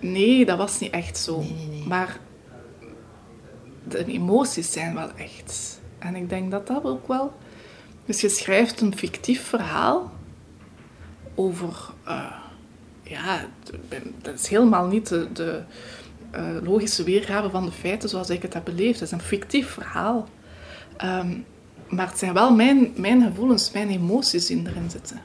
Nee, 0.00 0.44
dat 0.44 0.58
was 0.58 0.78
niet 0.80 0.92
echt 0.92 1.18
zo. 1.18 1.38
Nee, 1.38 1.52
nee, 1.52 1.66
nee. 1.68 1.86
Maar 1.86 2.18
de 3.88 4.04
emoties 4.04 4.72
zijn 4.72 4.94
wel 4.94 5.10
echt. 5.16 5.80
En 5.98 6.16
ik 6.16 6.28
denk 6.28 6.50
dat 6.50 6.66
dat 6.66 6.84
ook 6.84 7.08
wel... 7.08 7.32
Dus 8.06 8.20
je 8.20 8.28
schrijft 8.28 8.80
een 8.80 8.96
fictief 8.96 9.42
verhaal 9.42 10.12
over... 11.34 11.76
eh, 12.04 12.36
ja, 13.02 13.46
dat 14.22 14.34
is 14.34 14.48
helemaal 14.48 14.86
niet 14.86 15.08
de, 15.08 15.28
de 15.32 15.62
eh, 16.30 16.56
logische 16.62 17.04
weergave 17.04 17.50
van 17.50 17.64
de 17.64 17.72
feiten 17.72 18.08
zoals 18.08 18.30
ik 18.30 18.42
het 18.42 18.54
heb 18.54 18.64
beleefd. 18.64 19.00
Het 19.00 19.08
is 19.08 19.14
een 19.14 19.20
fictief 19.20 19.68
verhaal. 19.68 20.28
Ehm, 20.96 21.38
maar 21.88 22.08
het 22.08 22.18
zijn 22.18 22.32
wel 22.32 22.54
mijn, 22.54 22.92
mijn 22.96 23.22
gevoelens, 23.22 23.70
mijn 23.70 23.88
emoties 23.90 24.46
die 24.46 24.62
erin 24.66 24.90
zitten. 24.90 25.20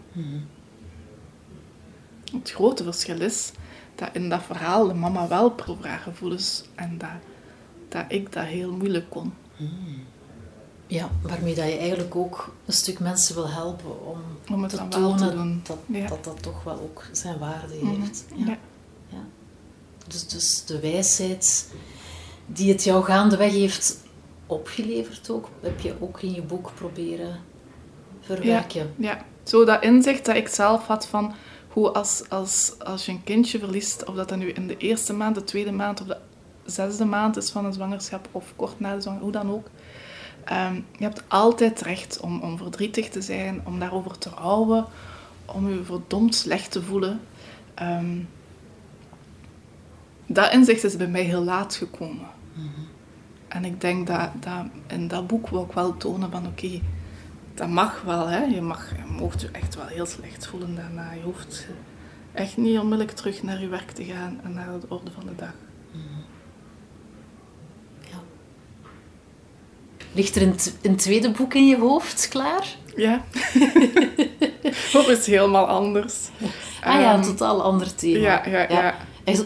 Het 2.34 2.52
grote 2.52 2.84
verschil 2.84 3.22
is 3.22 3.52
dat 3.96 4.10
in 4.14 4.30
dat 4.30 4.44
verhaal 4.44 4.88
de 4.88 4.94
mama 4.94 5.28
wel 5.28 5.50
proeft 5.52 5.86
haar 5.86 6.00
gevoelens 6.00 6.64
en 6.76 6.98
dat, 6.98 7.10
dat 7.90 8.06
ik 8.08 8.34
dat 8.34 8.44
heel 8.46 8.72
moeilijk 8.72 9.10
kon. 9.10 9.34
Ja, 10.88 11.10
waarmee 11.22 11.56
dat 11.56 11.66
je 11.66 11.78
eigenlijk 11.78 12.16
ook 12.16 12.54
een 12.66 12.74
stuk 12.74 13.00
mensen 13.00 13.36
wil 13.36 13.50
helpen 13.50 14.06
om, 14.08 14.18
Om 14.52 14.62
het 14.62 14.70
te 14.72 14.78
dan 14.78 14.90
tonen 14.90 15.18
te 15.18 15.32
doen. 15.36 15.62
Dat, 15.64 15.78
Ja. 15.86 16.08
dat 16.08 16.24
dat 16.24 16.42
toch 16.42 16.64
wel 16.64 16.80
ook 16.80 17.06
zijn 17.12 17.40
waarde 17.40 17.76
Mhm. 17.82 18.02
heeft. 18.02 18.26
Ja. 18.36 18.46
Ja. 18.46 18.58
Ja. 19.08 19.18
Dus, 20.08 20.28
dus 20.28 20.66
de 20.66 20.80
wijsheid 20.80 21.74
die 22.46 22.72
het 22.72 22.84
jou 22.84 23.04
gaandeweg 23.04 23.52
heeft 23.52 23.98
opgeleverd 24.46 25.30
ook, 25.30 25.50
heb 25.62 25.80
je 25.80 25.94
ook 26.00 26.22
in 26.22 26.34
je 26.34 26.42
boek 26.42 26.72
proberen 26.76 27.40
verwerken. 28.22 28.94
Ja, 28.98 29.26
zo 29.44 29.66
dat 29.66 29.84
inzicht 29.84 30.26
dat 30.26 30.36
ik 30.36 30.48
zelf 30.48 30.88
had 30.88 31.08
van 31.08 31.34
hoe 31.70 31.92
als, 31.92 32.24
als, 32.30 32.74
als 32.80 33.06
je 33.06 33.12
een 33.12 33.24
kindje 33.24 33.60
verliest, 33.60 34.06
of 34.06 34.16
dat 34.16 34.30
dat 34.30 34.38
nu 34.38 34.50
in 34.52 34.68
de 34.68 34.78
eerste 34.78 35.14
maand, 35.14 35.36
de 35.36 35.44
tweede 35.44 35.72
maand 35.72 36.02
of 36.02 36.08
de 36.08 36.18
zesde 36.70 37.06
maand 37.06 37.38
is 37.38 37.50
van 37.50 37.66
een 37.66 37.74
zwangerschap, 37.74 38.28
of 38.32 38.54
kort 38.56 38.80
na 38.80 38.96
de 38.96 39.02
zwangerschap, 39.02 39.34
hoe 39.34 39.44
dan 39.44 39.52
ook. 39.56 39.68
ehm, 40.44 40.76
je 40.76 41.04
hebt 41.04 41.24
altijd 41.28 41.82
recht 41.82 42.20
om, 42.20 42.42
om 42.42 42.58
verdrietig 42.58 43.10
te 43.10 43.22
zijn, 43.22 43.62
om 43.66 43.80
daarover 43.80 44.18
te 44.18 44.30
rouwen, 44.30 44.86
om 45.46 45.70
je 45.70 45.84
verdomd 45.84 46.36
slecht 46.36 46.72
te 46.72 46.84
voelen. 46.84 47.20
Ehm, 47.74 48.18
dat 50.26 50.54
inzicht 50.54 50.84
is 50.84 50.98
bij 50.98 51.08
mij 51.08 51.24
heel 51.24 51.44
laat 51.44 51.76
gekomen. 51.76 52.28
En 53.48 53.66
ik 53.66 53.82
denk 53.82 54.08
dat, 54.08 54.30
dat 54.40 54.66
in 54.88 55.08
dat 55.08 55.28
boek 55.28 55.50
wil 55.50 55.64
ik 55.64 55.72
wel 55.72 55.98
tonen 55.98 56.32
van 56.32 56.48
oké, 56.48 56.82
dat 57.54 57.70
mag 57.70 58.02
wel. 58.02 58.28
Hè? 58.28 58.44
Je, 58.44 58.62
mag, 58.62 58.90
je 58.90 59.14
mag 59.22 59.42
je 59.42 59.50
echt 59.52 59.76
wel 59.76 59.86
heel 59.86 60.06
slecht 60.06 60.48
voelen 60.48 60.76
daarna. 60.76 61.12
Je 61.12 61.22
hoeft 61.22 61.68
echt 62.34 62.58
niet 62.58 62.80
onmiddellijk 62.80 63.18
terug 63.18 63.44
naar 63.44 63.62
je 63.62 63.68
werk 63.68 63.92
te 63.92 64.04
gaan 64.04 64.40
en 64.44 64.54
naar 64.54 64.80
de 64.80 64.86
orde 64.90 65.12
van 65.12 65.26
de 65.26 65.36
dag. 65.36 65.54
Ja. 68.10 68.18
Ligt 70.12 70.36
er 70.36 70.42
een, 70.42 70.56
een 70.82 70.96
tweede 70.96 71.32
boek 71.32 71.54
in 71.54 71.68
je 71.68 71.78
hoofd 71.78 72.28
klaar? 72.28 72.68
Ja. 72.96 73.24
of 74.98 75.08
is 75.08 75.26
helemaal 75.26 75.68
anders. 75.68 76.16
Ah 76.82 77.02
ja, 77.02 77.14
een 77.14 77.20
ehm, 77.20 77.30
totaal 77.30 77.64
ander 77.64 77.96
thema. 77.96 78.20
Ja, 78.20 78.44
ja, 78.46 78.66
ja. 78.70 78.96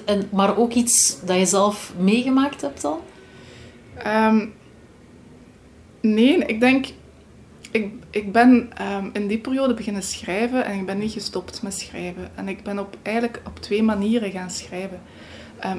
En, 0.06 0.30
maar 0.32 0.58
ook 0.58 0.74
iets 0.74 1.20
dat 1.26 1.38
je 1.38 1.46
zelf 1.46 1.94
meegemaakt 1.98 2.62
hebt 2.62 2.82
dan? 2.82 3.00
Ehm, 3.98 4.46
nee, 6.02 6.38
ik 6.38 6.60
denk... 6.60 6.86
Ik, 7.72 7.94
ik 8.10 8.32
ben 8.32 8.70
um, 8.82 9.10
in 9.14 9.28
die 9.28 9.38
periode 9.38 9.74
beginnen 9.74 10.04
schrijven 10.04 10.66
en 10.66 10.80
ik 10.80 10.86
ben 10.86 10.98
niet 10.98 11.12
gestopt 11.12 11.62
met 11.62 11.74
schrijven. 11.74 12.32
En 12.36 12.48
ik 12.48 12.64
ben 12.64 12.80
op, 12.80 12.98
eigenlijk 13.02 13.42
op 13.46 13.60
twee 13.60 13.84
manieren 13.84 14.32
gaan 14.32 14.50
schrijven. 14.50 15.02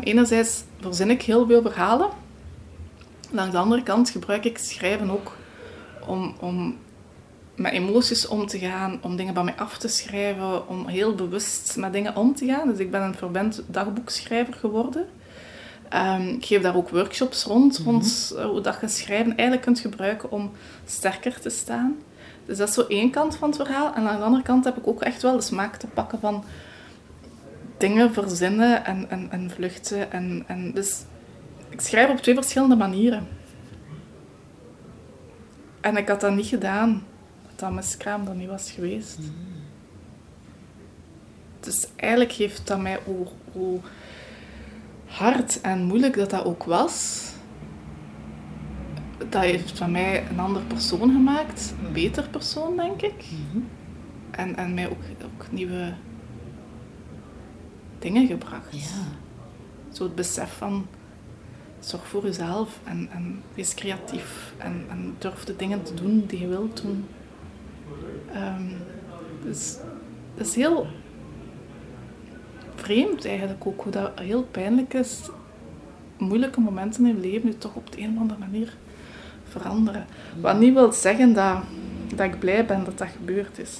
enerzijds 0.00 0.62
verzin 0.80 1.10
ik 1.10 1.22
heel 1.22 1.46
veel 1.46 1.62
verhalen. 1.62 2.08
Langs 3.34 3.52
de 3.52 3.58
andere 3.58 3.82
kant 3.82 4.10
gebruik 4.10 4.44
ik 4.44 4.58
schrijven 4.58 5.10
ook 5.10 5.36
om, 6.06 6.34
om 6.40 6.78
met 7.56 7.72
emoties 7.72 8.26
om 8.26 8.46
te 8.46 8.58
gaan, 8.58 8.98
om 9.02 9.16
dingen 9.16 9.34
bij 9.34 9.42
mij 9.42 9.54
af 9.56 9.78
te 9.78 9.88
schrijven, 9.88 10.68
om 10.68 10.86
heel 10.86 11.14
bewust 11.14 11.76
met 11.76 11.92
dingen 11.92 12.16
om 12.16 12.34
te 12.34 12.46
gaan. 12.46 12.68
Dus 12.68 12.78
ik 12.78 12.90
ben 12.90 13.02
een 13.02 13.14
verwend 13.14 13.62
dagboekschrijver 13.66 14.54
geworden. 14.54 15.06
Um, 15.94 16.28
ik 16.28 16.44
geef 16.44 16.62
daar 16.62 16.76
ook 16.76 16.88
workshops 16.88 17.44
rond, 17.44 17.78
mm 17.78 17.84
rond 17.84 18.34
hoe 18.36 18.60
dat 18.60 18.78
je 18.80 18.88
schrijven 18.88 19.36
eigenlijk 19.36 19.62
kunt 19.62 19.80
gebruiken 19.80 20.30
om 20.30 20.50
sterker 20.86 21.40
te 21.40 21.50
staan. 21.50 21.96
Dus 22.46 22.58
dat 22.58 22.68
is 22.68 22.74
zo 22.74 22.84
één 22.88 23.10
kant 23.10 23.36
van 23.36 23.48
het 23.48 23.58
verhaal. 23.58 23.94
En 23.94 24.08
aan 24.08 24.18
de 24.18 24.24
andere 24.24 24.42
kant 24.42 24.64
heb 24.64 24.76
ik 24.76 24.86
ook 24.86 25.02
echt 25.02 25.22
wel 25.22 25.36
de 25.36 25.42
smaak 25.42 25.76
te 25.76 25.86
pakken 25.86 26.20
van 26.20 26.44
dingen 27.78 28.12
verzinnen 28.12 28.84
en, 28.84 29.10
en, 29.10 29.28
en 29.30 29.50
vluchten. 29.50 30.12
En, 30.12 30.44
en 30.46 30.72
dus 30.74 31.02
ik 31.74 31.80
schrijf 31.80 32.10
op 32.10 32.16
twee 32.16 32.34
verschillende 32.34 32.76
manieren. 32.76 33.28
En 35.80 35.96
ik 35.96 36.08
had 36.08 36.20
dat 36.20 36.34
niet 36.34 36.46
gedaan 36.46 37.02
dat 37.56 37.72
mijn 37.72 37.86
skraam 37.86 38.26
er 38.26 38.34
niet 38.34 38.48
was 38.48 38.70
geweest. 38.70 39.18
Mm. 39.18 39.32
Dus 41.60 41.86
eigenlijk 41.96 42.32
heeft 42.32 42.66
dat 42.66 42.80
mij 42.80 42.98
hoe, 43.04 43.26
hoe 43.52 43.80
hard 45.06 45.60
en 45.60 45.82
moeilijk 45.82 46.16
dat 46.16 46.30
dat 46.30 46.44
ook 46.44 46.64
was, 46.64 47.28
dat 49.28 49.42
heeft 49.42 49.78
van 49.78 49.90
mij 49.90 50.26
een 50.30 50.38
andere 50.38 50.64
persoon 50.64 51.12
gemaakt. 51.12 51.74
Een 51.84 51.92
beter 51.92 52.28
persoon, 52.28 52.76
denk 52.76 53.02
ik. 53.02 53.24
En, 54.30 54.56
en 54.56 54.74
mij 54.74 54.88
ook, 54.88 55.02
ook 55.24 55.46
nieuwe 55.50 55.94
dingen 57.98 58.26
gebracht. 58.26 58.70
Ja. 58.70 59.02
Zo 59.92 60.02
het 60.02 60.14
besef 60.14 60.56
van 60.56 60.86
zorg 61.84 62.06
voor 62.06 62.22
jezelf 62.22 62.80
en, 62.84 63.08
en 63.10 63.42
wees 63.54 63.74
creatief 63.74 64.54
en, 64.58 64.84
en 64.90 65.14
durf 65.18 65.44
de 65.44 65.56
dingen 65.56 65.82
te 65.82 65.94
doen 65.94 66.24
die 66.26 66.40
je 66.40 66.48
wilt 66.48 66.82
doen. 66.82 67.06
Um, 68.34 68.76
dus 69.42 69.76
dat 70.34 70.46
is 70.46 70.54
heel 70.54 70.86
vreemd 72.74 73.24
eigenlijk 73.24 73.66
ook, 73.66 73.82
hoe 73.82 73.92
dat 73.92 74.10
heel 74.20 74.42
pijnlijk 74.42 74.94
is. 74.94 75.20
Moeilijke 76.18 76.60
momenten 76.60 77.06
in 77.06 77.14
je 77.14 77.28
leven 77.28 77.46
nu 77.46 77.54
toch 77.58 77.74
op 77.74 77.92
de 77.92 78.00
een 78.00 78.14
of 78.14 78.20
andere 78.20 78.40
manier 78.40 78.76
veranderen. 79.48 80.06
Wat 80.40 80.58
niet 80.58 80.74
wil 80.74 80.92
zeggen 80.92 81.32
dat, 81.32 81.58
dat 82.14 82.26
ik 82.26 82.38
blij 82.38 82.66
ben 82.66 82.84
dat 82.84 82.98
dat 82.98 83.08
gebeurd 83.08 83.58
is. 83.58 83.78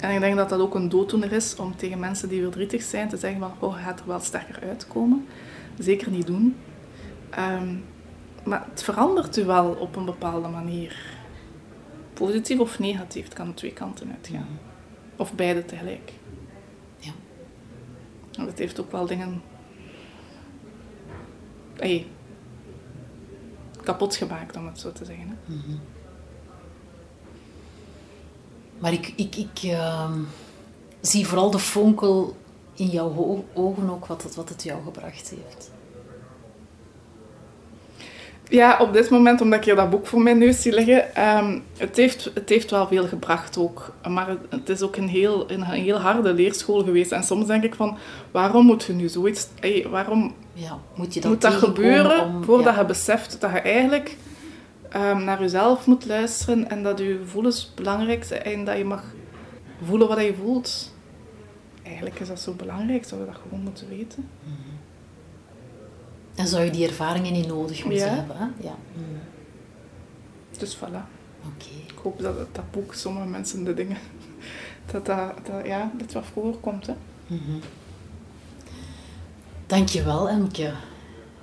En 0.00 0.14
ik 0.14 0.20
denk 0.20 0.36
dat 0.36 0.48
dat 0.48 0.60
ook 0.60 0.74
een 0.74 0.88
dooddoener 0.88 1.32
is 1.32 1.56
om 1.56 1.76
tegen 1.76 1.98
mensen 1.98 2.28
die 2.28 2.42
verdrietig 2.42 2.82
zijn 2.82 3.08
te 3.08 3.16
zeggen 3.16 3.40
van 3.40 3.52
oh, 3.58 3.84
gaat 3.84 4.00
er 4.00 4.06
wel 4.06 4.20
sterker 4.20 4.62
uitkomen. 4.62 5.26
Zeker 5.78 6.10
niet 6.10 6.26
doen. 6.26 6.56
Ehm, 7.30 7.76
maar 8.44 8.66
het 8.70 8.82
verandert 8.82 9.36
u 9.36 9.44
wel 9.44 9.70
op 9.70 9.96
een 9.96 10.04
bepaalde 10.04 10.48
manier. 10.48 10.96
Positief 12.12 12.58
of 12.58 12.78
negatief, 12.78 13.24
het 13.24 13.34
kan 13.34 13.54
twee 13.54 13.72
kanten 13.72 14.10
uitgaan. 14.16 14.58
Of 15.16 15.32
beide 15.34 15.64
tegelijk. 15.64 16.12
Ja. 16.98 17.12
En 18.32 18.46
het 18.46 18.58
heeft 18.58 18.80
ook 18.80 18.92
wel 18.92 19.06
dingen 19.06 19.42
hey, 21.76 22.06
kapot 23.82 24.16
gemaakt, 24.16 24.56
om 24.56 24.66
het 24.66 24.80
zo 24.80 24.92
te 24.92 25.04
zeggen. 25.04 25.28
Hè. 25.28 25.54
Mhm. 25.54 25.76
Maar 28.78 28.92
ik, 28.92 29.12
ik, 29.16 29.36
ik 29.36 29.62
uh, 29.62 30.12
zie 31.00 31.26
vooral 31.26 31.50
de 31.50 31.58
fonkel 31.58 32.36
in 32.74 32.86
jouw 32.86 33.44
ogen 33.54 33.90
ook 33.90 34.06
wat 34.06 34.22
het, 34.22 34.34
wat 34.34 34.48
het 34.48 34.62
jou 34.62 34.82
gebracht 34.84 35.30
heeft. 35.30 35.70
Ja, 38.48 38.78
op 38.80 38.92
dit 38.92 39.10
moment, 39.10 39.40
omdat 39.40 39.58
ik 39.58 39.64
hier 39.64 39.74
dat 39.74 39.90
boek 39.90 40.06
voor 40.06 40.20
mijn 40.20 40.38
neus 40.38 40.62
zie 40.62 40.72
liggen, 40.72 41.28
um, 41.38 41.64
het, 41.76 41.96
heeft, 41.96 42.30
het 42.34 42.48
heeft 42.48 42.70
wel 42.70 42.86
veel 42.86 43.06
gebracht 43.06 43.58
ook. 43.58 43.94
Maar 44.08 44.36
het, 44.48 44.68
is 44.68 44.82
ook 44.82 44.96
een 44.96 45.08
heel, 45.08 45.50
een, 45.50 45.62
heel 45.62 45.98
harde 45.98 46.32
leerschool 46.32 46.84
geweest. 46.84 47.12
En 47.12 47.24
soms 47.24 47.46
denk 47.46 47.62
ik 47.64 47.74
van, 47.74 47.98
waarom 48.30 48.66
moet 48.66 48.84
je 48.84 48.92
nu 48.92 49.08
zoiets... 49.08 49.48
Hey, 49.60 49.86
waarom 49.90 50.34
ja, 50.52 50.78
moet, 50.94 51.14
je 51.14 51.20
dat, 51.20 51.30
moet 51.30 51.40
dat 51.40 51.52
gebeuren 51.52 52.44
voordat 52.44 52.76
je 52.76 52.84
beseft 52.84 53.40
dat 53.40 53.50
je 53.50 53.60
eigenlijk 53.60 54.16
um, 54.96 55.24
naar 55.24 55.40
jezelf 55.40 55.86
moet 55.86 56.06
luisteren 56.06 56.70
en 56.70 56.82
dat 56.82 56.98
je 56.98 57.18
gevoelens 57.22 57.72
belangrijk 57.74 58.24
zijn 58.24 58.42
en 58.42 58.64
dat 58.64 58.76
je 58.76 58.84
mag 58.84 59.02
voelen 59.84 60.08
wat 60.08 60.20
je 60.20 60.34
voelt. 60.42 60.92
Eigenlijk 61.82 62.20
is 62.20 62.28
dat 62.28 62.40
zo 62.40 62.52
belangrijk, 62.52 63.04
zou 63.04 63.20
je 63.20 63.26
dat 63.26 63.36
gewoon 63.42 63.60
moeten 63.60 63.88
weten. 63.88 64.28
En 66.34 66.46
zou 66.46 66.64
je 66.64 66.70
die 66.70 66.86
ervaringen 66.86 67.32
niet 67.32 67.46
nodig 67.46 67.84
moeten 67.84 68.14
hebben. 68.14 68.36
Hè? 68.36 68.44
Ja. 68.44 68.76
Mm. 68.94 69.18
Dus 70.58 70.76
voilà. 70.76 71.04
Oké. 71.46 71.92
Ik 71.92 71.98
hoop 72.02 72.20
dat 72.20 72.54
dat 72.54 72.70
boek 72.70 72.94
sommige 72.94 73.26
mensen 73.26 73.64
de 73.64 73.74
dingen... 73.74 73.98
Dat 74.92 75.06
dat, 75.06 75.46
dat 75.46 75.66
ja, 75.66 75.90
dit 75.94 76.12
wat 76.12 76.24
voorkomt. 76.32 76.86
Hè. 76.86 76.94
Mm 77.26 77.40
-hmm. 77.46 77.60
Dankjewel, 79.66 80.28
Emke, 80.28 80.72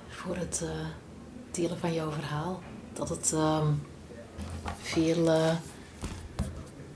voor 0.08 0.36
het 0.36 0.60
uh, 0.64 0.70
delen 1.50 1.78
van 1.78 1.92
jouw 1.92 2.10
verhaal. 2.10 2.60
Dat 2.92 3.08
het 3.08 3.30
uh, 3.34 3.66
veel, 4.80 5.26
uh, 5.26 5.52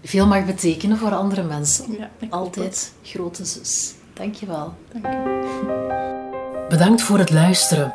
veel 0.05 0.26
mag 0.26 0.44
betekenen 0.44 0.98
voor 0.98 1.14
andere 1.14 1.42
mensen. 1.42 1.84
Ja, 1.98 2.11
Altijd 2.30 2.92
grote 3.02 3.44
zus. 3.44 3.94
Dankjewel. 4.12 4.74
Dank 4.92 5.05
je. 5.07 6.66
Bedankt 6.68 7.02
voor 7.02 7.18
het 7.18 7.30
luisteren. 7.30 7.94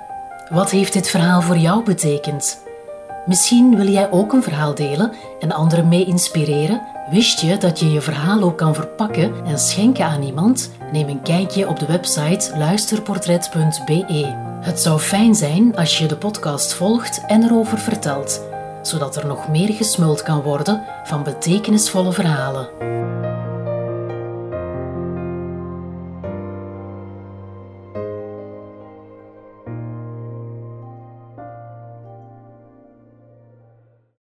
Wat 0.50 0.72
heeft 0.72 0.94
dit 0.94 1.10
verhaal 1.10 1.42
voor 1.42 1.58
jou 1.58 1.84
betekend? 1.84 2.60
Misschien 3.26 3.76
wil 3.76 3.88
jij 3.88 4.12
ook 4.12 4.34
een 4.34 4.44
verhaal 4.44 4.76
delen 4.76 5.14
en 5.40 5.52
anderen 5.52 5.88
mee 5.88 6.06
inspireren? 6.06 6.82
Wist 7.10 7.40
je 7.40 7.58
dat 7.58 7.80
je 7.80 7.92
je 7.92 8.02
verhaal 8.02 8.42
ook 8.42 8.58
kan 8.58 8.76
verpakken 8.76 9.46
en 9.46 9.60
schenken 9.60 10.06
aan 10.06 10.22
iemand? 10.22 10.72
Neem 10.92 11.10
een 11.10 11.22
kijkje 11.22 11.68
op 11.68 11.80
de 11.80 11.86
website 11.86 12.58
luisterportret.be. 12.58 14.48
Het 14.62 14.80
zou 14.80 15.00
fijn 15.00 15.36
zijn 15.36 15.76
als 15.76 15.98
je 15.98 16.06
de 16.06 16.16
podcast 16.16 16.74
volgt 16.74 17.22
en 17.28 17.44
erover 17.44 17.78
vertelt, 17.80 18.42
zodat 18.82 19.16
er 19.16 19.28
nog 19.28 19.48
meer 19.48 19.74
gesmuld 19.74 20.22
kan 20.22 20.42
worden 20.42 20.84
van 21.04 21.24
betekenisvolle 21.24 22.12
verhalen. 22.14 23.29